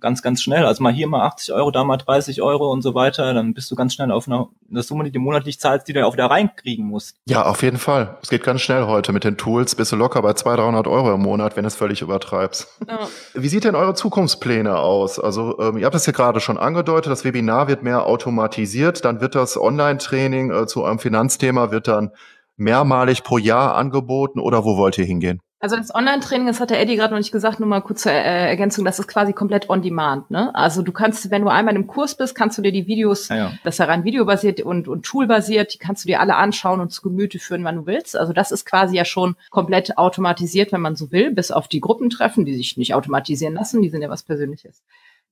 ganz, 0.00 0.20
ganz 0.22 0.42
schnell. 0.42 0.66
Also 0.66 0.82
mal 0.82 0.92
hier 0.92 1.06
mal 1.06 1.24
80 1.26 1.54
Euro, 1.54 1.70
da 1.70 1.84
mal 1.84 1.96
30 1.96 2.42
Euro 2.42 2.72
und 2.72 2.82
so 2.82 2.94
weiter, 2.94 3.34
dann 3.34 3.54
bist 3.54 3.70
du 3.70 3.76
ganz 3.76 3.94
schnell 3.94 4.10
auf 4.10 4.26
einer, 4.26 4.48
einer 4.68 4.82
Summe, 4.82 5.04
die 5.04 5.12
du 5.12 5.20
monatlich 5.20 5.60
zahlst, 5.60 5.86
die 5.86 5.92
du 5.92 6.04
auch 6.04 6.16
da 6.16 6.26
reinkriegen 6.26 6.84
musst. 6.84 7.16
Ja, 7.28 7.44
auf 7.46 7.62
jeden 7.62 7.78
Fall. 7.78 8.16
Es 8.22 8.30
geht 8.30 8.42
ganz 8.42 8.62
schnell 8.62 8.86
heute 8.86 9.12
mit 9.12 9.22
den 9.22 9.36
Tools, 9.36 9.76
bist 9.76 9.92
du 9.92 9.96
locker 9.96 10.22
bei 10.22 10.32
zwei 10.32 10.55
300 10.56 10.86
Euro 10.86 11.14
im 11.14 11.22
Monat, 11.22 11.56
wenn 11.56 11.62
du 11.62 11.68
es 11.68 11.76
völlig 11.76 12.02
übertreibst. 12.02 12.68
Ja. 12.88 13.00
Wie 13.34 13.48
sieht 13.48 13.64
denn 13.64 13.74
eure 13.74 13.94
Zukunftspläne 13.94 14.78
aus? 14.78 15.18
Also 15.20 15.58
ähm, 15.60 15.78
ihr 15.78 15.86
habt 15.86 15.94
es 15.94 16.06
ja 16.06 16.12
gerade 16.12 16.40
schon 16.40 16.58
angedeutet, 16.58 17.10
das 17.12 17.24
Webinar 17.24 17.68
wird 17.68 17.82
mehr 17.82 18.06
automatisiert, 18.06 19.04
dann 19.04 19.20
wird 19.20 19.34
das 19.34 19.56
Online-Training 19.60 20.50
äh, 20.50 20.66
zu 20.66 20.82
eurem 20.82 20.98
Finanzthema 20.98 21.70
wird 21.70 21.88
dann 21.88 22.10
mehrmalig 22.56 23.22
pro 23.22 23.38
Jahr 23.38 23.74
angeboten 23.74 24.40
oder 24.40 24.64
wo 24.64 24.76
wollt 24.76 24.98
ihr 24.98 25.04
hingehen? 25.04 25.40
Also 25.58 25.76
das 25.76 25.94
Online-Training, 25.94 26.46
das 26.46 26.60
hat 26.60 26.68
der 26.68 26.80
Eddie 26.80 26.96
gerade 26.96 27.14
noch 27.14 27.18
nicht 27.18 27.32
gesagt, 27.32 27.60
nur 27.60 27.68
mal 27.68 27.80
kurz 27.80 28.02
zur 28.02 28.12
äh, 28.12 28.48
Ergänzung, 28.48 28.84
das 28.84 28.98
ist 28.98 29.08
quasi 29.08 29.32
komplett 29.32 29.70
on 29.70 29.80
demand. 29.80 30.30
Ne? 30.30 30.54
Also 30.54 30.82
du 30.82 30.92
kannst, 30.92 31.30
wenn 31.30 31.42
du 31.42 31.48
einmal 31.48 31.74
im 31.74 31.86
Kurs 31.86 32.14
bist, 32.14 32.34
kannst 32.34 32.58
du 32.58 32.62
dir 32.62 32.72
die 32.72 32.86
Videos, 32.86 33.28
ja, 33.28 33.36
ja. 33.36 33.52
das 33.64 33.76
ist 33.76 33.78
ja 33.78 33.86
rein 33.86 34.04
videobasiert 34.04 34.60
und, 34.60 34.86
und 34.86 35.06
toolbasiert, 35.06 35.72
die 35.72 35.78
kannst 35.78 36.04
du 36.04 36.08
dir 36.08 36.20
alle 36.20 36.36
anschauen 36.36 36.80
und 36.80 36.90
zu 36.90 37.00
Gemüte 37.00 37.38
führen, 37.38 37.64
wann 37.64 37.76
du 37.76 37.86
willst. 37.86 38.16
Also 38.16 38.34
das 38.34 38.52
ist 38.52 38.66
quasi 38.66 38.96
ja 38.96 39.06
schon 39.06 39.34
komplett 39.48 39.96
automatisiert, 39.96 40.72
wenn 40.72 40.82
man 40.82 40.94
so 40.94 41.10
will, 41.10 41.32
bis 41.32 41.50
auf 41.50 41.68
die 41.68 41.80
Gruppentreffen, 41.80 42.44
die 42.44 42.54
sich 42.54 42.76
nicht 42.76 42.92
automatisieren 42.92 43.54
lassen, 43.54 43.80
die 43.80 43.88
sind 43.88 44.02
ja 44.02 44.10
was 44.10 44.24
Persönliches. 44.24 44.82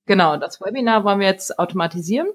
Genau, 0.07 0.37
das 0.37 0.59
Webinar 0.59 1.03
wollen 1.03 1.19
wir 1.19 1.27
jetzt 1.27 1.59
automatisieren. 1.59 2.27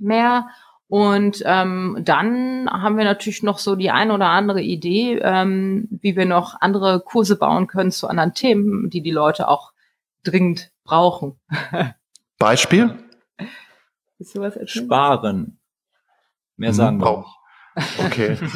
Mehr 0.00 0.48
und 0.88 1.42
ähm, 1.44 1.98
dann 2.00 2.68
haben 2.70 2.96
wir 2.96 3.04
natürlich 3.04 3.42
noch 3.42 3.58
so 3.58 3.74
die 3.74 3.90
ein 3.90 4.12
oder 4.12 4.28
andere 4.28 4.62
Idee, 4.62 5.18
ähm, 5.20 5.88
wie 5.90 6.14
wir 6.14 6.26
noch 6.26 6.60
andere 6.60 7.00
Kurse 7.00 7.36
bauen 7.36 7.66
können 7.66 7.90
zu 7.90 8.06
anderen 8.06 8.34
Themen, 8.34 8.88
die 8.88 9.02
die 9.02 9.10
Leute 9.10 9.48
auch 9.48 9.72
dringend 10.22 10.70
brauchen. 10.84 11.40
Beispiel? 12.38 12.94
Willst 14.18 14.36
du 14.36 14.40
was 14.40 14.56
erzählen? 14.56 14.86
Sparen. 14.86 15.58
Mehr 16.56 16.72
sagen 16.72 17.00
wir 17.00 17.08
auch. 17.08 17.36
Okay. 18.06 18.38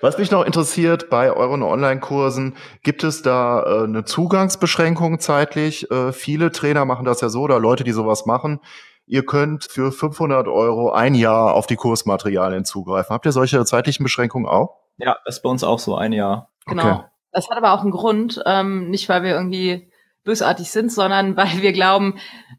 Was 0.00 0.18
mich 0.18 0.30
noch 0.32 0.44
interessiert 0.44 1.10
bei 1.10 1.30
euren 1.32 1.62
Online-Kursen, 1.62 2.56
gibt 2.82 3.04
es 3.04 3.22
da 3.22 3.62
äh, 3.62 3.84
eine 3.84 4.04
Zugangsbeschränkung 4.04 5.20
zeitlich? 5.20 5.90
Äh, 5.90 6.12
viele 6.12 6.50
Trainer 6.50 6.84
machen 6.84 7.04
das 7.04 7.20
ja 7.20 7.28
so 7.28 7.42
oder 7.42 7.60
Leute, 7.60 7.84
die 7.84 7.92
sowas 7.92 8.26
machen 8.26 8.60
ihr 9.10 9.26
könnt 9.26 9.64
für 9.64 9.90
500 9.90 10.46
Euro 10.46 10.92
ein 10.92 11.16
Jahr 11.16 11.54
auf 11.54 11.66
die 11.66 11.74
Kursmaterialien 11.74 12.64
zugreifen. 12.64 13.12
Habt 13.12 13.26
ihr 13.26 13.32
solche 13.32 13.64
zeitlichen 13.64 14.04
Beschränkungen 14.04 14.46
auch? 14.46 14.76
Ja, 14.98 15.16
das 15.24 15.36
ist 15.36 15.42
bei 15.42 15.48
uns 15.48 15.64
auch 15.64 15.80
so, 15.80 15.96
ein 15.96 16.12
Jahr. 16.12 16.50
Genau. 16.66 16.82
Okay. 16.82 17.04
Das 17.32 17.50
hat 17.50 17.56
aber 17.56 17.72
auch 17.72 17.82
einen 17.82 17.90
Grund, 17.90 18.40
ähm, 18.46 18.88
nicht 18.88 19.08
weil 19.08 19.24
wir 19.24 19.32
irgendwie 19.32 19.90
bösartig 20.22 20.70
sind, 20.70 20.92
sondern 20.92 21.36
weil 21.36 21.60
wir 21.60 21.72
glauben, 21.72 22.18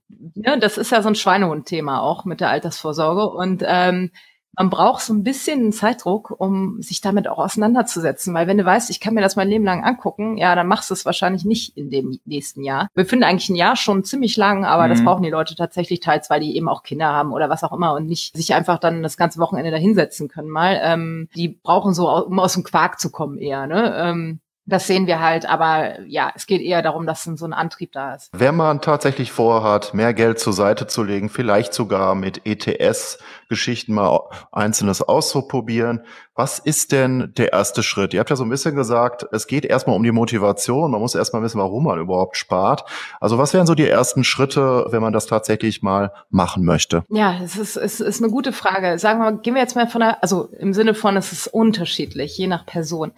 ne, 0.10 0.60
das 0.60 0.78
ist 0.78 0.92
ja 0.92 1.02
so 1.02 1.08
ein 1.08 1.16
Schweinehund-Thema 1.16 2.02
auch 2.02 2.26
mit 2.26 2.42
der 2.42 2.50
Altersvorsorge 2.50 3.30
und 3.30 3.64
ähm, 3.66 4.12
man 4.58 4.70
braucht 4.70 5.02
so 5.02 5.14
ein 5.14 5.24
bisschen 5.24 5.72
Zeitdruck, 5.72 6.36
um 6.38 6.82
sich 6.82 7.00
damit 7.00 7.28
auch 7.28 7.38
auseinanderzusetzen. 7.38 8.34
Weil 8.34 8.48
wenn 8.48 8.58
du 8.58 8.66
weißt, 8.66 8.90
ich 8.90 9.00
kann 9.00 9.14
mir 9.14 9.22
das 9.22 9.36
mein 9.36 9.48
Leben 9.48 9.64
lang 9.64 9.84
angucken, 9.84 10.38
ja, 10.38 10.56
dann 10.56 10.68
machst 10.68 10.90
du 10.90 10.94
es 10.94 11.06
wahrscheinlich 11.06 11.46
nicht 11.46 11.78
in 11.78 11.90
dem 11.90 12.20
nächsten 12.26 12.64
Jahr. 12.64 12.90
Wir 12.94 13.06
finden 13.06 13.24
eigentlich 13.24 13.50
ein 13.50 13.56
Jahr 13.56 13.76
schon 13.76 14.04
ziemlich 14.04 14.36
lang, 14.36 14.66
aber 14.66 14.86
mhm. 14.86 14.90
das 14.90 15.04
brauchen 15.04 15.24
die 15.24 15.30
Leute 15.30 15.56
tatsächlich 15.56 16.02
teils, 16.02 16.30
weil 16.30 16.42
die 16.42 16.56
eben 16.56 16.68
auch 16.68 16.84
Kinder 16.84 17.08
haben 17.08 17.32
oder 17.32 17.50
was 17.50 17.64
auch 17.64 17.72
immer 17.72 17.94
und 17.94 18.08
nicht 18.08 18.36
sich 18.36 18.54
einfach 18.54 18.78
dann 18.78 19.04
das 19.04 19.16
ganze 19.16 19.40
Wochenende 19.40 19.72
da 19.72 19.78
hinsetzen 19.78 20.28
können 20.28 20.50
mal. 20.50 20.80
Ähm, 20.84 21.30
die 21.36 21.48
brauchen 21.48 21.94
so, 21.94 22.10
um 22.10 22.40
aus 22.40 22.54
dem 22.54 22.64
Quark 22.64 23.00
zu 23.00 23.10
kommen 23.10 23.38
eher. 23.38 23.68
Ne? 23.68 23.96
Ähm, 23.98 24.40
das 24.66 24.88
sehen 24.88 25.08
wir 25.08 25.20
halt, 25.20 25.48
aber 25.48 26.00
ja, 26.02 26.32
es 26.36 26.46
geht 26.46 26.62
eher 26.62 26.82
darum, 26.82 27.08
dass 27.08 27.24
so 27.24 27.46
ein 27.46 27.54
Antrieb 27.54 27.92
da 27.92 28.14
ist. 28.14 28.30
Wenn 28.32 28.56
man 28.56 28.80
tatsächlich 28.80 29.32
vorhat, 29.32 29.94
mehr 29.94 30.14
Geld 30.14 30.40
zur 30.40 30.54
Seite 30.54 30.88
zu 30.88 31.04
legen, 31.04 31.30
vielleicht 31.30 31.74
sogar 31.74 32.14
mit 32.14 32.46
ETS-Geschichten 32.46 33.94
mal 33.94 34.20
Einzelnes 34.52 35.02
auszuprobieren, 35.02 36.02
was 36.36 36.60
ist 36.60 36.92
denn 36.92 37.34
der 37.38 37.54
erste 37.54 37.84
Schritt? 37.84 38.14
Ihr 38.14 38.20
habt 38.20 38.30
ja 38.30 38.36
so 38.36 38.44
ein 38.44 38.50
bisschen 38.50 38.76
gesagt, 38.76 39.26
es 39.32 39.48
geht 39.48 39.66
erstmal 39.66 39.96
um 39.96 40.04
die 40.04 40.12
Motivation, 40.12 40.92
man 40.92 41.02
muss 41.02 41.16
erstmal 41.16 41.42
wissen, 41.42 41.60
warum 41.60 41.84
man 41.84 42.00
überhaupt 42.00 42.38
spart. 42.38 42.86
Also 43.20 43.38
was 43.38 43.54
wären 43.54 43.68
so 43.68 43.76
die 43.76 43.88
ersten 43.88 44.24
Schritte, 44.24 44.86
wenn 44.90 45.02
man 45.02 45.14
das 45.14 45.26
tatsächlich 45.26 45.82
mal 45.82 46.14
machen 46.30 46.64
möchte? 46.64 47.04
Ja, 47.10 47.36
es 47.44 47.58
ist, 47.58 47.76
es 47.76 48.00
ist 48.00 48.24
eine 48.24 48.32
gute 48.32 48.54
Frage. 48.54 48.98
Sagen 49.00 49.20
wir 49.20 49.32
mal, 49.32 49.38
gehen 49.40 49.56
wir 49.56 49.62
jetzt 49.62 49.76
mal 49.76 49.88
von 49.88 50.02
der, 50.02 50.24
also 50.24 50.50
im 50.58 50.74
Sinne 50.74 50.94
von, 50.94 51.18
es 51.18 51.32
ist 51.32 51.48
unterschiedlich, 51.48 52.38
je 52.38 52.48
nach 52.48 52.66
Person. 52.66 53.12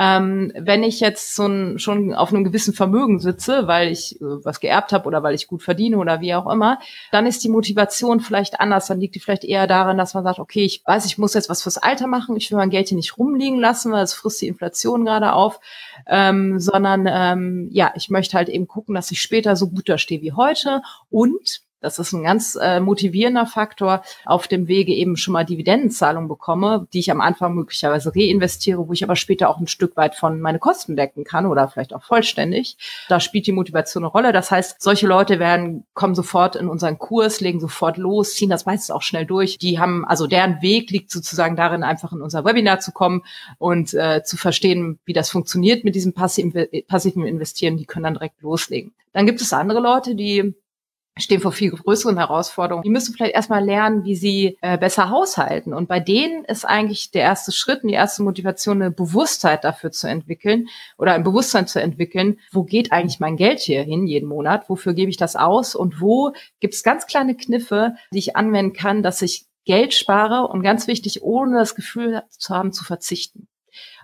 Ähm, 0.00 0.52
wenn 0.56 0.84
ich 0.84 1.00
jetzt 1.00 1.34
so 1.34 1.46
ein, 1.46 1.80
schon 1.80 2.14
auf 2.14 2.32
einem 2.32 2.44
gewissen 2.44 2.72
Vermögen 2.72 3.18
sitze, 3.18 3.66
weil 3.66 3.90
ich 3.90 4.20
äh, 4.20 4.44
was 4.44 4.60
geerbt 4.60 4.92
habe 4.92 5.08
oder 5.08 5.24
weil 5.24 5.34
ich 5.34 5.48
gut 5.48 5.64
verdiene 5.64 5.98
oder 5.98 6.20
wie 6.20 6.34
auch 6.34 6.48
immer, 6.48 6.78
dann 7.10 7.26
ist 7.26 7.42
die 7.42 7.48
Motivation 7.48 8.20
vielleicht 8.20 8.60
anders. 8.60 8.86
Dann 8.86 9.00
liegt 9.00 9.16
die 9.16 9.20
vielleicht 9.20 9.42
eher 9.42 9.66
darin, 9.66 9.98
dass 9.98 10.14
man 10.14 10.22
sagt, 10.22 10.38
okay, 10.38 10.64
ich 10.64 10.82
weiß, 10.86 11.04
ich 11.04 11.18
muss 11.18 11.34
jetzt 11.34 11.50
was 11.50 11.64
fürs 11.64 11.78
Alter 11.78 12.06
machen. 12.06 12.36
Ich 12.36 12.48
will 12.52 12.58
mein 12.58 12.70
Geld 12.70 12.88
hier 12.88 12.96
nicht 12.96 13.18
rumliegen 13.18 13.58
lassen, 13.58 13.90
weil 13.90 14.04
es 14.04 14.14
frisst 14.14 14.40
die 14.40 14.46
Inflation 14.46 15.04
gerade 15.04 15.32
auf, 15.32 15.58
ähm, 16.06 16.60
sondern 16.60 17.08
ähm, 17.10 17.68
ja, 17.72 17.92
ich 17.96 18.08
möchte 18.08 18.36
halt 18.36 18.48
eben 18.48 18.68
gucken, 18.68 18.94
dass 18.94 19.10
ich 19.10 19.20
später 19.20 19.56
so 19.56 19.68
gut 19.68 19.88
da 19.88 19.98
stehe 19.98 20.22
wie 20.22 20.32
heute 20.32 20.82
und 21.10 21.62
Das 21.80 21.98
ist 22.00 22.12
ein 22.12 22.24
ganz 22.24 22.58
äh, 22.60 22.80
motivierender 22.80 23.46
Faktor 23.46 24.02
auf 24.24 24.48
dem 24.48 24.66
Wege 24.66 24.92
eben 24.92 25.16
schon 25.16 25.32
mal 25.32 25.44
Dividendenzahlungen 25.44 26.28
bekomme, 26.28 26.88
die 26.92 26.98
ich 26.98 27.10
am 27.10 27.20
Anfang 27.20 27.54
möglicherweise 27.54 28.12
reinvestiere, 28.14 28.88
wo 28.88 28.92
ich 28.92 29.04
aber 29.04 29.14
später 29.14 29.48
auch 29.48 29.58
ein 29.58 29.68
Stück 29.68 29.96
weit 29.96 30.16
von 30.16 30.40
meine 30.40 30.58
Kosten 30.58 30.96
decken 30.96 31.22
kann 31.22 31.46
oder 31.46 31.68
vielleicht 31.68 31.94
auch 31.94 32.02
vollständig. 32.02 32.76
Da 33.08 33.20
spielt 33.20 33.46
die 33.46 33.52
Motivation 33.52 34.02
eine 34.02 34.10
Rolle. 34.10 34.32
Das 34.32 34.50
heißt, 34.50 34.82
solche 34.82 35.06
Leute 35.06 35.38
werden 35.38 35.86
kommen 35.94 36.16
sofort 36.16 36.56
in 36.56 36.68
unseren 36.68 36.98
Kurs, 36.98 37.40
legen 37.40 37.60
sofort 37.60 37.96
los, 37.96 38.34
ziehen 38.34 38.50
das 38.50 38.66
meistens 38.66 38.90
auch 38.90 39.02
schnell 39.02 39.24
durch. 39.24 39.58
Die 39.58 39.78
haben 39.78 40.04
also 40.04 40.26
deren 40.26 40.60
Weg 40.62 40.90
liegt 40.90 41.12
sozusagen 41.12 41.54
darin, 41.54 41.84
einfach 41.84 42.12
in 42.12 42.22
unser 42.22 42.44
Webinar 42.44 42.80
zu 42.80 42.90
kommen 42.90 43.22
und 43.58 43.94
äh, 43.94 44.22
zu 44.24 44.36
verstehen, 44.36 44.98
wie 45.04 45.12
das 45.12 45.30
funktioniert 45.30 45.84
mit 45.84 45.94
diesem 45.94 46.12
passiven, 46.12 46.66
passiven 46.88 47.24
Investieren. 47.24 47.76
Die 47.76 47.86
können 47.86 48.04
dann 48.04 48.14
direkt 48.14 48.42
loslegen. 48.42 48.92
Dann 49.12 49.26
gibt 49.26 49.40
es 49.40 49.52
andere 49.52 49.80
Leute, 49.80 50.14
die 50.14 50.54
stehen 51.18 51.40
vor 51.40 51.52
viel 51.52 51.70
größeren 51.70 52.16
Herausforderungen. 52.16 52.82
Die 52.82 52.90
müssen 52.90 53.14
vielleicht 53.14 53.34
erstmal 53.34 53.64
lernen, 53.64 54.04
wie 54.04 54.14
sie 54.14 54.58
äh, 54.60 54.78
besser 54.78 55.10
haushalten. 55.10 55.74
Und 55.74 55.88
bei 55.88 56.00
denen 56.00 56.44
ist 56.44 56.64
eigentlich 56.64 57.10
der 57.10 57.22
erste 57.22 57.52
Schritt 57.52 57.82
und 57.82 57.88
die 57.88 57.94
erste 57.94 58.22
Motivation, 58.22 58.82
eine 58.82 58.90
Bewusstheit 58.90 59.64
dafür 59.64 59.90
zu 59.90 60.08
entwickeln 60.08 60.68
oder 60.96 61.12
ein 61.12 61.24
Bewusstsein 61.24 61.66
zu 61.66 61.80
entwickeln, 61.80 62.38
wo 62.52 62.64
geht 62.64 62.92
eigentlich 62.92 63.20
mein 63.20 63.36
Geld 63.36 63.60
hier 63.60 63.82
hin 63.82 64.06
jeden 64.06 64.28
Monat? 64.28 64.68
Wofür 64.68 64.94
gebe 64.94 65.10
ich 65.10 65.16
das 65.16 65.36
aus? 65.36 65.74
Und 65.74 66.00
wo 66.00 66.32
gibt 66.60 66.74
es 66.74 66.82
ganz 66.82 67.06
kleine 67.06 67.36
Kniffe, 67.36 67.94
die 68.12 68.18
ich 68.18 68.36
anwenden 68.36 68.72
kann, 68.72 69.02
dass 69.02 69.22
ich 69.22 69.46
Geld 69.68 69.92
spare 69.92 70.48
und 70.48 70.62
ganz 70.62 70.86
wichtig, 70.86 71.22
ohne 71.22 71.58
das 71.58 71.74
Gefühl 71.74 72.22
zu 72.30 72.54
haben, 72.54 72.72
zu 72.72 72.84
verzichten. 72.84 73.48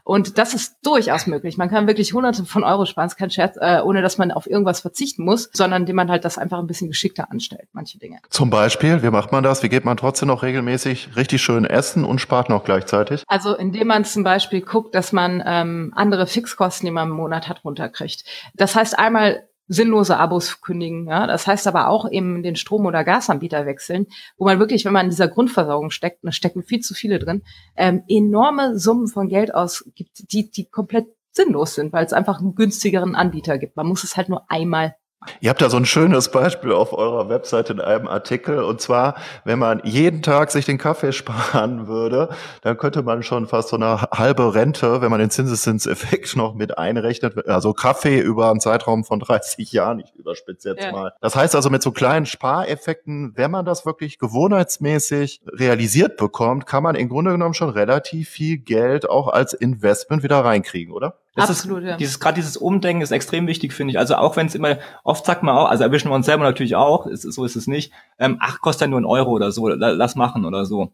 Und 0.05 0.37
das 0.37 0.53
ist 0.53 0.77
durchaus 0.83 1.27
möglich. 1.27 1.57
Man 1.57 1.71
kann 1.71 1.87
wirklich 1.87 2.13
hunderte 2.13 2.45
von 2.45 2.63
Euro 2.63 2.85
sparen, 2.85 3.07
ist 3.07 3.17
kein 3.17 3.31
Scherz, 3.31 3.57
äh, 3.59 3.81
ohne 3.81 4.03
dass 4.03 4.19
man 4.19 4.33
auf 4.33 4.47
irgendwas 4.47 4.81
verzichten 4.81 5.25
muss, 5.25 5.49
sondern 5.55 5.83
indem 5.83 5.97
man 5.97 6.11
halt 6.11 6.27
das 6.27 6.37
einfach 6.37 6.59
ein 6.59 6.67
bisschen 6.67 6.89
geschickter 6.89 7.31
anstellt, 7.31 7.69
manche 7.73 7.99
Dinge. 7.99 8.19
Zum 8.29 8.51
Beispiel, 8.51 9.03
wie 9.03 9.11
macht 9.11 9.33
man 9.33 9.43
das? 9.43 9.63
Wie 9.63 9.71
geht 9.71 9.87
man 9.87 9.97
trotzdem 9.97 10.29
noch 10.29 10.43
regelmäßig 10.43 11.17
richtig 11.17 11.43
schön 11.43 11.65
essen 11.65 12.05
und 12.05 12.21
spart 12.21 12.51
noch 12.51 12.65
gleichzeitig? 12.65 13.25
Also 13.29 13.57
indem 13.57 13.89
man 13.89 14.05
zum 14.05 14.25
Beispiel 14.25 14.61
guckt, 14.61 14.95
dass 14.95 15.13
man 15.13 15.43
ähm, 15.45 15.93
andere 15.97 16.27
Fixkosten, 16.27 16.85
die 16.85 16.93
man 16.93 17.09
im 17.09 17.17
Monat 17.17 17.49
hat, 17.49 17.65
runterkriegt. 17.65 18.25
Das 18.55 18.77
heißt 18.77 18.99
einmal 18.99 19.45
sinnlose 19.69 20.19
Abos 20.19 20.61
kündigen. 20.61 21.07
Ja? 21.07 21.27
Das 21.27 21.47
heißt 21.47 21.67
aber 21.67 21.89
auch 21.89 22.11
eben 22.11 22.43
den 22.43 22.57
Strom- 22.57 22.87
oder 22.87 23.05
Gasanbieter 23.05 23.67
wechseln, 23.67 24.07
wo 24.37 24.45
man 24.45 24.59
wirklich, 24.59 24.85
wenn 24.85 24.93
man 24.93 25.07
in 25.07 25.11
dieser 25.11 25.29
Grundversorgung 25.29 25.91
steckt, 25.91 26.19
da 26.23 26.33
stecken 26.33 26.63
viel 26.63 26.81
zu 26.81 26.95
viele 26.95 27.19
drin, 27.19 27.43
ähm, 27.77 28.03
enorme 28.09 28.79
Summen 28.79 29.09
von 29.09 29.29
Geld 29.29 29.55
ausgibt, 29.55 30.33
die, 30.33 30.51
die 30.51 30.67
komplett 30.67 31.07
sinnlos 31.33 31.75
sind, 31.75 31.93
weil 31.93 32.07
es 32.07 32.13
einfach 32.13 32.41
einen 32.41 32.55
günstigeren 32.55 33.15
Anbieter 33.15 33.59
gibt. 33.59 33.77
Man 33.77 33.87
muss 33.87 34.05
es 34.05 34.17
halt 34.17 34.29
nur 34.29 34.51
einmal 34.51 34.95
Ihr 35.41 35.51
habt 35.51 35.63
da 35.63 35.71
so 35.71 35.77
ein 35.77 35.87
schönes 35.87 36.31
Beispiel 36.31 36.73
auf 36.73 36.93
eurer 36.93 37.29
Webseite 37.29 37.73
in 37.75 37.81
einem 37.81 38.07
Artikel. 38.07 38.63
Und 38.63 38.81
zwar, 38.81 39.17
wenn 39.45 39.59
man 39.59 39.81
jeden 39.85 40.23
Tag 40.23 40.51
sich 40.51 40.65
den 40.67 40.79
Kaffee 40.79 41.13
sparen 41.25 41.87
würde, 41.87 42.29
dann 42.63 42.77
könnte 42.77 43.03
man 43.03 43.23
schon 43.23 43.47
fast 43.47 43.69
so 43.69 43.77
eine 43.77 44.03
halbe 44.03 44.55
Rente, 44.55 45.01
wenn 45.01 45.11
man 45.11 45.21
den 45.21 45.31
Zinseszinseffekt 45.31 46.37
noch 46.37 46.55
mit 46.55 46.79
einrechnet, 46.79 47.47
also 47.49 47.73
Kaffee 47.73 48.21
über 48.21 48.51
einen 48.51 48.61
Zeitraum 48.61 49.05
von 49.05 49.21
30 49.21 49.73
Jahren, 49.73 50.01
ich 50.01 50.15
überspitze 50.15 50.71
jetzt 50.71 50.85
ja. 50.85 50.93
mal. 50.93 51.13
Das 51.21 51.37
heißt 51.37 51.55
also 51.55 51.71
mit 51.71 51.83
so 51.83 51.93
kleinen 51.93 52.27
Spareffekten, 52.27 53.33
wenn 53.37 53.51
man 53.51 53.65
das 53.65 53.87
wirklich 53.87 54.19
gewohnheitsmäßig 54.19 55.43
realisiert 55.47 56.17
bekommt, 56.17 56.67
kann 56.67 56.83
man 56.83 56.95
im 56.95 57.09
Grunde 57.09 57.33
genommen 57.33 57.55
schon 57.55 57.71
relativ 57.71 58.29
viel 58.29 58.59
Geld 58.59 59.09
auch 59.09 59.29
als 59.29 59.53
Investment 59.53 60.23
wieder 60.23 60.45
reinkriegen, 60.45 60.93
oder? 60.93 61.19
Das 61.35 61.51
Absolut, 61.51 61.83
ist, 61.83 61.89
ja. 61.89 61.97
Dieses, 61.97 62.21
gerade 62.21 62.37
dieses 62.37 62.57
Umdenken 62.57 63.03
ist 63.03 63.11
extrem 63.11 63.47
wichtig, 63.49 63.73
finde 63.73 63.93
ich. 63.93 63.99
Also 63.99 64.15
auch 64.15 64.37
wenn 64.37 64.47
es 64.47 64.55
immer, 64.55 64.79
oft 65.03 65.27
sagt 65.27 65.43
man 65.43 65.57
auch, 65.57 65.69
also 65.69 65.83
erwischen 65.83 66.09
wir 66.09 66.15
uns 66.15 66.27
selber 66.27 66.45
natürlich 66.45 66.77
auch, 66.77 67.07
ist, 67.07 67.23
so 67.23 67.45
ist 67.45 67.57
es 67.57 67.67
nicht, 67.67 67.93
ähm, 68.19 68.39
ach, 68.41 68.61
kostet 68.61 68.83
ja 68.83 68.87
nur 68.89 69.01
ein 69.01 69.05
Euro 69.05 69.33
oder 69.33 69.51
so, 69.51 69.69
lass 69.69 70.15
machen 70.15 70.45
oder 70.45 70.65
so. 70.65 70.93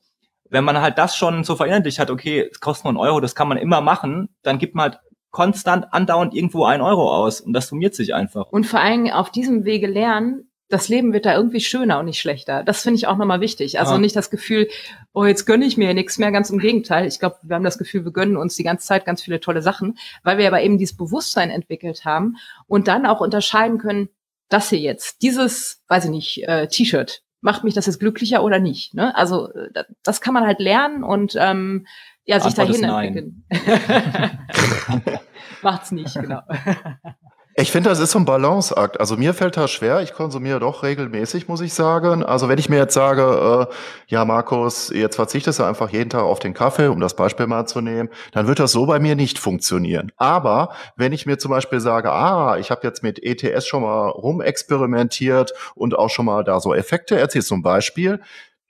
Wenn 0.49 0.65
man 0.65 0.81
halt 0.81 0.97
das 0.97 1.15
schon 1.15 1.45
so 1.45 1.57
verinnerlicht 1.57 1.99
hat, 1.99 2.11
okay, 2.11 2.49
es 2.51 2.61
kostet 2.61 2.85
nur 2.85 2.95
ein 2.95 2.97
Euro, 2.97 3.21
das 3.21 3.35
kann 3.35 3.49
man 3.49 3.59
immer 3.59 3.83
machen, 3.83 4.31
dann 4.43 4.59
gibt 4.59 4.75
man 4.75 4.93
halt 4.93 5.01
konstant 5.31 5.93
andauernd 5.93 6.35
irgendwo 6.35 6.65
ein 6.65 6.81
Euro 6.81 7.15
aus 7.15 7.41
und 7.41 7.53
das 7.53 7.69
summiert 7.69 7.95
sich 7.95 8.15
einfach. 8.15 8.47
Und 8.51 8.67
vor 8.67 8.81
allem 8.81 9.09
auf 9.11 9.31
diesem 9.31 9.65
Wege 9.65 9.87
lernen, 9.87 10.50
das 10.71 10.89
Leben 10.89 11.13
wird 11.13 11.27
da 11.27 11.35
irgendwie 11.35 11.61
schöner 11.61 11.99
und 11.99 12.07
nicht 12.07 12.21
schlechter. 12.21 12.63
Das 12.63 12.83
finde 12.83 12.97
ich 12.97 13.09
auch 13.09 13.17
nochmal 13.17 13.41
wichtig. 13.41 13.81
Also 13.81 13.95
ja. 13.95 13.99
nicht 13.99 14.15
das 14.15 14.31
Gefühl, 14.31 14.69
oh, 15.13 15.25
jetzt 15.25 15.45
gönne 15.45 15.67
ich 15.67 15.77
mir 15.77 15.93
nichts 15.93 16.17
mehr, 16.17 16.31
ganz 16.31 16.49
im 16.49 16.61
Gegenteil. 16.61 17.07
Ich 17.07 17.19
glaube, 17.19 17.37
wir 17.43 17.57
haben 17.57 17.65
das 17.65 17.77
Gefühl, 17.77 18.05
wir 18.05 18.13
gönnen 18.13 18.37
uns 18.37 18.55
die 18.55 18.63
ganze 18.63 18.87
Zeit 18.87 19.05
ganz 19.05 19.21
viele 19.21 19.41
tolle 19.41 19.63
Sachen, 19.63 19.99
weil 20.23 20.39
wir 20.39 20.47
aber 20.47 20.63
eben 20.63 20.79
dieses 20.79 20.97
Bewusstsein 20.97 21.51
entwickelt 21.51 22.05
haben 22.05 22.37
und 22.69 22.87
dann 22.87 23.05
auch 23.05 23.21
unterscheiden 23.21 23.79
können, 23.79 24.09
das 24.49 24.71
hier 24.71 24.79
jetzt, 24.79 25.23
dieses, 25.23 25.83
weiß 25.89 26.05
ich 26.05 26.11
nicht, 26.11 26.49
äh, 26.49 26.69
T-Shirt, 26.69 27.23
macht 27.41 27.65
mich 27.65 27.75
das 27.75 27.87
jetzt 27.87 27.99
glücklicher 27.99 28.45
oder 28.45 28.61
nicht? 28.61 28.95
Ne? 28.95 29.15
Also 29.17 29.53
äh, 29.53 29.85
das 30.05 30.21
kann 30.21 30.35
man 30.35 30.47
halt 30.47 30.61
lernen 30.61 31.03
und 31.03 31.37
ähm, 31.37 31.87
ja, 32.25 32.39
sich 32.39 32.59
Antwort 32.59 32.81
dahin 32.83 32.85
entwickeln. 32.85 33.45
Macht's 35.63 35.91
nicht, 35.91 36.15
genau. 36.15 36.43
Ich 37.61 37.73
finde, 37.73 37.91
das 37.91 37.99
ist 37.99 38.13
so 38.13 38.19
ein 38.19 38.25
Balanceakt. 38.25 38.99
Also 39.01 39.19
mir 39.19 39.35
fällt 39.35 39.59
das 39.59 39.71
schwer. 39.71 40.01
Ich 40.01 40.15
konsumiere 40.15 40.61
doch 40.61 40.83
regelmäßig, 40.83 41.47
muss 41.47 41.61
ich 41.61 41.75
sagen. 41.75 42.25
Also 42.25 42.49
wenn 42.49 42.59
ich 42.59 42.71
mir 42.71 42.79
jetzt 42.79 42.95
sage, 42.95 43.69
äh, 43.69 43.75
ja, 44.07 44.25
Markus, 44.25 44.89
jetzt 44.89 45.17
verzichtest 45.17 45.59
du 45.59 45.65
einfach 45.65 45.91
jeden 45.91 46.09
Tag 46.09 46.23
auf 46.23 46.39
den 46.39 46.55
Kaffee, 46.55 46.89
um 46.89 47.01
das 47.01 47.15
Beispiel 47.17 47.47
mal 47.47 47.67
zu 47.67 47.83
nehmen, 47.83 48.09
dann 48.33 48.47
wird 48.47 48.61
das 48.61 48.73
so 48.73 48.87
bei 48.87 48.99
mir 48.99 49.15
nicht 49.15 49.39
funktionieren. 49.39 50.11
Aber 50.17 50.71
wenn 50.97 51.13
ich 51.13 51.27
mir 51.27 51.37
zum 51.37 51.51
Beispiel 51.51 51.81
sage, 51.81 52.11
ah, 52.11 52.57
ich 52.57 52.71
habe 52.71 52.81
jetzt 52.87 53.03
mit 53.03 53.23
ETS 53.23 53.67
schon 53.67 53.83
mal 53.83 54.09
rumexperimentiert 54.09 55.53
und 55.75 55.99
auch 55.99 56.09
schon 56.09 56.25
mal 56.25 56.43
da 56.45 56.61
so 56.61 56.73
Effekte 56.73 57.19
erzielt, 57.19 57.45
zum 57.45 57.61
Beispiel, 57.61 58.21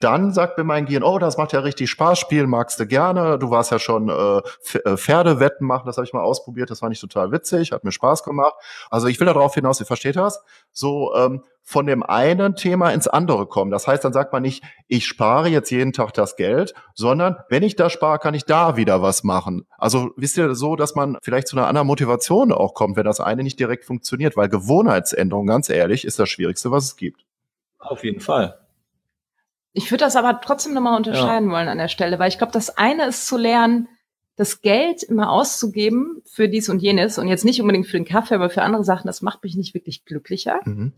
dann 0.03 0.33
sagt 0.33 0.57
mir 0.57 0.63
mein 0.63 0.85
Gehirn, 0.85 1.03
oh, 1.03 1.19
das 1.19 1.37
macht 1.37 1.53
ja 1.53 1.59
richtig 1.59 1.89
Spaß, 1.89 2.19
spielen 2.19 2.49
magst 2.49 2.79
du 2.79 2.85
gerne. 2.85 3.37
Du 3.39 3.49
warst 3.49 3.71
ja 3.71 3.79
schon 3.79 4.09
äh, 4.09 4.41
äh, 4.79 4.97
Pferdewetten 4.97 5.65
machen, 5.65 5.85
das 5.85 5.97
habe 5.97 6.05
ich 6.05 6.13
mal 6.13 6.21
ausprobiert, 6.21 6.69
das 6.69 6.79
fand 6.79 6.93
ich 6.93 6.99
total 6.99 7.31
witzig, 7.31 7.71
hat 7.71 7.83
mir 7.83 7.91
Spaß 7.91 8.23
gemacht. 8.23 8.53
Also 8.89 9.07
ich 9.07 9.19
will 9.19 9.27
darauf 9.27 9.53
hinaus, 9.53 9.79
ihr 9.79 9.85
versteht 9.85 10.15
das, 10.15 10.43
so 10.71 11.13
ähm, 11.15 11.43
von 11.63 11.85
dem 11.85 12.03
einen 12.03 12.55
Thema 12.55 12.91
ins 12.91 13.07
andere 13.07 13.45
kommen. 13.45 13.71
Das 13.71 13.87
heißt, 13.87 14.03
dann 14.03 14.13
sagt 14.13 14.33
man 14.33 14.41
nicht, 14.41 14.63
ich 14.87 15.05
spare 15.05 15.47
jetzt 15.47 15.69
jeden 15.69 15.93
Tag 15.93 16.13
das 16.13 16.35
Geld, 16.35 16.73
sondern 16.95 17.37
wenn 17.49 17.63
ich 17.63 17.75
da 17.75 17.89
spare, 17.89 18.19
kann 18.19 18.33
ich 18.33 18.45
da 18.45 18.75
wieder 18.77 19.01
was 19.01 19.23
machen. 19.23 19.67
Also 19.77 20.11
wisst 20.17 20.37
ihr 20.37 20.55
so, 20.55 20.75
dass 20.75 20.95
man 20.95 21.17
vielleicht 21.21 21.47
zu 21.47 21.57
einer 21.57 21.67
anderen 21.67 21.87
Motivation 21.87 22.51
auch 22.51 22.73
kommt, 22.73 22.97
wenn 22.97 23.05
das 23.05 23.19
eine 23.19 23.43
nicht 23.43 23.59
direkt 23.59 23.85
funktioniert, 23.85 24.35
weil 24.35 24.49
Gewohnheitsänderung, 24.49 25.47
ganz 25.47 25.69
ehrlich, 25.69 26.05
ist 26.05 26.19
das 26.19 26.29
Schwierigste, 26.29 26.71
was 26.71 26.85
es 26.85 26.95
gibt. 26.95 27.25
Auf 27.79 28.03
jeden 28.03 28.19
Fall. 28.19 28.60
Ich 29.73 29.91
würde 29.91 30.03
das 30.03 30.15
aber 30.15 30.41
trotzdem 30.41 30.73
nochmal 30.73 30.97
unterscheiden 30.97 31.49
ja. 31.49 31.55
wollen 31.55 31.67
an 31.67 31.77
der 31.77 31.87
Stelle, 31.87 32.19
weil 32.19 32.29
ich 32.29 32.37
glaube, 32.37 32.53
das 32.53 32.77
eine 32.77 33.05
ist 33.05 33.25
zu 33.25 33.37
lernen, 33.37 33.87
das 34.35 34.61
Geld 34.61 35.03
immer 35.03 35.29
auszugeben 35.31 36.21
für 36.25 36.49
dies 36.49 36.67
und 36.69 36.81
jenes 36.81 37.17
und 37.17 37.27
jetzt 37.27 37.45
nicht 37.45 37.61
unbedingt 37.61 37.85
für 37.85 37.97
den 37.97 38.05
Kaffee, 38.05 38.35
aber 38.35 38.49
für 38.49 38.63
andere 38.63 38.83
Sachen, 38.83 39.07
das 39.07 39.21
macht 39.21 39.43
mich 39.43 39.55
nicht 39.55 39.73
wirklich 39.73 40.03
glücklicher. 40.05 40.61
Mhm. 40.65 40.93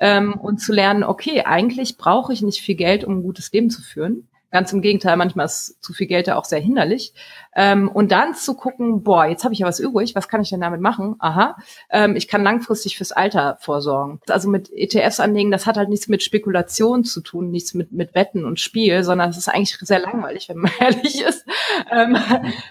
Ähm, 0.00 0.34
und 0.34 0.58
zu 0.58 0.72
lernen, 0.72 1.04
okay, 1.04 1.42
eigentlich 1.42 1.98
brauche 1.98 2.32
ich 2.32 2.42
nicht 2.42 2.62
viel 2.62 2.76
Geld, 2.76 3.04
um 3.04 3.18
ein 3.18 3.22
gutes 3.22 3.52
Leben 3.52 3.70
zu 3.70 3.82
führen. 3.82 4.28
Ganz 4.50 4.72
im 4.72 4.80
Gegenteil, 4.80 5.16
manchmal 5.16 5.46
ist 5.46 5.82
zu 5.82 5.92
viel 5.92 6.06
Geld 6.06 6.28
ja 6.28 6.36
auch 6.36 6.44
sehr 6.44 6.60
hinderlich. 6.60 7.12
Ähm, 7.56 7.88
und 7.88 8.12
dann 8.12 8.34
zu 8.34 8.54
gucken, 8.54 9.02
boah, 9.02 9.24
jetzt 9.24 9.42
habe 9.42 9.54
ich 9.54 9.60
ja 9.60 9.66
was 9.66 9.80
übrig, 9.80 10.14
was 10.14 10.28
kann 10.28 10.42
ich 10.42 10.50
denn 10.50 10.60
damit 10.60 10.82
machen? 10.82 11.16
Aha, 11.18 11.56
ähm, 11.90 12.14
ich 12.14 12.28
kann 12.28 12.44
langfristig 12.44 12.98
fürs 12.98 13.12
Alter 13.12 13.56
vorsorgen. 13.60 14.20
Also 14.28 14.50
mit 14.50 14.70
ETFs 14.70 15.20
anlegen, 15.20 15.50
das 15.50 15.64
hat 15.64 15.78
halt 15.78 15.88
nichts 15.88 16.06
mit 16.06 16.22
Spekulation 16.22 17.02
zu 17.02 17.22
tun, 17.22 17.50
nichts 17.50 17.72
mit, 17.72 17.92
mit 17.92 18.14
Wetten 18.14 18.44
und 18.44 18.60
Spiel, 18.60 19.02
sondern 19.02 19.30
es 19.30 19.38
ist 19.38 19.48
eigentlich 19.48 19.78
sehr 19.80 20.00
langweilig, 20.00 20.50
wenn 20.50 20.58
man 20.58 20.70
ehrlich 20.80 21.24
ist. 21.24 21.46
Ähm, 21.90 22.16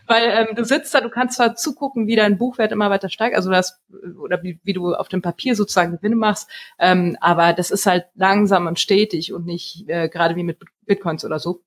weil 0.06 0.48
ähm, 0.50 0.56
du 0.56 0.64
sitzt 0.64 0.94
da, 0.94 1.02
du 1.02 1.10
kannst 1.10 1.38
zwar 1.38 1.56
zugucken, 1.56 2.06
wie 2.06 2.16
dein 2.16 2.38
Buchwert 2.38 2.72
immer 2.72 2.92
weiter 2.92 3.10
steigt, 3.10 3.36
also 3.36 3.50
das, 3.50 3.82
oder 4.22 4.44
wie, 4.44 4.60
wie 4.64 4.74
du 4.74 4.94
auf 4.94 5.08
dem 5.08 5.24
Papier 5.24 5.56
sozusagen 5.56 5.98
Gewinne 5.98 6.16
machst, 6.16 6.48
ähm, 6.78 7.18
aber 7.22 7.54
das 7.54 7.72
ist 7.72 7.88
halt 7.88 8.06
langsam 8.14 8.68
und 8.68 8.80
stetig 8.80 9.34
und 9.34 9.48
nicht 9.48 9.90
äh, 9.90 10.10
gerade 10.10 10.36
wie 10.36 10.44
mit 10.44 10.60
Bitcoins 10.86 11.26
oder 11.26 11.40
so. 11.40 11.64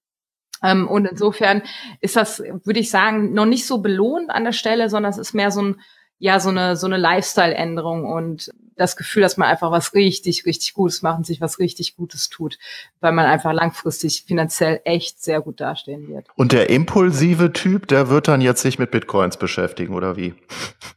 Ähm, 0.62 0.88
und 0.88 1.06
insofern 1.06 1.62
ist 2.00 2.16
das, 2.16 2.40
würde 2.40 2.80
ich 2.80 2.90
sagen, 2.90 3.32
noch 3.32 3.46
nicht 3.46 3.66
so 3.66 3.78
belohnt 3.78 4.30
an 4.30 4.44
der 4.44 4.52
Stelle, 4.52 4.88
sondern 4.90 5.10
es 5.10 5.18
ist 5.18 5.34
mehr 5.34 5.50
so 5.50 5.62
ein, 5.62 5.80
ja, 6.18 6.40
so 6.40 6.48
eine, 6.48 6.76
so 6.76 6.86
eine 6.86 6.96
Lifestyle-Änderung. 6.96 8.04
Und 8.04 8.50
das 8.78 8.96
Gefühl, 8.96 9.22
dass 9.22 9.36
man 9.36 9.48
einfach 9.48 9.70
was 9.70 9.94
richtig, 9.94 10.46
richtig 10.46 10.74
Gutes 10.74 11.02
macht 11.02 11.18
und 11.18 11.26
sich 11.26 11.40
was 11.40 11.58
richtig 11.58 11.96
Gutes 11.96 12.28
tut, 12.28 12.58
weil 13.00 13.12
man 13.12 13.26
einfach 13.26 13.52
langfristig 13.52 14.24
finanziell 14.26 14.80
echt 14.84 15.22
sehr 15.22 15.40
gut 15.40 15.60
dastehen 15.60 16.08
wird. 16.08 16.26
Und 16.36 16.52
der 16.52 16.70
impulsive 16.70 17.52
Typ, 17.52 17.88
der 17.88 18.08
wird 18.08 18.28
dann 18.28 18.40
jetzt 18.40 18.62
sich 18.62 18.78
mit 18.78 18.90
Bitcoins 18.90 19.36
beschäftigen, 19.36 19.94
oder 19.94 20.16
wie? 20.16 20.34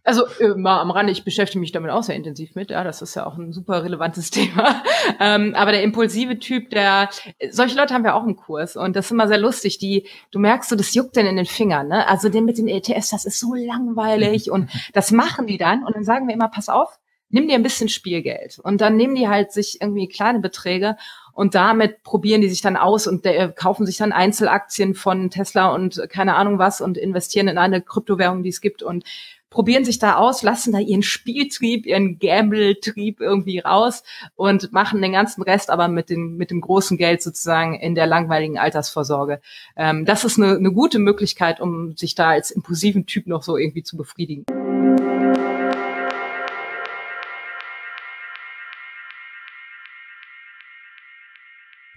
Also 0.03 0.25
äh, 0.39 0.55
mal 0.55 0.81
am 0.81 0.89
Rande, 0.89 1.11
ich 1.11 1.23
beschäftige 1.23 1.59
mich 1.59 1.71
damit 1.71 1.91
auch 1.91 2.01
sehr 2.01 2.15
intensiv 2.15 2.55
mit, 2.55 2.71
ja, 2.71 2.83
das 2.83 3.03
ist 3.03 3.15
ja 3.15 3.25
auch 3.25 3.37
ein 3.37 3.53
super 3.53 3.83
relevantes 3.83 4.29
Thema. 4.31 4.83
Ähm, 5.19 5.53
aber 5.55 5.71
der 5.71 5.83
impulsive 5.83 6.39
Typ, 6.39 6.71
der, 6.71 7.09
solche 7.51 7.77
Leute 7.77 7.93
haben 7.93 8.03
wir 8.03 8.15
auch 8.15 8.25
im 8.25 8.35
Kurs 8.35 8.75
und 8.75 8.95
das 8.95 9.05
ist 9.05 9.11
immer 9.11 9.27
sehr 9.27 9.37
lustig, 9.37 9.77
die, 9.77 10.07
du 10.31 10.39
merkst 10.39 10.69
so, 10.69 10.75
das 10.75 10.95
juckt 10.95 11.15
denn 11.15 11.27
in 11.27 11.35
den 11.35 11.45
Fingern, 11.45 11.87
ne? 11.87 12.07
Also 12.07 12.29
den 12.29 12.45
mit 12.45 12.57
den 12.57 12.67
ETS, 12.67 13.11
das 13.11 13.25
ist 13.25 13.39
so 13.39 13.53
langweilig 13.53 14.49
und 14.49 14.69
das 14.93 15.11
machen 15.11 15.47
die 15.47 15.57
dann 15.57 15.83
und 15.83 15.95
dann 15.95 16.03
sagen 16.03 16.27
wir 16.27 16.33
immer, 16.33 16.49
pass 16.49 16.67
auf, 16.67 16.99
nimm 17.31 17.47
dir 17.47 17.55
ein 17.55 17.63
bisschen 17.63 17.89
Spielgeld. 17.89 18.59
Und 18.59 18.81
dann 18.81 18.95
nehmen 18.95 19.15
die 19.15 19.27
halt 19.27 19.51
sich 19.51 19.81
irgendwie 19.81 20.07
kleine 20.07 20.39
Beträge 20.39 20.97
und 21.33 21.55
damit 21.55 22.03
probieren 22.03 22.41
die 22.41 22.49
sich 22.49 22.61
dann 22.61 22.77
aus 22.77 23.07
und 23.07 23.25
äh, 23.25 23.51
kaufen 23.55 23.85
sich 23.85 23.97
dann 23.97 24.11
Einzelaktien 24.11 24.93
von 24.93 25.29
Tesla 25.29 25.73
und 25.73 26.01
keine 26.09 26.35
Ahnung 26.35 26.59
was 26.59 26.81
und 26.81 26.97
investieren 26.97 27.47
in 27.47 27.57
eine 27.57 27.81
Kryptowährung, 27.81 28.43
die 28.43 28.49
es 28.49 28.61
gibt 28.61 28.83
und 28.83 29.05
probieren 29.49 29.83
sich 29.83 29.99
da 29.99 30.15
aus, 30.15 30.43
lassen 30.43 30.71
da 30.71 30.79
ihren 30.79 31.03
Spieltrieb, 31.03 31.85
ihren 31.85 32.19
Gamble-Trieb 32.19 33.19
irgendwie 33.19 33.59
raus 33.59 34.03
und 34.35 34.71
machen 34.71 35.01
den 35.01 35.11
ganzen 35.11 35.43
Rest 35.43 35.69
aber 35.69 35.89
mit 35.89 36.09
dem, 36.09 36.37
mit 36.37 36.51
dem 36.51 36.61
großen 36.61 36.97
Geld 36.97 37.21
sozusagen 37.21 37.75
in 37.75 37.93
der 37.93 38.07
langweiligen 38.07 38.57
Altersvorsorge. 38.57 39.41
Ähm, 39.75 40.05
das 40.05 40.23
ist 40.23 40.37
eine, 40.37 40.55
eine 40.55 40.71
gute 40.71 40.99
Möglichkeit, 40.99 41.59
um 41.59 41.95
sich 41.97 42.15
da 42.15 42.29
als 42.29 42.49
impulsiven 42.49 43.05
Typ 43.05 43.27
noch 43.27 43.43
so 43.43 43.57
irgendwie 43.57 43.83
zu 43.83 43.97
befriedigen. 43.97 44.45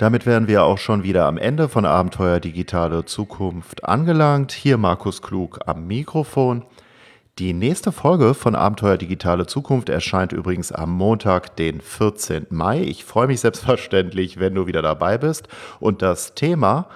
Damit 0.05 0.26
wären 0.26 0.48
wir 0.48 0.64
auch 0.64 0.76
schon 0.76 1.02
wieder 1.02 1.24
am 1.24 1.38
Ende 1.38 1.66
von 1.66 1.86
Abenteuer 1.86 2.38
Digitale 2.38 3.07
Zukunft 3.07 3.84
angelangt. 3.84 4.52
Hier 4.52 4.76
Markus 4.76 5.22
Klug 5.22 5.61
am 5.64 5.86
Mikrofon. 5.86 6.62
Die 7.38 7.55
nächste 7.55 7.90
Folge 7.90 8.34
von 8.34 8.55
Abenteuer 8.55 8.98
Digitale 8.98 9.46
Zukunft 9.46 9.88
erscheint 9.88 10.34
übrigens 10.34 10.72
am 10.72 10.90
Montag, 10.90 11.57
den 11.57 11.80
14. 11.80 12.48
Mai. 12.50 12.82
Ich 12.82 13.07
freue 13.07 13.28
mich 13.28 13.40
selbstverständlich, 13.40 14.38
wenn 14.38 14.55
du 14.55 14.66
wieder 14.66 14.82
dabei 14.82 15.16
bist. 15.16 15.48
Und 15.80 16.02
das 16.02 16.34
Thema 16.34 16.86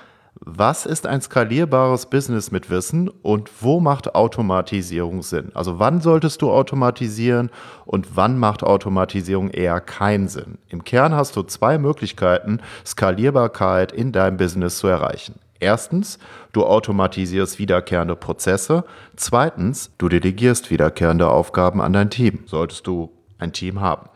was 0.41 0.87
ist 0.87 1.07
ein 1.07 1.21
skalierbares 1.21 2.07
Business 2.07 2.51
mit 2.51 2.71
Wissen 2.71 3.09
und 3.09 3.51
wo 3.61 3.81
macht 3.81 4.15
Automatisierung 4.15 5.23
Sinn? 5.23 5.51
Also 5.55 5.79
wann 5.79 6.01
solltest 6.01 6.43
du 6.43 6.51
automatisieren 6.51 7.51
und 7.85 8.17
wann 8.17 8.39
macht 8.39 8.63
Automatisierung 8.63 9.51
eher 9.51 9.81
keinen 9.81 10.29
Sinn? 10.29 10.59
Im 10.69 10.85
Kern 10.85 11.15
hast 11.15 11.37
du 11.37 11.43
zwei 11.43 11.79
Möglichkeiten, 11.79 12.61
Skalierbarkeit 12.87 13.91
in 13.93 14.13
deinem 14.13 14.37
Business 14.37 14.79
zu 14.79 14.87
erreichen. 14.87 15.35
Erstens, 15.61 16.19
du 16.53 16.65
automatisierst 16.65 17.59
wiederkehrende 17.59 18.15
Prozesse. 18.15 18.85
Zweitens, 19.17 19.91
du 19.99 20.09
delegierst 20.09 20.71
wiederkehrende 20.71 21.29
Aufgaben 21.29 21.81
an 21.81 21.93
dein 21.93 22.11
Team. 22.11 22.45
Solltest 22.47 22.87
du 22.87 23.11
ein 23.39 23.53
Team 23.53 23.81
haben. 23.81 24.09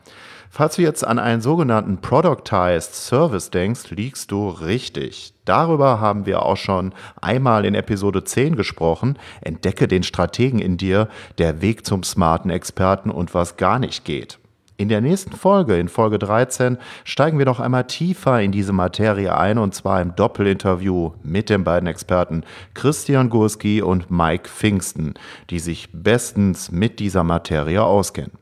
Falls 0.51 0.77
du 0.77 0.83
jetzt 0.83 1.05
an 1.05 1.18
einen 1.18 1.41
sogenannten 1.41 2.01
Productized 2.01 2.95
Service 2.95 3.51
denkst, 3.51 3.91
liegst 3.91 4.31
du 4.31 4.49
richtig. 4.51 5.32
Darüber 5.45 6.01
haben 6.01 6.26
wir 6.26 6.43
auch 6.43 6.57
schon 6.57 6.95
einmal 7.20 7.64
in 7.64 7.74
Episode 7.74 8.22
10 8.24 8.57
gesprochen. 8.57 9.18
Entdecke 9.40 9.88
den 9.88 10.05
Strategen 10.05 10.61
in 10.61 10.76
dir, 10.76 11.09
der 11.38 11.61
Weg 11.61 11.84
zum 11.84 12.05
smarten 12.05 12.51
Experten 12.51 13.11
und 13.11 13.34
was 13.34 13.57
gar 13.57 13.78
nicht 13.78 14.05
geht. 14.05 14.38
In 14.82 14.88
der 14.88 15.01
nächsten 15.01 15.32
Folge, 15.36 15.78
in 15.78 15.88
Folge 15.88 16.18
13, 16.18 16.78
steigen 17.05 17.38
wir 17.38 17.47
noch 17.47 17.61
einmal 17.61 17.86
tiefer 17.86 18.40
in 18.40 18.53
diese 18.53 18.72
Materie 18.72 19.36
ein 19.36 19.59
und 19.59 19.74
zwar 19.74 20.01
im 20.01 20.16
Doppelinterview 20.16 21.12
mit 21.22 21.51
den 21.51 21.62
beiden 21.62 21.86
Experten 21.86 22.43
Christian 22.74 23.30
Gurski 23.30 23.82
und 23.82 24.11
Mike 24.11 24.49
Pfingsten, 24.49 25.14
die 25.51 25.61
sich 25.61 25.88
bestens 25.93 26.72
mit 26.72 26.99
dieser 26.99 27.22
Materie 27.22 27.82
auskennen. 27.82 28.41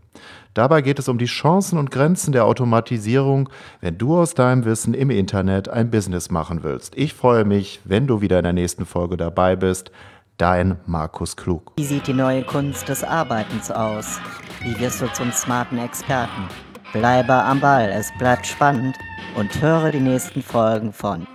Dabei 0.55 0.83
geht 0.83 0.99
es 0.99 1.09
um 1.09 1.17
die 1.17 1.27
Chancen 1.27 1.79
und 1.79 1.93
Grenzen 1.93 2.33
der 2.33 2.45
Automatisierung, 2.45 3.49
wenn 3.81 3.99
du 3.99 4.19
aus 4.19 4.35
deinem 4.35 4.65
Wissen 4.65 4.95
im 4.95 5.11
Internet 5.11 5.69
ein 5.69 5.91
Business 5.91 6.31
machen 6.31 6.65
willst. 6.65 6.97
Ich 6.97 7.15
freue 7.15 7.45
mich, 7.45 7.81
wenn 7.85 8.09
du 8.09 8.21
wieder 8.21 8.39
in 8.39 8.45
der 8.45 8.53
nächsten 8.53 8.85
Folge 8.85 9.17
dabei 9.17 9.55
bist. 9.55 9.93
Dein 10.39 10.79
Markus 10.87 11.37
Klug. 11.37 11.73
Wie 11.77 11.85
sieht 11.85 12.07
die 12.07 12.15
neue 12.15 12.43
Kunst 12.43 12.89
des 12.89 13.05
Arbeitens 13.05 13.71
aus? 13.71 14.19
Wie 14.63 14.79
wirst 14.81 15.01
du 15.01 15.07
zum 15.13 15.31
smarten 15.33 15.79
Experten? 15.79 16.49
Bleibe 16.93 17.35
am 17.35 17.61
Ball, 17.61 17.89
es 17.89 18.11
bleibt 18.19 18.47
spannend 18.47 18.97
und 19.37 19.63
höre 19.63 19.93
die 19.93 20.01
nächsten 20.01 20.43
Folgen 20.43 20.93
von 20.93 21.27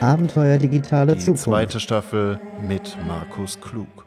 Abenteuer 0.00 0.58
Digitale 0.58 1.14
die 1.14 1.20
Zukunft. 1.20 1.44
Zweite 1.44 1.80
Staffel 1.80 2.38
mit 2.60 2.98
Markus 3.06 3.58
Klug. 3.58 4.03